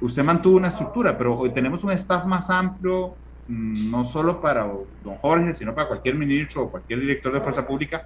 usted 0.00 0.24
mantuvo 0.24 0.56
una 0.56 0.68
estructura, 0.68 1.16
pero 1.18 1.38
hoy 1.38 1.50
tenemos 1.50 1.84
un 1.84 1.90
staff 1.92 2.24
más 2.24 2.48
amplio, 2.48 3.14
no 3.48 4.04
solo 4.04 4.40
para 4.40 4.70
don 5.02 5.16
Jorge, 5.16 5.54
sino 5.54 5.74
para 5.74 5.88
cualquier 5.88 6.14
ministro 6.14 6.64
o 6.64 6.70
cualquier 6.70 7.00
director 7.00 7.32
de 7.32 7.40
fuerza 7.40 7.66
pública 7.66 8.02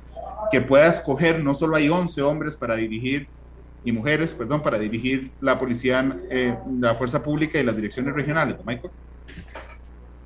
que 0.50 0.60
pueda 0.60 0.86
escoger, 0.86 1.42
no 1.42 1.54
solo 1.54 1.76
hay 1.76 1.88
11 1.88 2.22
hombres 2.22 2.56
para 2.56 2.76
dirigir 2.76 3.26
y 3.84 3.90
mujeres, 3.90 4.32
perdón, 4.32 4.62
para 4.62 4.78
dirigir 4.78 5.32
la 5.40 5.58
policía, 5.58 6.16
eh, 6.30 6.56
la 6.78 6.94
fuerza 6.94 7.22
pública 7.22 7.58
y 7.58 7.64
las 7.64 7.74
direcciones 7.74 8.14
regionales, 8.14 8.56
¿no, 8.56 8.64
Michael? 8.64 8.92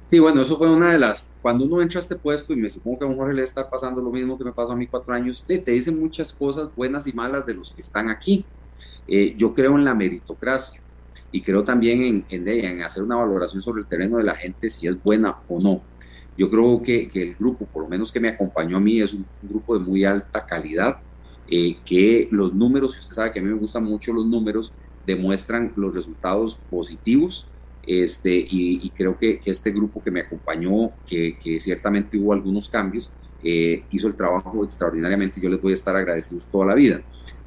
Sí, 0.05 0.19
bueno, 0.19 0.43
eso 0.43 0.59
fue 0.59 0.71
una 0.71 0.93
de 0.93 0.99
las, 0.99 1.35
cuando 1.41 1.65
uno 1.65 1.81
entra 1.81 1.99
a 1.99 2.03
este 2.03 2.17
puesto 2.17 2.53
y 2.53 2.57
me 2.57 2.69
supongo 2.69 2.99
que 2.99 3.05
a 3.07 3.09
don 3.09 3.17
Jorge 3.17 3.35
le 3.35 3.43
está 3.43 3.69
pasando 3.69 4.03
lo 4.03 4.11
mismo 4.11 4.37
que 4.39 4.45
me 4.45 4.53
pasó 4.53 4.73
a 4.73 4.77
mí 4.77 4.87
cuatro 4.87 5.15
años, 5.15 5.45
te, 5.47 5.59
te 5.59 5.71
dicen 5.73 5.99
muchas 5.99 6.33
cosas 6.35 6.75
buenas 6.77 7.07
y 7.07 7.13
malas 7.13 7.47
de 7.47 7.55
los 7.55 7.73
que 7.73 7.81
están 7.81 8.11
aquí. 8.11 8.45
Eh, 9.09 9.35
yo 9.37 9.55
creo 9.55 9.77
en 9.77 9.85
la 9.85 9.95
meritocracia 9.95 10.81
y 11.33 11.43
creo 11.43 11.65
también 11.65 12.03
en, 12.03 12.25
en, 12.29 12.49
en, 12.49 12.83
hacer 12.83 13.03
una 13.03 13.17
valoración 13.17 13.63
sobre 13.63 13.81
el 13.81 13.87
terreno 13.87 14.19
de 14.19 14.25
la 14.25 14.35
gente, 14.35 14.71
si 14.71 14.87
es 14.87 15.03
buena 15.03 15.37
o 15.49 15.59
no. 15.61 15.83
Yo 16.37 16.51
creo 16.51 16.83
que, 16.83 17.09
que 17.09 17.23
el 17.23 17.35
grupo, 17.35 17.67
por 17.67 17.85
lo 17.85 17.89
menos 17.89 18.13
que 18.13 18.21
me 18.21 18.29
acompañó 18.29 18.77
a 18.77 18.81
mí, 18.81 19.01
es 19.01 19.15
un, 19.15 19.27
grupo 19.43 19.79
de 19.79 19.85
muy 19.85 20.05
alta 20.05 20.45
calidad, 20.45 20.99
eh, 21.49 21.77
que 21.85 22.29
los 22.31 22.55
números, 22.55 22.93
si 22.93 22.99
usted 22.99 23.15
sabe 23.15 23.33
que 23.33 23.41
a 23.41 23.43
mí 23.43 23.49
me 23.49 23.59
gustan 23.59 23.85
mucho 23.85 24.13
los 24.13 24.27
números, 24.27 24.73
demuestran 25.07 25.73
los 25.77 25.95
resultados 25.95 26.59
positivos. 26.71 27.49
Este, 27.87 28.45
y, 28.51 28.91
creo 28.97 29.17
que, 29.17 29.39
que, 29.39 29.53
este 29.53 29.71
grupo 29.71 30.03
que 30.03 30.11
me 30.11 30.21
acompañó, 30.21 30.91
que, 31.07 31.39
que 31.39 31.61
ciertamente 31.61 32.19
hubo 32.19 32.33
algunos 32.33 32.69
cambios, 32.69 33.13
eh, 33.45 33.85
hizo 33.91 34.09
el 34.09 34.17
trabajo 34.17 34.65
extraordinariamente. 34.65 35.41
Yo 35.41 35.49
les 35.49 35.63
voy 35.63 35.71
a 35.71 35.75
estar 35.75 35.95
agradecidos 35.95 36.49
toda 36.49 36.67
la 36.67 36.75
vida 36.75 37.01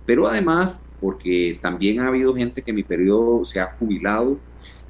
pero 0.10 0.28
además 0.28 0.89
porque 1.00 1.60
también 1.62 2.00
ha 2.00 2.08
habido 2.08 2.34
gente 2.34 2.63
que 2.63 2.72
en 2.72 2.78
mi 2.78 2.84
periodo 2.84 3.45
se 3.45 3.60
ha 3.60 3.67
jubilado, 3.67 4.41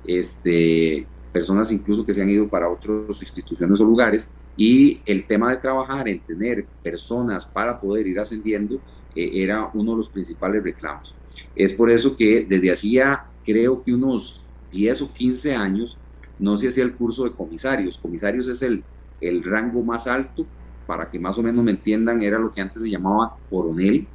este, 0.01 1.09
personas 1.29 1.73
incluso 1.73 2.05
que 2.05 2.13
se 2.13 2.21
han 2.21 2.29
ido 2.29 2.49
para 2.49 2.69
otras 2.69 3.21
instituciones 3.21 3.81
o 3.81 3.83
lugares, 3.83 4.33
y 4.55 5.03
el 5.05 5.27
tema 5.27 5.49
de 5.51 5.57
trabajar 5.57 6.07
en 6.07 6.23
tener 6.23 6.69
personas 6.81 7.47
para 7.47 7.81
poder 7.81 8.07
ir 8.07 8.17
ascendiendo 8.17 8.81
eh, 9.13 9.43
era 9.43 9.69
uno 9.73 9.91
de 9.91 9.97
los 9.97 10.09
principales 10.09 10.63
reclamos. 10.63 11.19
Es 11.53 11.73
por 11.73 11.89
eso 11.89 12.15
que 12.15 12.45
desde 12.47 12.71
hacía, 12.71 13.21
creo 13.43 13.83
que 13.83 13.93
unos 13.93 14.53
10 14.71 15.01
o 15.01 15.11
15 15.11 15.53
años, 15.53 15.99
no 16.37 16.55
se 16.55 16.69
hacía 16.69 16.85
el 16.85 16.95
curso 16.95 17.25
de 17.25 17.35
comisarios. 17.35 17.99
Comisarios 17.99 18.47
es 18.47 18.61
el, 18.61 18.85
el 19.19 19.43
rango 19.43 19.83
más 19.83 20.07
alto, 20.07 20.49
para 20.85 21.09
que 21.09 21.19
más 21.19 21.37
o 21.37 21.43
menos 21.43 21.61
me 21.61 21.71
entiendan, 21.71 22.21
era 22.21 22.39
lo 22.39 22.53
que 22.53 22.61
antes 22.61 22.81
se 22.83 22.89
llamaba 22.89 23.33
coronel, 23.49 24.13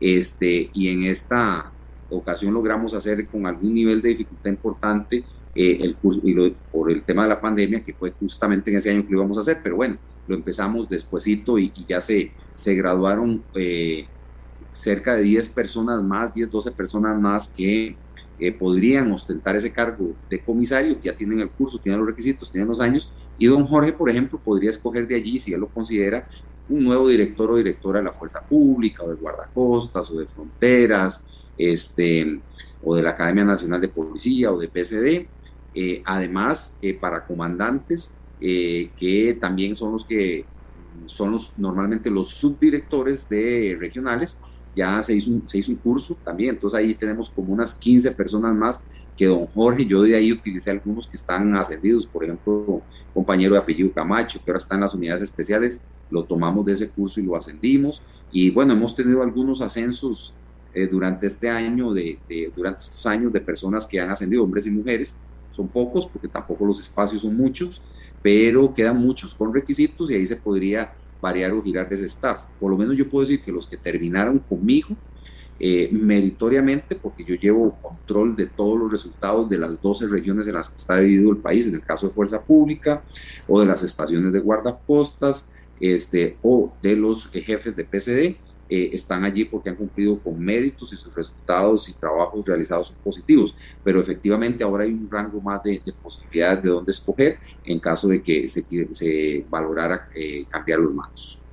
este, 0.00 0.70
y 0.72 0.88
en 0.88 1.04
esta 1.04 1.74
ocasión 2.08 2.54
logramos 2.54 2.94
hacer 2.94 3.28
con 3.28 3.46
algún 3.46 3.74
nivel 3.74 4.00
de 4.00 4.10
dificultad 4.10 4.50
importante 4.50 5.26
eh, 5.54 5.78
el 5.80 5.98
curso, 5.98 6.20
y 6.24 6.34
por 6.70 6.90
el 6.90 7.04
tema 7.04 7.24
de 7.24 7.30
la 7.30 7.40
pandemia, 7.40 7.82
que 7.82 7.94
fue 7.94 8.12
justamente 8.12 8.70
en 8.70 8.78
ese 8.78 8.90
año 8.90 9.02
que 9.02 9.12
lo 9.12 9.18
íbamos 9.18 9.38
a 9.38 9.40
hacer, 9.40 9.60
pero 9.62 9.76
bueno, 9.76 9.98
lo 10.26 10.36
empezamos 10.36 10.88
despuesito 10.88 11.58
y, 11.58 11.72
ya 11.88 12.00
se, 12.00 12.34
se 12.54 12.74
graduaron 12.74 13.44
eh, 13.54 14.08
cerca 14.70 15.16
de 15.16 15.22
10 15.22 15.48
personas 15.50 16.02
más, 16.02 16.32
10, 16.32 16.50
12 16.50 16.72
personas 16.72 17.18
más 17.20 17.52
que 17.52 17.98
eh, 18.38 18.52
podrían 18.52 19.10
ostentar 19.10 19.56
ese 19.56 19.72
cargo 19.72 20.16
de 20.28 20.44
comisario, 20.44 21.00
ya 21.00 21.16
tienen 21.16 21.40
el 21.40 21.52
curso, 21.52 21.80
tienen 21.80 22.00
los 22.00 22.08
requisitos, 22.08 22.52
tienen 22.52 22.68
los 22.68 22.80
años, 22.80 23.12
y 23.36 23.46
don 23.46 23.66
Jorge, 23.66 23.92
por 23.92 24.10
ejemplo, 24.10 24.40
podría 24.42 24.70
escoger 24.70 25.08
de 25.08 25.16
allí, 25.16 25.38
si 25.38 25.52
él 25.52 25.60
lo 25.60 25.70
considera, 25.70 26.28
un 26.68 26.84
nuevo 26.84 27.08
director 27.08 27.50
o 27.50 27.56
directora 27.56 28.00
de 28.00 28.06
la 28.06 28.12
Fuerza 28.12 28.40
Pública, 28.48 29.04
o 29.04 29.10
de 29.10 29.16
Guardacostas, 29.16 30.10
o 30.10 30.18
de 30.18 30.26
Fronteras, 30.26 31.26
este, 31.56 32.42
o 32.80 32.96
de 32.96 33.02
la 33.02 33.10
Academia 33.10 33.44
Nacional 33.44 33.80
de 33.80 33.88
Policía, 33.88 34.52
o 34.52 34.58
de 34.58 34.68
PCD. 34.68 35.30
Eh, 35.74 36.02
además, 36.04 36.78
eh, 36.80 36.98
para 36.98 37.26
comandantes, 37.26 38.14
que 38.40 39.36
también 39.40 39.74
son 39.74 39.92
los 39.92 40.06
que 40.06 40.48
son 41.06 41.32
los, 41.32 41.58
normalmente 41.58 42.10
los 42.10 42.36
subdirectores 42.36 43.28
de 43.28 43.76
regionales, 43.78 44.40
ya 44.74 45.02
se 45.02 45.14
hizo, 45.14 45.32
un, 45.32 45.48
se 45.48 45.58
hizo 45.58 45.72
un 45.72 45.78
curso 45.78 46.20
también, 46.24 46.50
entonces 46.50 46.78
ahí 46.78 46.94
tenemos 46.94 47.30
como 47.30 47.52
unas 47.52 47.78
15 47.78 48.12
personas 48.12 48.54
más 48.54 48.84
que 49.18 49.26
don 49.26 49.46
Jorge, 49.48 49.84
yo 49.84 50.02
de 50.02 50.14
ahí 50.14 50.30
utilicé 50.30 50.70
algunos 50.70 51.08
que 51.08 51.16
están 51.16 51.56
ascendidos, 51.56 52.06
por 52.06 52.22
ejemplo, 52.22 52.82
compañero 53.12 53.54
de 53.54 53.58
apellido 53.58 53.92
Camacho, 53.92 54.38
que 54.38 54.48
ahora 54.52 54.58
está 54.58 54.76
en 54.76 54.82
las 54.82 54.94
unidades 54.94 55.22
especiales, 55.22 55.82
lo 56.08 56.24
tomamos 56.24 56.64
de 56.64 56.74
ese 56.74 56.92
curso 56.92 57.20
y 57.20 57.24
lo 57.26 57.34
ascendimos, 57.34 58.04
y 58.30 58.50
bueno, 58.50 58.74
hemos 58.74 58.94
tenido 58.94 59.20
algunos 59.24 59.60
ascensos 59.60 60.34
eh, 60.72 60.86
durante 60.86 61.26
este 61.26 61.50
año, 61.50 61.92
de, 61.92 62.20
durante 62.54 62.82
estos 62.82 63.04
años 63.06 63.32
de 63.32 63.40
personas 63.40 63.88
que 63.88 63.98
han 63.98 64.08
ascendido, 64.08 64.44
hombres 64.44 64.68
y 64.68 64.70
mujeres, 64.70 65.18
son 65.50 65.66
pocos 65.66 66.06
porque 66.06 66.28
tampoco 66.28 66.64
los 66.64 66.78
espacios 66.78 67.22
son 67.22 67.36
muchos, 67.36 67.82
pero 68.22 68.72
quedan 68.72 69.00
muchos 69.00 69.34
con 69.34 69.52
requisitos 69.52 70.12
y 70.12 70.14
ahí 70.14 70.26
se 70.26 70.36
podría 70.36 70.92
variar 71.20 71.50
o 71.50 71.62
girar 71.62 71.88
de 71.88 71.96
ese 71.96 72.06
staff. 72.06 72.44
Por 72.60 72.70
lo 72.70 72.78
menos 72.78 72.96
yo 72.96 73.08
puedo 73.08 73.26
decir 73.26 73.42
que 73.42 73.50
los 73.50 73.66
que 73.66 73.78
terminaron 73.78 74.38
conmigo 74.38 74.96
eh, 75.58 75.90
meritoriamente, 75.92 76.96
porque 76.96 77.24
yo 77.24 77.34
llevo 77.34 77.78
control 77.80 78.36
de 78.36 78.48
todos 78.48 78.78
los 78.78 78.90
resultados 78.92 79.48
de 79.48 79.58
las 79.58 79.80
12 79.80 80.06
regiones 80.08 80.46
en 80.46 80.54
las 80.54 80.70
que 80.70 80.76
está 80.76 80.96
dividido 80.98 81.32
el 81.32 81.38
país, 81.38 81.66
en 81.66 81.74
el 81.74 81.84
caso 81.84 82.08
de 82.08 82.14
Fuerza 82.14 82.44
Pública, 82.44 83.04
o 83.46 83.60
de 83.60 83.66
las 83.66 83.82
estaciones 83.82 84.32
de 84.32 84.40
guardapostas, 84.40 85.50
este, 85.80 86.38
o 86.42 86.78
de 86.82 86.96
los 86.96 87.30
jefes 87.30 87.74
de 87.76 87.84
PCD, 87.84 88.40
eh, 88.70 88.90
están 88.92 89.24
allí 89.24 89.46
porque 89.46 89.70
han 89.70 89.76
cumplido 89.76 90.22
con 90.22 90.38
méritos 90.38 90.92
y 90.92 90.96
sus 90.96 91.14
resultados 91.14 91.88
y 91.88 91.94
trabajos 91.96 92.44
realizados 92.44 92.88
son 92.88 92.98
positivos, 93.02 93.56
pero 93.82 94.00
efectivamente 94.00 94.62
ahora 94.62 94.84
hay 94.84 94.92
un 94.92 95.10
rango 95.10 95.40
más 95.40 95.62
de, 95.62 95.82
posibilidades 96.02 96.62
de 96.62 96.68
dónde 96.68 96.92
escoger 96.92 97.38
en 97.64 97.80
caso 97.80 98.08
de 98.08 98.22
que 98.22 98.46
se, 98.46 98.66
se 98.92 99.46
valorara 99.48 100.08
eh, 100.14 100.46
cambiar 100.48 100.80
los 100.80 100.94
mandos. 100.94 101.47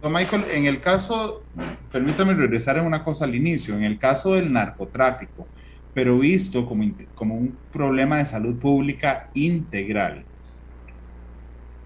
Don 0.00 0.12
Michael, 0.12 0.44
en 0.52 0.66
el 0.66 0.80
caso, 0.80 1.42
permítame 1.90 2.34
regresar 2.34 2.78
en 2.78 2.86
una 2.86 3.02
cosa 3.02 3.24
al 3.24 3.34
inicio, 3.34 3.74
en 3.74 3.84
el 3.84 3.98
caso 3.98 4.34
del 4.34 4.52
narcotráfico, 4.52 5.46
pero 5.92 6.18
visto 6.18 6.66
como, 6.66 6.84
como 7.14 7.34
un 7.34 7.58
problema 7.72 8.18
de 8.18 8.26
salud 8.26 8.56
pública 8.58 9.30
integral, 9.34 10.24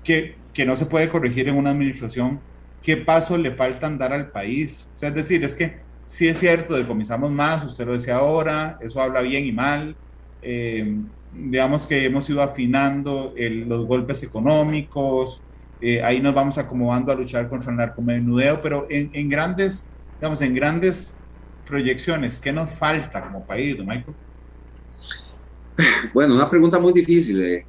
que 0.04 0.42
que 0.52 0.66
no 0.66 0.76
se 0.76 0.86
puede 0.86 1.08
corregir 1.08 1.48
en 1.48 1.56
una 1.56 1.70
administración, 1.70 2.40
¿qué 2.82 2.96
pasos 2.96 3.38
le 3.38 3.52
faltan 3.52 3.98
dar 3.98 4.12
al 4.12 4.30
país? 4.30 4.88
O 4.94 4.98
sea, 4.98 5.08
es 5.08 5.14
decir, 5.14 5.42
es 5.44 5.54
que 5.54 5.80
sí 6.04 6.28
es 6.28 6.38
cierto, 6.38 6.74
decomisamos 6.74 7.30
más, 7.30 7.64
usted 7.64 7.86
lo 7.86 7.94
decía 7.94 8.16
ahora, 8.16 8.78
eso 8.80 9.00
habla 9.00 9.22
bien 9.22 9.46
y 9.46 9.52
mal. 9.52 9.96
Eh, 10.42 10.96
digamos 11.32 11.86
que 11.86 12.04
hemos 12.04 12.28
ido 12.28 12.42
afinando 12.42 13.32
los 13.38 13.86
golpes 13.86 14.22
económicos, 14.22 15.40
eh, 15.82 16.02
ahí 16.02 16.20
nos 16.20 16.34
vamos 16.34 16.58
acomodando 16.58 17.12
a 17.12 17.14
luchar 17.14 17.48
contra 17.48 17.70
el 17.70 17.76
narcomenudeo, 17.76 18.60
pero 18.62 18.86
en, 18.88 19.10
en, 19.12 19.28
grandes, 19.28 19.86
digamos, 20.20 20.40
en 20.42 20.54
grandes 20.54 21.16
proyecciones, 21.66 22.38
¿qué 22.38 22.52
nos 22.52 22.70
falta 22.70 23.22
como 23.22 23.44
país, 23.44 23.76
don 23.76 23.86
Michael? 23.86 24.16
Bueno, 26.14 26.34
una 26.34 26.48
pregunta 26.48 26.78
muy 26.78 26.92
difícil. 26.92 27.42
Eh 27.42 27.66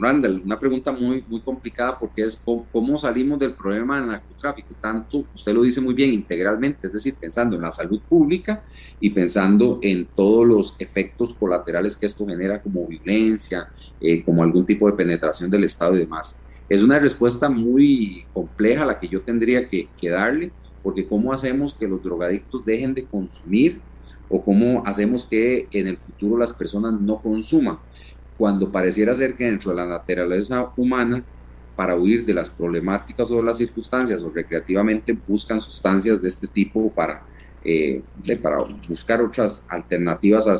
Randall, 0.00 0.42
una 0.44 0.58
pregunta 0.58 0.92
muy, 0.92 1.24
muy 1.28 1.40
complicada 1.40 1.98
porque 1.98 2.22
es 2.22 2.42
cómo, 2.72 2.98
salimos 2.98 3.38
del 3.38 3.54
problema 3.54 3.98
del 3.98 4.08
narcotráfico, 4.08 4.74
tanto, 4.80 5.24
usted 5.34 5.52
lo 5.52 5.62
dice 5.62 5.80
muy 5.80 5.94
bien, 5.94 6.12
integralmente, 6.12 6.86
es 6.86 6.92
decir, 6.92 7.14
pensando 7.18 7.56
en 7.56 7.62
la 7.62 7.70
salud 7.70 8.00
pública 8.08 8.64
y 9.00 9.10
pensando 9.10 9.78
en 9.82 10.06
todos 10.14 10.46
los 10.46 10.76
efectos 10.78 11.34
colaterales 11.34 11.96
que 11.96 12.06
esto 12.06 12.26
genera 12.26 12.62
como 12.62 12.86
violencia, 12.86 13.68
eh, 14.00 14.24
como 14.24 14.42
algún 14.42 14.64
tipo 14.64 14.86
de 14.90 14.96
penetración 14.96 15.50
del 15.50 15.64
Estado 15.64 15.96
y 15.96 16.00
demás. 16.00 16.40
Es 16.68 16.82
una 16.82 16.98
respuesta 16.98 17.50
muy 17.50 18.26
compleja 18.32 18.86
la 18.86 18.98
que 18.98 19.08
yo 19.08 19.22
tendría 19.22 19.68
que, 19.68 19.92
darle, 20.02 20.54
porque 20.82 21.08
cómo 21.08 21.32
hacemos 21.32 21.76
que 21.78 21.88
los 21.88 22.02
drogadictos 22.02 22.64
dejen 22.64 22.94
de 22.94 23.08
consumir 23.08 23.82
o 24.28 24.44
cómo 24.44 24.82
hacemos 24.86 25.28
que 25.28 25.68
en 25.70 25.88
el 25.88 25.98
futuro 25.98 26.38
las 26.38 26.52
personas 26.54 27.00
no 27.00 27.20
consuman 27.20 27.78
cuando 28.36 28.72
pareciera 28.72 29.14
ser 29.14 29.36
que 29.36 29.44
dentro 29.44 29.70
de 29.70 29.76
la 29.76 29.86
naturaleza 29.86 30.72
humana, 30.76 31.26
para 31.74 31.96
huir 31.96 32.24
de 32.24 32.34
las 32.34 32.50
problemáticas 32.50 33.30
o 33.30 33.36
de 33.36 33.42
las 33.42 33.58
circunstancias 33.58 34.22
o 34.22 34.30
recreativamente 34.30 35.12
buscan 35.12 35.60
sustancias 35.60 36.22
de 36.22 36.28
este 36.28 36.46
tipo 36.46 36.94
para, 36.94 37.24
eh, 37.62 38.04
buscar 38.88 39.20
otras 39.20 39.66
alternativas 39.68 40.46
a 40.46 40.58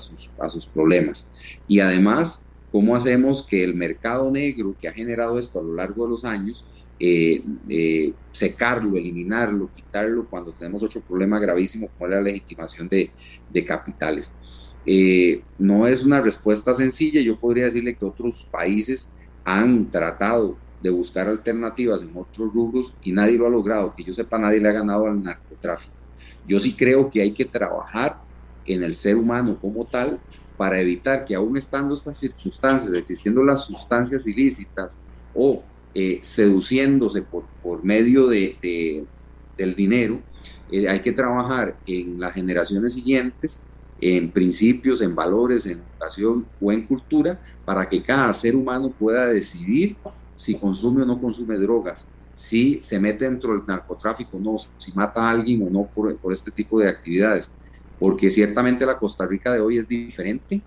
sus 0.51 0.67
problemas. 0.69 1.33
Y 1.67 1.81
además, 1.81 2.51
¿cómo 2.75 2.97
hacemos 2.97 3.47
que 3.47 3.63
el 3.63 3.77
mercado 3.77 4.33
negro 4.33 4.77
que 4.77 4.89
ha 4.89 4.93
generado 4.93 5.39
esto 5.39 5.61
a 5.61 5.63
lo 5.63 5.77
largo 5.77 6.07
de 6.07 6.11
los 6.11 6.25
años, 6.25 6.69
eh, 6.99 7.41
eh, 7.69 8.17
secarlo, 8.33 8.97
eliminarlo, 8.97 9.71
quitarlo 9.73 10.29
cuando 10.29 10.53
tenemos 10.53 10.83
otro 10.83 11.01
problema 11.03 11.39
gravísimo 11.39 11.89
como 11.97 12.09
la 12.09 12.21
legitimación 12.21 12.89
de, 12.89 13.15
capitales? 13.65 14.41
Eh, 14.85 15.47
no 15.57 15.87
es 15.87 16.05
una 16.05 16.21
respuesta 16.21 16.75
sencilla, 16.75 17.21
yo 17.21 17.39
podría 17.39 17.67
decirle 17.67 17.95
que 17.95 18.05
otros 18.05 18.49
países 18.51 19.15
han 19.45 19.93
tratado 19.93 20.61
de 20.81 20.91
buscar 20.91 21.29
alternativas 21.29 22.03
en 22.03 22.11
otros 22.17 22.53
rubros 22.53 22.97
y 23.01 23.13
nadie 23.13 23.39
lo 23.39 23.47
ha 23.47 23.51
logrado, 23.51 23.93
que 23.97 24.03
yo 24.03 24.13
sepa 24.13 24.37
nadie 24.37 24.59
le 24.59 24.71
ha 24.71 24.73
ganado 24.73 25.07
al 25.07 25.23
narcotráfico. 25.23 25.95
Yo 26.43 26.59
sí 26.59 26.75
creo 26.75 27.09
que 27.09 27.23
hay 27.23 27.35
que 27.35 27.45
trabajar 27.45 28.19
en 28.65 28.83
el 28.83 28.97
ser 28.97 29.15
humano 29.15 29.61
como 29.61 29.87
tal 29.87 30.21
para 30.57 30.81
evitar 30.81 31.25
que 31.25 31.35
aún 31.35 31.57
estando 31.57 31.95
estas 31.95 32.19
circunstancias, 32.19 32.93
existiendo 32.95 33.43
las 33.43 33.65
sustancias 33.65 34.27
ilícitas 34.27 34.99
o 35.33 35.65
eh, 35.95 36.21
seduciéndose 36.23 37.23
por, 37.23 37.47
por 37.61 37.85
medio 37.85 38.27
de, 38.29 39.07
del 39.57 39.75
dinero, 39.75 40.23
eh, 40.71 40.89
hay 40.89 41.01
que 41.01 41.13
trabajar 41.13 41.79
en 41.87 42.19
las 42.19 42.35
generaciones 42.35 42.95
siguientes 42.95 43.71
en 44.01 44.33
principios, 44.33 45.01
en 45.01 45.15
valores, 45.15 45.67
en 45.67 45.81
educación 45.81 46.47
o 46.61 46.73
en 46.73 46.87
cultura, 46.87 47.41
para 47.65 47.89
que 47.89 48.03
cada 48.03 48.33
ser 48.33 48.57
humano 48.57 48.93
pueda 48.99 49.27
decidir 49.29 49.97
si 50.35 50.59
consume 50.59 51.03
o 51.03 51.07
no 51.07 51.21
consume 51.21 51.59
drogas, 51.59 52.09
si 52.35 52.81
se 52.83 52.99
mete 52.99 53.25
dentro 53.25 53.53
del 53.53 53.65
narcotráfico 53.67 54.37
o 54.37 54.41
no, 54.41 54.57
si 54.77 54.93
mata 54.95 55.23
a 55.23 55.31
alguien 55.31 55.63
o 55.67 55.71
no 55.71 55.89
por, 55.95 56.19
por 56.19 56.33
este 56.33 56.51
tipo 56.51 56.81
de 56.81 56.89
actividades. 56.89 57.55
Porque 57.99 58.31
ciertamente 58.31 58.87
la 58.87 58.99
Costa 58.99 59.27
Rica 59.27 59.53
de 59.53 59.61
hoy 59.61 59.79
es 59.79 59.89
diferente. 59.89 60.67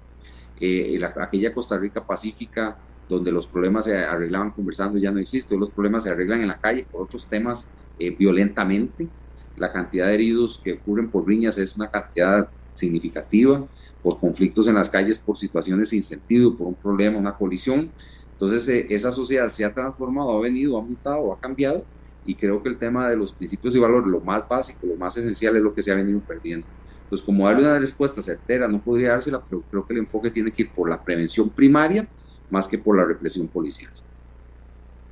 Eh, 0.56 1.00
aquella 1.18 1.54
Costa 1.54 1.78
Rica 1.78 2.06
pacífica 2.06 2.78
donde 3.08 3.32
los 3.32 3.48
problemas 3.48 3.86
se 3.86 3.98
arreglaban 3.98 4.52
conversando 4.52 4.98
ya 5.00 5.12
no 5.12 5.20
existe, 5.20 5.58
los 5.58 5.72
problemas 5.72 6.04
se 6.04 6.10
arreglan 6.10 6.42
en 6.42 6.50
la 6.50 6.60
calle 6.60 6.88
por 6.92 7.04
otros 7.04 7.30
temas 7.30 7.78
eh, 7.98 8.16
violentamente. 8.18 9.12
La 9.56 9.72
cantidad 9.72 10.08
de 10.08 10.16
heridos 10.16 10.62
que 10.64 10.74
ocurren 10.74 11.10
por 11.10 11.28
riñas 11.28 11.58
es 11.58 11.76
una 11.78 11.90
cantidad 11.90 12.50
significativa, 12.74 13.68
por 14.02 14.20
conflictos 14.20 14.68
en 14.68 14.76
las 14.76 14.90
calles, 14.90 15.24
por 15.24 15.38
situaciones 15.38 15.90
sin 15.90 16.04
sentido, 16.04 16.56
por 16.58 16.68
un 16.68 16.78
problema, 16.78 17.18
una 17.18 17.36
colisión. 17.36 17.94
Entonces 18.32 18.68
eh, 18.70 18.88
esa 18.90 19.12
sociedad 19.12 19.48
se 19.50 19.66
ha 19.66 19.74
transformado, 19.74 20.32
ha 20.38 20.42
venido, 20.42 20.78
ha 20.78 20.84
mutado, 20.84 21.34
ha 21.34 21.40
cambiado 21.40 21.88
y 22.24 22.36
creo 22.38 22.62
que 22.62 22.70
el 22.70 22.78
tema 22.78 23.10
de 23.10 23.16
los 23.18 23.34
principios 23.36 23.74
y 23.76 23.80
valores, 23.80 24.12
lo 24.12 24.22
más 24.22 24.48
básico, 24.50 24.86
lo 24.88 24.98
más 24.98 25.16
esencial 25.18 25.56
es 25.56 25.64
lo 25.64 25.74
que 25.74 25.82
se 25.82 25.92
ha 25.92 25.96
venido 25.96 26.22
perdiendo. 26.24 26.68
Entonces, 27.08 27.26
como 27.26 27.48
darle 27.48 27.64
una 27.64 27.80
respuesta 27.80 28.22
certera 28.22 28.68
no 28.68 28.82
podría 28.82 29.12
dársela, 29.12 29.42
pero 29.50 29.64
creo 29.70 29.86
que 29.86 29.94
el 29.94 30.00
enfoque 30.00 30.30
tiene 30.30 30.52
que 30.52 30.64
ir 30.64 30.74
por 30.74 30.90
la 30.90 31.02
prevención 31.02 31.50
primaria 31.50 32.08
más 32.50 32.68
que 32.68 32.78
por 32.78 32.98
la 32.98 33.06
represión 33.06 33.48
policial. 33.48 33.92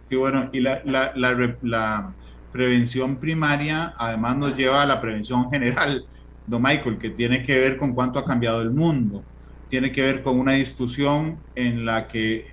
Sí, 0.09 0.15
bueno, 0.15 0.49
y 0.53 0.59
la 0.61 2.15
prevención 2.51 3.19
primaria 3.19 3.93
además 3.97 4.37
nos 4.37 4.55
lleva 4.55 4.83
a 4.83 4.85
la 4.85 5.01
prevención 5.01 5.49
general 5.49 6.05
don 6.45 6.61
Michael, 6.61 6.97
que 6.97 7.09
tiene 7.09 7.43
que 7.43 7.57
ver 7.57 7.77
con 7.77 7.93
cuánto 7.93 8.19
ha 8.19 8.25
cambiado 8.25 8.61
el 8.61 8.71
mundo, 8.71 9.25
tiene 9.67 9.91
que 9.91 10.01
ver 10.01 10.21
con 10.21 10.39
una 10.39 10.53
discusión 10.53 11.43
en 11.55 11.85
la 11.85 12.07
que 12.07 12.45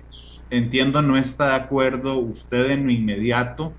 entiendo 0.49 1.01
no 1.01 1.15
está 1.15 1.49
de 1.49 1.55
acuerdo 1.55 2.17
usted 2.17 2.71
en 2.71 2.85
lo 2.85 2.91
inmediato, 2.91 3.77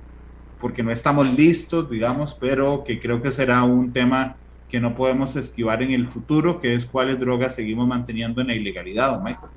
porque 0.61 0.83
no 0.83 0.91
estamos 0.91 1.27
listos, 1.37 1.91
digamos, 1.91 2.37
pero 2.41 2.85
que 2.87 3.01
creo 3.01 3.21
que 3.21 3.33
será 3.33 3.65
un 3.65 3.93
tema 3.93 4.37
que 4.75 4.81
no 4.81 4.97
podemos 4.97 5.37
esquivar 5.37 5.85
en 5.85 5.93
el 5.93 6.09
futuro, 6.09 6.61
que 6.61 6.75
es 6.75 6.85
cuáles 6.85 7.21
drogas 7.21 7.55
seguimos 7.55 7.87
manteniendo 7.87 8.41
en 8.41 8.49
la 8.49 8.57
ilegalidad, 8.57 9.13
don 9.13 9.23
Michael. 9.23 9.53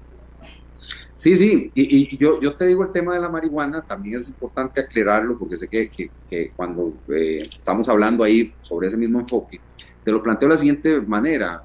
Sí, 1.16 1.36
sí, 1.36 1.72
y, 1.74 2.16
yo, 2.20 2.40
yo, 2.40 2.56
te 2.56 2.68
digo 2.68 2.84
el 2.84 2.92
tema 2.92 3.16
de 3.16 3.22
la 3.22 3.28
marihuana, 3.28 3.84
también 3.84 4.20
es 4.20 4.30
importante 4.30 4.80
aclararlo, 4.80 5.40
porque 5.40 5.58
sé 5.58 5.68
que, 5.68 5.90
que, 5.90 6.54
cuando 6.56 7.02
eh, 7.08 7.40
estamos 7.42 7.90
hablando 7.90 8.24
ahí 8.24 8.54
sobre 8.60 8.90
ese 8.90 8.98
mismo 8.98 9.20
enfoque, 9.20 9.60
te 10.04 10.12
lo 10.12 10.22
planteo 10.22 10.50
de 10.50 10.54
la 10.54 10.60
siguiente 10.60 11.02
manera. 11.02 11.64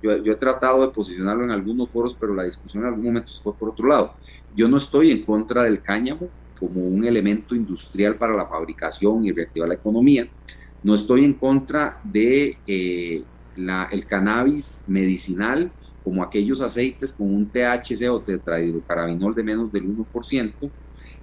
yo, 0.00 0.22
yo, 0.22 0.32
he 0.32 0.36
tratado 0.36 0.86
de 0.86 0.92
posicionarlo 0.92 1.42
en 1.42 1.50
algunos 1.50 1.90
foros, 1.90 2.14
pero 2.14 2.36
la 2.36 2.44
discusión 2.44 2.84
en 2.84 2.90
algún 2.90 3.06
momento 3.06 3.32
se 3.32 3.42
fue 3.42 3.58
por 3.58 3.70
otro 3.70 3.88
lado. 3.88 4.14
Yo 4.54 4.68
no 4.68 4.76
estoy 4.76 5.10
en 5.10 5.24
contra 5.24 5.64
del 5.64 5.82
cáñamo 5.82 6.30
como 6.56 6.82
un 6.82 7.04
elemento 7.04 7.56
industrial 7.56 8.16
para 8.16 8.36
la 8.36 8.46
fabricación 8.46 9.24
y 9.24 9.32
reactivar 9.32 9.70
la 9.70 9.74
economía. 9.74 10.30
No 10.82 10.94
estoy 10.94 11.24
en 11.24 11.34
contra 11.34 11.98
de 12.04 12.58
eh, 12.66 13.24
el 13.56 14.06
cannabis 14.06 14.84
medicinal 14.86 15.74
como 16.02 16.22
aquellos 16.22 16.60
aceites 16.62 17.12
con 17.12 17.32
un 17.34 17.50
THC 17.52 18.08
o 18.10 18.24
tetrahidrocarabinol 18.24 19.34
de 19.34 19.42
menos 19.42 19.70
del 19.72 19.84
1%. 19.84 20.72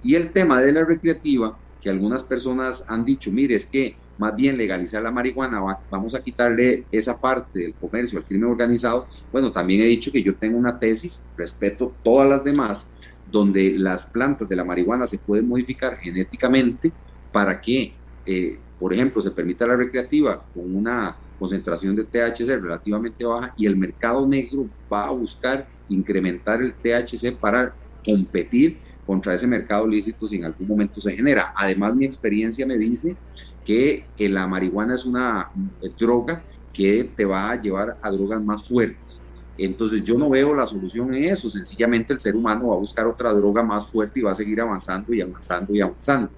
Y 0.00 0.14
el 0.14 0.32
tema 0.32 0.60
de 0.60 0.72
la 0.72 0.84
recreativa, 0.84 1.60
que 1.80 1.90
algunas 1.90 2.24
personas 2.24 2.84
han 2.88 3.04
dicho, 3.04 3.30
mire, 3.32 3.54
es 3.56 3.68
que 3.68 3.98
más 4.16 4.34
bien 4.34 4.56
legalizar 4.56 5.02
la 5.02 5.12
marihuana, 5.12 5.60
vamos 5.90 6.14
a 6.14 6.22
quitarle 6.22 6.86
esa 6.90 7.20
parte 7.20 7.60
del 7.60 7.76
comercio 7.76 8.18
al 8.18 8.26
crimen 8.26 8.50
organizado. 8.50 9.08
Bueno, 9.30 9.52
también 9.52 9.82
he 9.82 9.86
dicho 9.86 10.10
que 10.12 10.22
yo 10.22 10.36
tengo 10.36 10.58
una 10.58 10.78
tesis, 10.78 11.28
respeto 11.36 11.98
todas 12.02 12.28
las 12.28 12.42
demás, 12.44 12.94
donde 13.24 13.78
las 13.78 14.10
plantas 14.10 14.48
de 14.48 14.56
la 14.56 14.64
marihuana 14.64 15.06
se 15.06 15.20
pueden 15.20 15.48
modificar 15.48 15.98
genéticamente 15.98 16.96
para 17.30 17.60
que, 17.60 18.00
eh, 18.24 18.64
por 18.78 18.94
ejemplo, 18.94 19.20
se 19.20 19.32
permita 19.32 19.66
la 19.66 19.76
recreativa 19.76 20.46
con 20.52 20.74
una 20.74 21.18
concentración 21.36 21.96
de 21.96 22.06
THC 22.06 22.60
relativamente 22.60 23.24
baja 23.24 23.52
y 23.56 23.66
el 23.66 23.76
mercado 23.76 24.26
negro 24.26 24.70
va 24.92 25.04
a 25.06 25.10
buscar 25.10 25.68
incrementar 25.88 26.60
el 26.62 26.74
THC 26.74 27.38
para 27.38 27.72
competir 28.04 28.80
contra 29.04 29.34
ese 29.34 29.46
mercado 29.46 29.86
lícito 29.86 30.28
si 30.28 30.36
en 30.36 30.44
algún 30.44 30.66
momento 30.66 31.00
se 31.00 31.14
genera. 31.14 31.52
Además, 31.56 31.94
mi 31.94 32.04
experiencia 32.04 32.66
me 32.66 32.76
dice 32.76 33.16
que 33.64 34.10
la 34.18 34.46
marihuana 34.46 34.94
es 34.94 35.04
una 35.04 35.50
droga 35.98 36.44
que 36.72 37.04
te 37.16 37.24
va 37.24 37.50
a 37.50 37.60
llevar 37.60 37.98
a 38.02 38.10
drogas 38.10 38.42
más 38.42 38.68
fuertes. 38.68 39.27
Entonces 39.60 40.04
yo 40.04 40.16
no 40.16 40.30
veo 40.30 40.54
la 40.54 40.66
solución 40.66 41.12
en 41.14 41.24
eso, 41.24 41.50
sencillamente 41.50 42.12
el 42.12 42.20
ser 42.20 42.36
humano 42.36 42.68
va 42.68 42.76
a 42.76 42.78
buscar 42.78 43.08
otra 43.08 43.32
droga 43.32 43.64
más 43.64 43.90
fuerte 43.90 44.20
y 44.20 44.22
va 44.22 44.30
a 44.30 44.34
seguir 44.36 44.60
avanzando 44.60 45.12
y 45.12 45.20
avanzando 45.20 45.74
y 45.74 45.80
avanzando, 45.80 46.32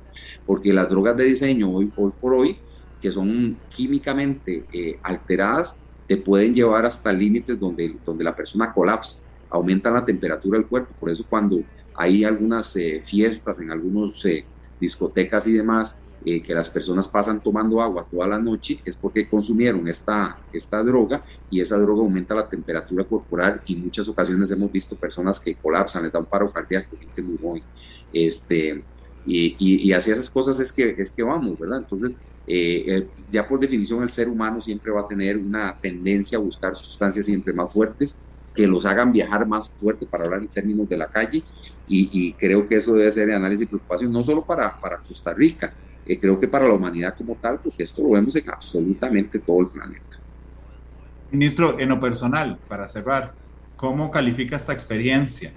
porque 0.47 0.73
las 0.73 0.89
drogas 0.89 1.19
de 1.19 1.25
diseño 1.25 1.71
hoy, 1.71 1.89
por 1.89 2.35
hoy, 2.35 2.59
que 2.99 3.11
son 3.11 3.63
químicamente 3.69 4.67
eh, 4.73 4.99
alteradas, 5.03 5.83
te 6.07 6.17
pueden 6.17 6.55
llevar 6.55 6.87
hasta 6.87 7.13
límites 7.13 7.59
donde, 7.59 8.01
donde 8.03 8.25
la 8.25 8.35
persona 8.35 8.73
colapsa, 8.73 9.27
aumenta 9.51 9.91
la 9.91 10.07
temperatura 10.07 10.59
del 10.59 10.69
cuerpo, 10.69 10.95
por 10.99 11.11
eso 11.11 11.27
cuando 11.29 11.63
hay 11.93 12.25
algunas 12.25 12.73
fiestas 13.05 13.61
en 13.61 13.71
algunas 13.71 14.23
discotecas 14.79 15.47
y 15.47 15.53
demás, 15.53 16.03
eh, 16.23 16.43
que 16.43 16.53
las 16.53 16.71
personas 16.71 17.09
pasan 17.09 17.43
tomando 17.43 17.81
agua 17.81 18.07
toda 18.11 18.29
la 18.29 18.39
noche 18.39 18.81
es 18.85 18.99
porque 18.99 19.29
consumieron 19.29 19.89
esta, 19.89 20.39
esta 20.53 20.83
droga 20.83 21.25
y 21.49 21.61
esa 21.61 21.79
droga 21.79 22.03
aumenta 22.03 22.35
la 22.35 22.49
temperatura 22.49 23.05
corporal 23.05 23.61
y 23.67 23.79
en 23.79 23.85
muchas 23.85 24.07
ocasiones 24.09 24.51
hemos 24.51 24.71
visto 24.71 24.97
personas 24.99 25.41
que 25.41 25.57
colapsan, 25.57 26.03
les 26.03 26.13
da 26.13 26.19
un 26.19 26.27
paro 26.27 26.53
cardíaco, 26.53 26.97
gente 26.99 27.23
muy 27.23 27.39
joven. 27.39 27.65
Este, 28.13 28.87
y, 29.25 29.89
y, 29.89 29.93
hacia 29.93 30.15
esas 30.15 30.31
cosas 30.31 30.61
es 30.61 30.73
que, 30.73 30.95
es 30.99 31.11
que 31.13 31.23
vamos, 31.23 31.59
¿verdad? 31.59 31.79
Entonces, 31.79 32.17
eh, 32.47 33.11
ya 33.29 33.47
por 33.47 33.61
definición 33.61 34.03
el 34.03 34.09
ser 34.09 34.29
humano 34.29 34.61
siempre 34.61 34.93
va 34.93 35.03
a 35.03 35.09
tener 35.09 35.39
una 35.39 35.79
tendencia 35.81 36.37
a 36.37 36.41
buscar 36.41 36.75
sustancias 36.75 37.27
siempre 37.27 37.53
más 37.53 37.73
fuertes 37.73 38.21
que 38.53 38.67
los 38.67 38.85
hagan 38.87 39.13
viajar 39.13 39.47
más 39.47 39.75
fuerte 39.79 40.07
para 40.07 40.25
hablar 40.25 40.43
en 40.43 40.49
términos 40.49 40.89
de 40.89 40.97
la 40.97 41.09
calle 41.09 41.45
y, 41.87 42.11
y 42.13 42.37
creo 42.37 42.67
que 42.67 42.77
eso 42.77 42.95
debe 42.95 43.13
ser 43.13 43.29
de 43.29 43.35
análisis 43.35 43.65
y 43.65 43.69
preocupación 43.69 44.13
no 44.13 44.23
solo 44.23 44.45
para, 44.45 44.79
para 44.81 45.01
Costa 45.07 45.33
Rica, 45.35 45.73
eh, 46.11 46.19
creo 46.19 46.41
que 46.41 46.49
para 46.49 46.67
la 46.67 46.75
humanidad 46.75 47.15
como 47.17 47.37
tal, 47.37 47.61
porque 47.63 47.85
esto 47.85 48.03
lo 48.03 48.11
vemos 48.11 48.35
en 48.35 48.51
absolutamente 48.51 49.39
todo 49.39 49.61
el 49.61 49.69
planeta. 49.69 50.17
Ministro, 51.31 51.79
en 51.79 51.89
lo 51.89 52.01
personal, 52.01 52.59
para 52.67 52.89
cerrar, 52.89 53.33
¿cómo 53.77 54.11
califica 54.11 54.57
esta 54.57 54.73
experiencia? 54.73 55.55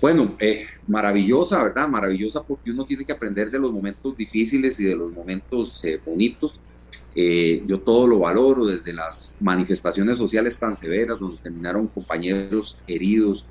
Bueno, 0.00 0.36
eh, 0.40 0.66
maravillosa, 0.88 1.62
¿verdad? 1.62 1.86
Maravillosa 1.86 2.42
porque 2.42 2.72
uno 2.72 2.84
tiene 2.84 3.04
que 3.06 3.12
aprender 3.12 3.48
de 3.48 3.60
los 3.60 3.72
momentos 3.72 4.16
difíciles 4.16 4.80
y 4.80 4.86
de 4.86 4.96
los 4.96 5.12
momentos 5.12 5.84
eh, 5.84 6.02
bonitos. 6.04 6.64
yo 7.14 7.80
todo 7.84 8.08
lo 8.08 8.18
valoro, 8.18 8.66
desde 8.66 8.92
las 8.92 9.36
manifestaciones 9.38 10.18
sociales 10.18 10.58
tan 10.58 10.74
severas, 10.74 11.20
donde 11.20 11.40
terminaron 11.40 11.86
compañeros 11.86 12.82
heridos, 12.88 13.48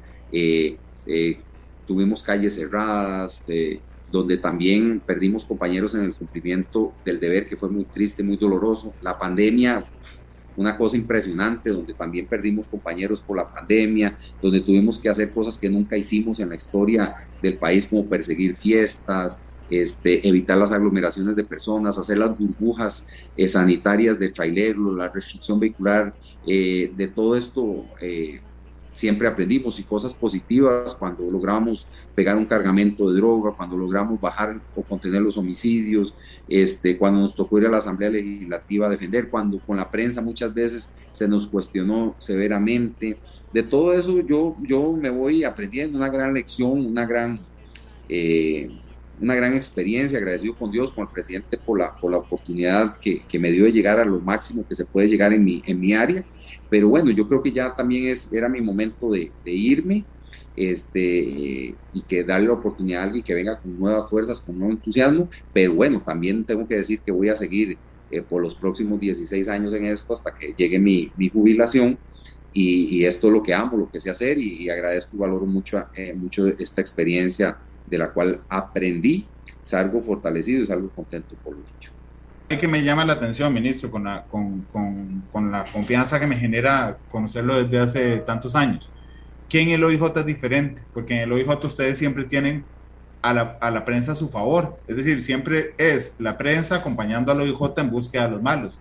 tuvimos 1.85 2.21
calles 2.21 2.55
cerradas, 2.55 3.45
donde 4.07 4.37
también 4.37 5.01
perdimos 5.05 5.45
compañeros 5.45 5.95
en 5.95 6.05
el 6.05 6.15
cumplimiento 6.15 6.97
del 7.03 7.19
deber, 7.19 7.47
que 7.47 7.57
fue 7.57 7.69
muy 7.69 7.85
triste, 7.85 8.23
muy 8.23 8.37
doloroso. 8.37 8.95
La 9.01 9.17
pandemia, 9.17 9.85
una 10.55 10.77
cosa 10.77 10.97
impresionante, 10.97 11.69
donde 11.69 11.93
también 11.95 12.27
perdimos 12.27 12.67
compañeros 12.67 13.21
por 13.23 13.37
la 13.37 13.51
pandemia, 13.51 14.17
donde 14.41 14.61
tuvimos 14.61 14.99
que 14.99 15.09
hacer 15.09 15.33
cosas 15.33 15.57
que 15.57 15.69
nunca 15.69 15.97
hicimos 15.97 16.39
en 16.39 16.49
la 16.49 16.55
historia 16.55 17.13
del 17.41 17.57
país, 17.57 17.87
como 17.87 18.07
perseguir 18.07 18.55
fiestas, 18.55 19.41
este, 19.67 20.27
evitar 20.27 20.57
las 20.57 20.71
aglomeraciones 20.71 21.35
de 21.35 21.45
personas, 21.45 21.97
hacer 21.97 22.17
las 22.19 22.37
burbujas 22.37 23.07
eh, 23.35 23.47
sanitarias 23.47 24.19
de 24.19 24.31
traileros, 24.31 24.95
la 24.95 25.11
restricción 25.11 25.59
vehicular, 25.59 26.15
eh, 26.47 26.91
de 26.93 27.07
todo 27.07 27.35
esto. 27.35 27.89
Eh, 28.01 28.41
siempre 28.95 29.27
aprendimos 29.27 29.77
y 29.77 29.83
cosas 29.83 30.15
positivas 30.15 30.95
cuando 30.95 31.29
logramos 31.29 31.89
pegar 32.15 32.37
un 32.37 32.45
cargamento 32.45 33.11
de 33.11 33.17
droga, 33.17 33.53
cuando 33.55 33.77
logramos 33.77 34.19
bajar 34.21 34.61
o 34.73 34.83
contener 34.83 35.21
los 35.21 35.37
homicidios, 35.37 36.15
este, 36.47 36.97
cuando 36.97 37.19
nos 37.19 37.35
tocó 37.35 37.59
ir 37.59 37.67
a 37.67 37.71
la 37.71 37.79
Asamblea 37.79 38.09
Legislativa 38.09 38.87
a 38.87 38.89
defender, 38.89 39.29
cuando 39.29 39.59
con 39.59 39.75
la 39.75 39.91
prensa 39.91 40.21
muchas 40.21 40.53
veces 40.53 40.93
se 41.11 41.27
nos 41.27 41.45
cuestionó 41.47 42.15
severamente. 42.19 43.19
De 43.51 43.63
todo 43.63 43.93
eso 43.93 44.25
yo, 44.25 44.55
yo 44.61 44.93
me 44.93 45.09
voy 45.09 45.43
aprendiendo 45.43 45.97
una 45.97 46.09
gran 46.09 46.33
lección, 46.33 46.85
una 46.85 47.05
gran... 47.05 47.39
Eh, 48.07 48.69
una 49.17 49.33
gran 49.33 49.53
experiencia, 49.53 50.17
agradecido 50.17 50.57
con 50.57 50.71
Dios, 50.71 50.91
con 50.91 51.05
el 51.05 51.09
presidente 51.09 51.57
por 51.57 51.79
la, 51.79 51.95
por 51.95 52.11
la 52.11 52.17
oportunidad 52.17 52.97
que, 52.97 53.25
que, 53.25 53.39
me 53.39 53.49
dio 53.49 53.63
de 53.63 53.71
llegar 53.71 53.97
a 53.97 54.03
lo 54.03 54.19
máximo 54.19 54.65
que 54.67 54.75
se 54.75 54.83
puede 54.83 55.07
llegar 55.07 55.31
en 55.31 55.41
mi, 55.41 55.61
en 55.65 55.79
mi 55.79 55.93
área 55.93 56.25
pero 56.75 56.89
bueno, 56.89 57.09
yo 57.11 57.25
creo 57.25 57.41
que 57.41 57.53
ya 57.53 57.73
también 57.73 58.09
es, 58.09 58.33
era 58.33 58.49
mi 58.49 58.59
momento 58.59 59.09
de, 59.09 59.33
irme 59.45 60.09
este, 60.57 60.99
y 60.99 62.05
que 62.05 62.25
darle 62.25 62.47
la 62.47 62.55
oportunidad 62.55 62.99
a 62.99 63.03
alguien 63.05 63.23
que 63.23 63.33
venga 63.33 63.61
con 63.61 63.77
nuevas 63.77 64.09
fuerzas, 64.09 64.41
con 64.41 64.57
nuevo 64.57 64.73
entusiasmo. 64.73 65.29
Pero 65.53 65.73
bueno, 65.73 66.03
también 66.05 66.45
tengo 66.45 66.67
que 66.67 66.75
decir 66.75 67.01
que 67.01 67.13
voy 67.13 67.29
a 67.29 67.37
seguir 67.37 67.79
eh, 68.09 68.23
por 68.23 68.41
los 68.41 68.55
próximos 68.55 68.99
16 68.99 69.47
años 69.47 69.73
en 69.73 69.85
esto 69.85 70.13
hasta 70.13 70.33
que 70.37 70.53
llegue 70.53 70.77
mi, 70.77 71.13
jubilación. 71.31 71.97
Y, 72.51 73.05
esto 73.05 73.27
es 73.27 73.33
lo 73.33 73.41
que 73.41 73.53
amo, 73.53 73.77
lo 73.77 73.89
que 73.89 74.01
sé 74.01 74.09
hacer 74.09 74.37
y, 74.37 74.69
agradezco 74.69 75.15
y 75.15 75.19
valoro 75.19 75.45
mucho, 75.45 75.81
eh, 75.95 76.13
mucho 76.13 76.45
esta 76.47 76.81
experiencia 76.81 77.57
de 77.85 77.97
la 77.97 78.11
cual 78.11 78.43
aprendí, 78.49 79.31
salgo 79.61 80.01
fortalecido 80.01 80.61
y 80.61 80.65
salgo 80.65 80.91
contento 80.91 81.37
por 81.41 81.55
lo 81.55 81.63
dicho 81.63 81.94
que 82.47 82.67
me 82.67 82.83
llama 82.83 83.05
la 83.05 83.13
atención, 83.13 83.53
ministro, 83.53 83.89
con 83.89 84.03
la, 84.03 84.23
con, 84.23 84.61
con, 84.71 85.23
con 85.31 85.51
la 85.51 85.63
confianza 85.65 86.19
que 86.19 86.27
me 86.27 86.37
genera 86.37 86.97
conocerlo 87.11 87.63
desde 87.63 87.79
hace 87.79 88.17
tantos 88.19 88.55
años, 88.55 88.89
que 89.49 89.61
en 89.61 89.69
el 89.69 89.83
OIJ 89.83 90.17
es 90.17 90.25
diferente, 90.25 90.81
porque 90.93 91.15
en 91.15 91.21
el 91.21 91.31
OIJ 91.31 91.65
ustedes 91.65 91.97
siempre 91.97 92.25
tienen 92.25 92.63
a 93.21 93.33
la, 93.33 93.57
a 93.59 93.71
la, 93.71 93.83
prensa 93.83 94.11
a 94.11 94.15
su 94.15 94.29
favor, 94.29 94.77
es 94.87 94.95
decir, 94.95 95.21
siempre 95.23 95.73
es 95.77 96.13
la 96.19 96.37
prensa 96.37 96.75
acompañando 96.75 97.31
al 97.31 97.41
OIJ 97.41 97.73
en 97.77 97.89
búsqueda 97.89 98.25
de 98.25 98.31
los 98.31 98.41
malos. 98.41 98.79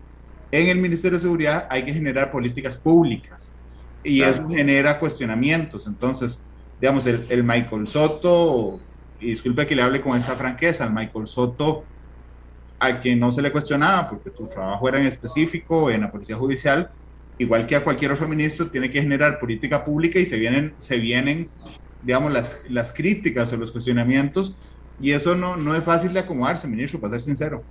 En 0.51 0.69
el 0.69 0.79
Ministerio 0.79 1.17
de 1.17 1.23
Seguridad 1.23 1.67
hay 1.71 1.85
que 1.85 1.95
generar 1.95 2.31
políticas 2.31 2.77
públicas 2.77 3.51
y 4.05 4.21
eso 4.21 4.47
genera 4.49 4.99
cuestionamientos. 4.99 5.87
Entonces, 5.87 6.45
digamos, 6.81 7.07
el, 7.07 7.27
el 7.31 7.43
Michael 7.43 7.87
Soto, 7.89 8.79
y 9.19 9.29
disculpe 9.29 9.67
que 9.67 9.75
le 9.75 9.83
hable 9.83 10.03
con 10.03 10.17
esta 10.19 10.37
franqueza, 10.37 10.85
el 10.85 10.93
Michael 10.93 11.27
Soto 11.27 11.85
a 12.87 13.01
quien 13.01 13.21
no 13.21 13.31
se 13.31 13.43
le 13.43 13.53
cuestionaba 13.53 14.09
porque 14.11 14.31
su 14.37 14.47
trabajo 14.47 14.89
era 14.89 15.01
en 15.01 15.07
específico 15.07 15.91
en 15.91 16.03
la 16.03 16.11
Policía 16.11 16.37
Judicial, 16.37 16.91
igual 17.39 17.67
que 17.67 17.77
a 17.77 17.85
cualquier 17.85 18.13
otro 18.13 18.29
ministro, 18.29 18.71
tiene 18.71 18.91
que 18.91 19.01
generar 19.01 19.39
política 19.39 19.85
pública 19.85 20.19
y 20.19 20.27
se 20.27 20.39
vienen, 20.39 20.75
se 20.79 20.99
vienen 20.99 21.51
digamos, 22.03 22.33
las, 22.33 22.59
las 22.69 22.93
críticas 22.93 23.53
o 23.53 23.57
los 23.57 23.73
cuestionamientos 23.73 24.57
y 24.99 25.11
eso 25.11 25.35
no, 25.35 25.57
no 25.57 25.75
es 25.75 25.83
fácil 25.83 26.13
de 26.13 26.21
acomodarse, 26.21 26.69
ministro, 26.69 27.01
para 27.01 27.13
ser 27.13 27.23
sincero. 27.23 27.65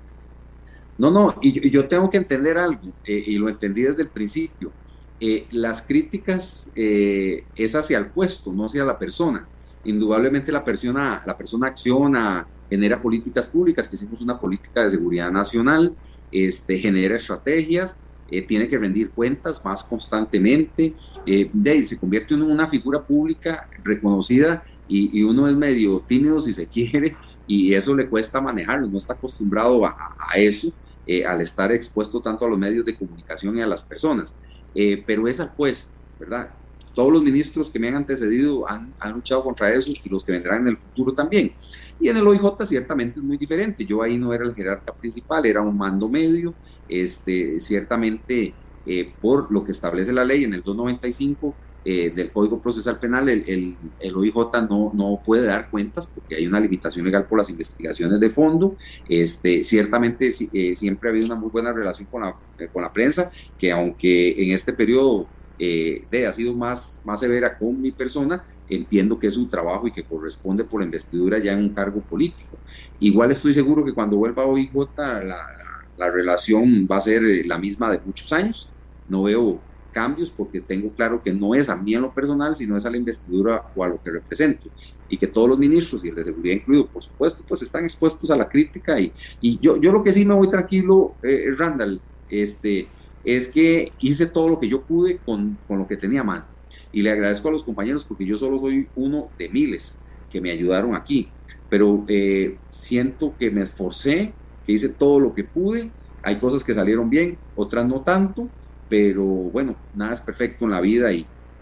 No, 0.97 1.09
no, 1.09 1.34
y 1.41 1.70
yo, 1.70 1.88
tengo 1.88 2.09
que 2.09 2.18
entender 2.18 2.57
algo, 2.57 2.93
eh, 3.05 3.24
y 3.26 3.38
lo 3.38 3.49
entendí 3.49 3.82
desde 3.82 4.03
el 4.03 4.09
principio. 4.09 4.72
Eh, 5.20 5.47
las 5.51 5.84
críticas 5.84 6.72
eh, 6.76 7.45
es 7.55 7.76
hacia 7.76 7.97
el 7.97 8.11
puesto, 8.11 8.53
no 8.53 8.66
hacia 8.66 8.84
la 8.84 8.99
persona. 8.99 9.47
Indudablemente 9.86 10.51
la 10.51 10.64
persona, 10.64 11.24
la 11.26 11.38
persona 11.38 11.68
acciona, 11.68 12.47
genera 12.74 12.99
políticas 12.99 13.45
públicas, 13.47 13.88
que 13.88 13.97
hicimos 13.97 14.19
una 14.21 14.39
política 14.39 14.84
de 14.84 14.89
seguridad 14.89 15.32
nacional, 15.32 15.95
este, 16.32 16.80
genera 16.80 17.15
estrategias, 17.15 17.97
eh, 18.28 18.41
tiene 18.41 18.67
que 18.67 18.80
rendir 18.80 19.13
cuentas 19.13 19.63
más 19.63 19.84
constantemente, 19.84 20.95
eh, 21.28 21.51
se 21.86 21.99
convierte 21.99 22.34
en 22.34 22.41
una 22.41 22.67
figura 22.67 23.05
pública 23.05 23.67
reconocida 23.84 24.63
y, 24.88 25.21
uno 25.21 25.47
es 25.47 25.55
medio 25.55 26.03
tímido 26.07 26.39
si 26.39 26.51
se 26.51 26.67
quiere 26.74 27.15
y 27.45 27.76
eso 27.76 27.95
le 27.95 28.09
cuesta 28.09 28.41
manejarlo, 28.41 28.88
no 28.88 28.97
está 28.97 29.13
acostumbrado 29.13 29.86
a, 29.86 29.95
eso. 30.36 30.69
eh, 31.05 31.26
al 31.26 31.41
estar 31.41 31.71
expuesto 31.71 32.21
tanto 32.21 32.45
a 32.45 32.49
los 32.49 32.57
medios 32.57 32.86
de 32.86 32.97
comunicación 32.97 33.57
y 33.57 33.61
a 33.61 33.67
las 33.67 33.84
personas. 33.84 34.36
Pero 34.74 35.28
es 35.28 35.39
al 35.39 35.53
puesto, 35.55 35.99
¿verdad? 36.17 36.55
Todos 36.94 37.12
los 37.12 37.22
ministros 37.22 37.72
que 37.72 37.80
me 37.80 37.88
han 37.88 37.96
antecedido 37.96 38.68
han, 38.70 38.96
luchado 39.14 39.44
contra 39.44 39.74
eso 39.74 39.91
y 39.91 40.10
los 40.10 40.24
que 40.24 40.32
vendrán 40.32 40.62
en 40.62 40.70
el 40.70 40.78
futuro 40.78 41.14
también. 41.14 41.56
Y 42.00 42.10
en 42.10 42.18
el 42.18 42.28
OIJ 42.28 42.66
ciertamente 42.66 43.20
es 43.20 43.24
muy 43.24 43.38
diferente. 43.38 43.86
Yo 43.86 44.02
ahí 44.02 44.18
no 44.18 44.34
era 44.34 44.46
el 44.46 44.56
jerarca 44.56 44.96
principal, 44.96 45.46
era 45.46 45.62
un 45.62 45.78
mando 45.78 46.10
medio. 46.10 46.56
Este, 46.88 47.60
ciertamente, 47.60 48.58
eh, 48.86 49.16
por 49.20 49.52
lo 49.52 49.64
que 49.64 49.72
establece 49.72 50.14
la 50.14 50.26
ley 50.26 50.44
en 50.44 50.54
el 50.54 50.62
295, 50.62 51.58
eh, 51.86 52.12
del 52.12 52.32
Código 52.32 52.62
Procesal 52.62 52.98
Penal, 52.98 53.28
el, 53.28 53.78
OIJ 54.16 54.36
no, 54.70 54.94
no 54.94 55.22
puede 55.24 55.46
dar 55.46 55.70
cuentas 55.70 56.10
porque 56.14 56.36
hay 56.36 56.48
una 56.48 56.62
limitación 56.62 57.06
legal 57.06 57.28
por 57.28 57.38
las 57.39 57.50
investigaciones 57.50 58.22
de 58.22 58.30
fondo. 58.30 58.78
Este, 59.06 59.64
ciertamente 59.64 60.32
eh, 60.54 60.76
siempre 60.78 61.10
ha 61.10 61.12
habido 61.12 61.26
una 61.26 61.36
muy 61.36 61.50
buena 61.50 61.74
relación 61.74 62.08
con 62.10 62.22
la, 62.22 62.39
eh, 62.58 62.70
con 62.72 62.84
la 62.84 62.94
prensa, 62.94 63.30
que 63.58 63.74
aunque 63.74 64.44
en 64.44 64.52
este 64.52 64.72
periodo 64.72 65.34
eh, 65.58 66.06
de, 66.10 66.28
ha 66.28 66.34
sido 66.34 66.56
más, 66.56 67.01
más 67.04 67.20
severa 67.20 67.58
con 67.58 67.80
mi 67.82 67.91
persona, 67.91 68.43
entiendo 68.68 69.20
que 69.20 69.28
es 69.28 69.38
un 69.38 69.49
trabajo 69.49 69.88
y 69.88 69.91
que 69.91 70.06
corresponde 70.06 70.64
por 70.66 70.82
investidura 70.84 71.39
ya 71.39 71.54
en 71.54 71.60
un 71.60 71.74
cargo 71.74 72.06
político. 72.06 72.62
Igual 72.99 73.32
estoy 73.32 73.54
seguro 73.54 73.84
que 73.86 73.93
cuando 73.93 74.18
vuelva 74.18 74.43
a 74.43 74.47
OIJ 74.47 74.72
la, 74.97 75.24
la, 75.24 75.47
la 75.95 76.12
relación 76.12 76.88
va 76.91 76.97
a 76.97 77.01
ser 77.01 77.24
la 77.45 77.58
misma 77.60 77.91
de 77.91 77.99
muchos 78.01 78.32
años. 78.32 78.74
No 79.08 79.24
veo 79.24 79.66
cambios 79.91 80.32
porque 80.32 80.62
tengo 80.62 80.93
claro 80.95 81.22
que 81.22 81.34
no 81.34 81.54
es 81.54 81.70
a 81.70 81.76
mí 81.78 81.93
en 81.93 82.01
lo 82.01 82.14
personal, 82.14 82.56
sino 82.56 82.76
es 82.78 82.86
a 82.86 82.89
la 82.89 82.97
investidura 82.97 83.64
o 83.76 83.84
a 83.84 83.88
lo 83.89 84.01
que 84.01 84.12
represento. 84.12 84.70
Y 85.08 85.18
que 85.20 85.28
todos 85.28 85.47
los 85.49 85.60
ministros, 85.60 86.04
y 86.04 86.10
el 86.10 86.16
de 86.16 86.24
seguridad 86.24 86.56
incluido, 86.56 86.89
por 86.91 87.04
supuesto, 87.04 87.43
pues 87.47 87.62
están 87.62 87.84
expuestos 87.84 88.30
a 88.32 88.38
la 88.38 88.49
crítica. 88.49 88.99
Y, 88.99 89.14
y 89.39 89.60
yo, 89.60 89.80
yo 89.80 89.91
lo 89.91 90.04
que 90.04 90.12
sí 90.14 90.26
me 90.26 90.34
voy 90.34 90.49
tranquilo, 90.49 91.18
eh, 91.22 91.45
Randall, 91.56 92.04
este, 92.28 92.91
es 93.24 93.49
que 93.49 93.95
hice 93.99 94.28
todo 94.28 94.47
lo 94.49 94.59
que 94.59 94.69
yo 94.69 94.86
pude 94.86 95.21
con, 95.21 95.61
con 95.67 95.78
lo 95.80 95.88
que 95.88 95.97
tenía 95.97 96.21
a 96.21 96.24
mano. 96.24 96.47
Y 96.91 97.01
le 97.01 97.11
agradezco 97.11 97.49
a 97.49 97.51
los 97.51 97.63
compañeros 97.63 98.05
porque 98.05 98.26
yo 98.26 98.38
solo 98.38 98.59
soy 98.59 98.89
uno 98.95 99.34
de 99.38 99.49
miles 99.49 100.03
que 100.30 100.41
me 100.41 100.51
ayudaron 100.51 100.95
aquí. 100.95 101.36
Pero 101.69 102.05
eh, 102.07 102.61
siento 102.69 103.36
que 103.38 103.51
me 103.51 103.63
esforcé, 103.63 104.38
que 104.63 104.74
hice 104.74 104.89
todo 104.95 105.19
lo 105.19 105.34
que 105.34 105.43
pude. 105.45 105.95
Hay 106.21 106.39
cosas 106.39 106.63
que 106.63 106.74
salieron 106.74 107.09
bien, 107.09 107.41
otras 107.53 107.88
no 107.88 108.03
tanto 108.03 108.53
pero 108.88 109.24
bueno, 109.26 109.82
nada 109.91 110.13
es 110.13 110.21
perfecto 110.21 110.65
en 110.65 110.71
la 110.71 110.82
vida 110.82 111.11
y, 111.11 111.21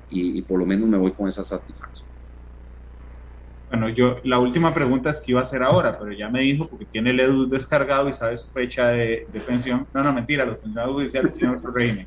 y, 0.09 0.39
y, 0.39 0.41
por 0.43 0.59
lo 0.59 0.65
menos 0.65 0.89
me 0.89 0.97
voy 0.97 1.13
con 1.13 1.29
esa 1.29 1.45
satisfacción. 1.45 2.11
Bueno, 3.71 3.87
yo 3.87 4.17
la 4.25 4.37
última 4.37 4.73
pregunta 4.73 5.11
es 5.11 5.21
que 5.21 5.31
iba 5.31 5.39
a 5.39 5.43
hacer 5.43 5.63
ahora, 5.63 5.97
pero 5.97 6.11
ya 6.11 6.27
me 6.27 6.41
dijo 6.41 6.67
porque 6.67 6.83
tiene 6.83 7.11
el 7.11 7.21
EDU 7.21 7.47
descargado 7.47 8.09
y 8.09 8.13
sabe 8.13 8.37
su 8.37 8.49
fecha 8.49 8.89
de, 8.89 9.25
pensión. 9.47 9.87
No, 9.93 10.03
no, 10.03 10.11
mentira, 10.11 10.43
los 10.43 10.59
funcionarios 10.59 10.93
judiciales 10.93 11.31
tienen 11.31 11.57
otro 11.57 11.71
régimen. 11.71 12.05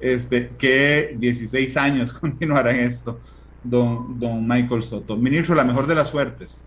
Este, 0.00 0.50
que 0.58 1.14
16 1.16 1.76
años 1.76 2.12
continuarán 2.20 2.80
esto, 2.80 3.20
don, 3.62 4.18
don 4.18 4.46
Michael 4.46 4.82
Soto. 4.82 5.16
Ministro, 5.16 5.54
la 5.54 5.62
mejor 5.62 5.86
de 5.86 5.94
las 5.94 6.10
suertes. 6.10 6.66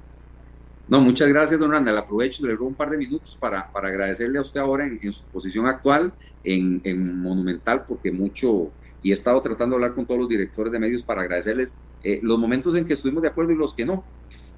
No, 0.87 1.01
muchas 1.01 1.27
gracias, 1.27 1.59
don 1.59 1.73
Randall. 1.73 1.97
Aprovecho, 1.97 2.47
le 2.47 2.53
robo 2.53 2.67
un 2.67 2.75
par 2.75 2.89
de 2.89 2.97
minutos 2.97 3.37
para, 3.37 3.69
para 3.73 3.89
agradecerle 3.89 4.39
a 4.39 4.41
usted 4.41 4.61
ahora 4.61 4.85
en, 4.85 4.97
en 5.01 5.11
su 5.11 5.25
posición 5.25 5.67
actual 5.67 6.13
en, 6.45 6.79
en, 6.85 7.19
Monumental, 7.21 7.83
porque 7.85 8.13
mucho, 8.13 8.71
y 9.03 9.11
he 9.11 9.13
estado 9.13 9.41
tratando 9.41 9.75
de 9.75 9.83
hablar 9.83 9.95
con 9.95 10.05
todos 10.05 10.21
los 10.21 10.29
directores 10.29 10.71
de 10.71 10.79
medios 10.79 11.03
para 11.03 11.23
agradecerles 11.23 11.75
eh, 12.03 12.21
los 12.23 12.39
momentos 12.39 12.77
en 12.77 12.85
que 12.85 12.93
estuvimos 12.93 13.21
de 13.21 13.27
acuerdo 13.27 13.51
y 13.51 13.57
los 13.57 13.73
que 13.73 13.85
no. 13.85 14.05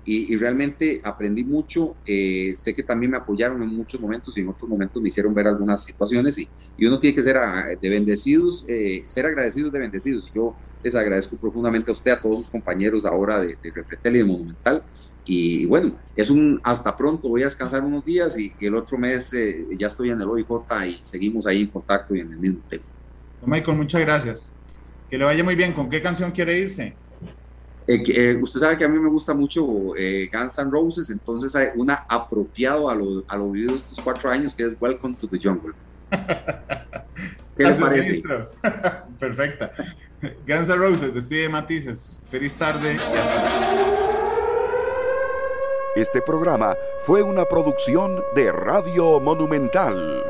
Y, 0.06 0.36
realmente 0.38 1.02
aprendí 1.04 1.44
mucho. 1.44 1.96
Eh, 2.06 2.56
sé 2.58 2.74
que 2.74 2.84
también 2.84 3.12
me 3.12 3.18
apoyaron 3.18 3.62
en 3.62 3.70
muchos 3.70 4.02
momentos 4.02 4.36
y 4.38 4.42
en 4.42 4.50
otros 4.50 4.68
momentos 4.70 5.02
me 5.02 5.10
hicieron 5.10 5.34
ver 5.34 5.48
algunas 5.48 5.84
situaciones. 5.84 6.38
Y, 6.38 6.50
uno 6.86 7.00
tiene 7.00 7.16
que 7.16 7.22
ser 7.22 7.38
a, 7.38 7.68
de 7.80 7.90
bendecidos, 7.90 8.66
eh, 8.68 9.04
ser 9.08 9.28
agradecidos 9.28 9.72
de 9.72 9.80
bendecidos. 9.80 10.32
Yo 10.34 10.56
les 10.84 10.96
agradezco 10.96 11.38
profundamente 11.38 11.92
a 11.92 11.94
usted, 11.94 12.12
a 12.12 12.22
todos 12.22 12.38
sus 12.40 12.50
compañeros 12.50 13.06
ahora 13.06 13.42
de, 13.42 13.58
de 13.62 13.72
Refletel 13.76 14.16
y 14.16 14.20
de 14.20 14.26
Monumental 14.26 14.84
y 15.32 15.66
bueno, 15.68 15.96
es 16.16 16.32
un 16.32 16.60
hasta 16.64 16.96
pronto, 16.96 17.30
voy 17.30 17.44
a 17.44 17.46
descansar 17.46 17.84
unos 17.84 18.04
días 18.04 18.38
y, 18.40 18.52
y 18.60 18.66
el 18.66 18.74
otro 18.74 18.98
mes 18.98 19.32
eh, 19.34 19.68
ya 19.78 19.86
estoy 19.86 20.10
en 20.10 20.20
el 20.20 20.28
OIJ 20.28 20.48
y 20.88 21.00
seguimos 21.04 21.46
ahí 21.46 21.62
en 21.62 21.68
contacto 21.68 22.16
y 22.16 22.22
en 22.22 22.34
el 22.34 22.40
mismo 22.40 22.62
tema. 22.68 22.84
Michael, 23.46 23.78
muchas 23.78 24.02
gracias. 24.02 24.52
Que 25.08 25.20
le 25.20 25.26
vaya 25.26 25.44
muy 25.44 25.54
bien. 25.54 25.74
¿Con 25.74 25.88
qué 25.88 26.02
canción 26.02 26.32
quiere 26.32 26.58
irse? 26.58 26.96
Eh, 27.90 28.04
eh, 28.08 28.38
usted 28.40 28.60
sabe 28.60 28.78
que 28.78 28.86
a 28.86 28.88
mí 28.88 29.00
me 29.00 29.10
gusta 29.10 29.34
mucho 29.34 29.96
eh, 29.98 30.30
Guns 30.32 30.60
N' 30.60 30.70
Roses, 30.70 31.10
entonces 31.10 31.56
hay 31.56 31.70
una 31.76 32.06
apropiado 32.08 32.88
a 32.88 32.94
lo, 32.94 33.24
a 33.28 33.36
lo 33.36 33.50
vivido 33.50 33.74
estos 33.74 34.00
cuatro 34.04 34.30
años 34.30 34.54
que 34.54 34.68
es 34.68 34.76
Welcome 34.80 35.16
to 35.16 35.28
the 35.28 35.40
Jungle. 35.42 35.74
¿Qué 36.12 37.64
le 37.64 37.74
parece? 37.74 38.22
Perfecta. 39.20 39.72
Guns 40.22 40.70
N' 40.70 40.76
Roses, 40.76 41.16
despide 41.16 41.50
Matices. 41.50 42.22
Feliz 42.30 42.56
tarde 42.56 42.94
y 42.94 43.18
hasta 43.18 43.74
luego. 43.74 44.10
Este 45.96 46.22
programa 46.22 46.76
fue 47.08 47.24
una 47.24 47.46
producción 47.46 48.22
de 48.36 48.52
Radio 48.52 49.20
Monumental. 49.20 50.29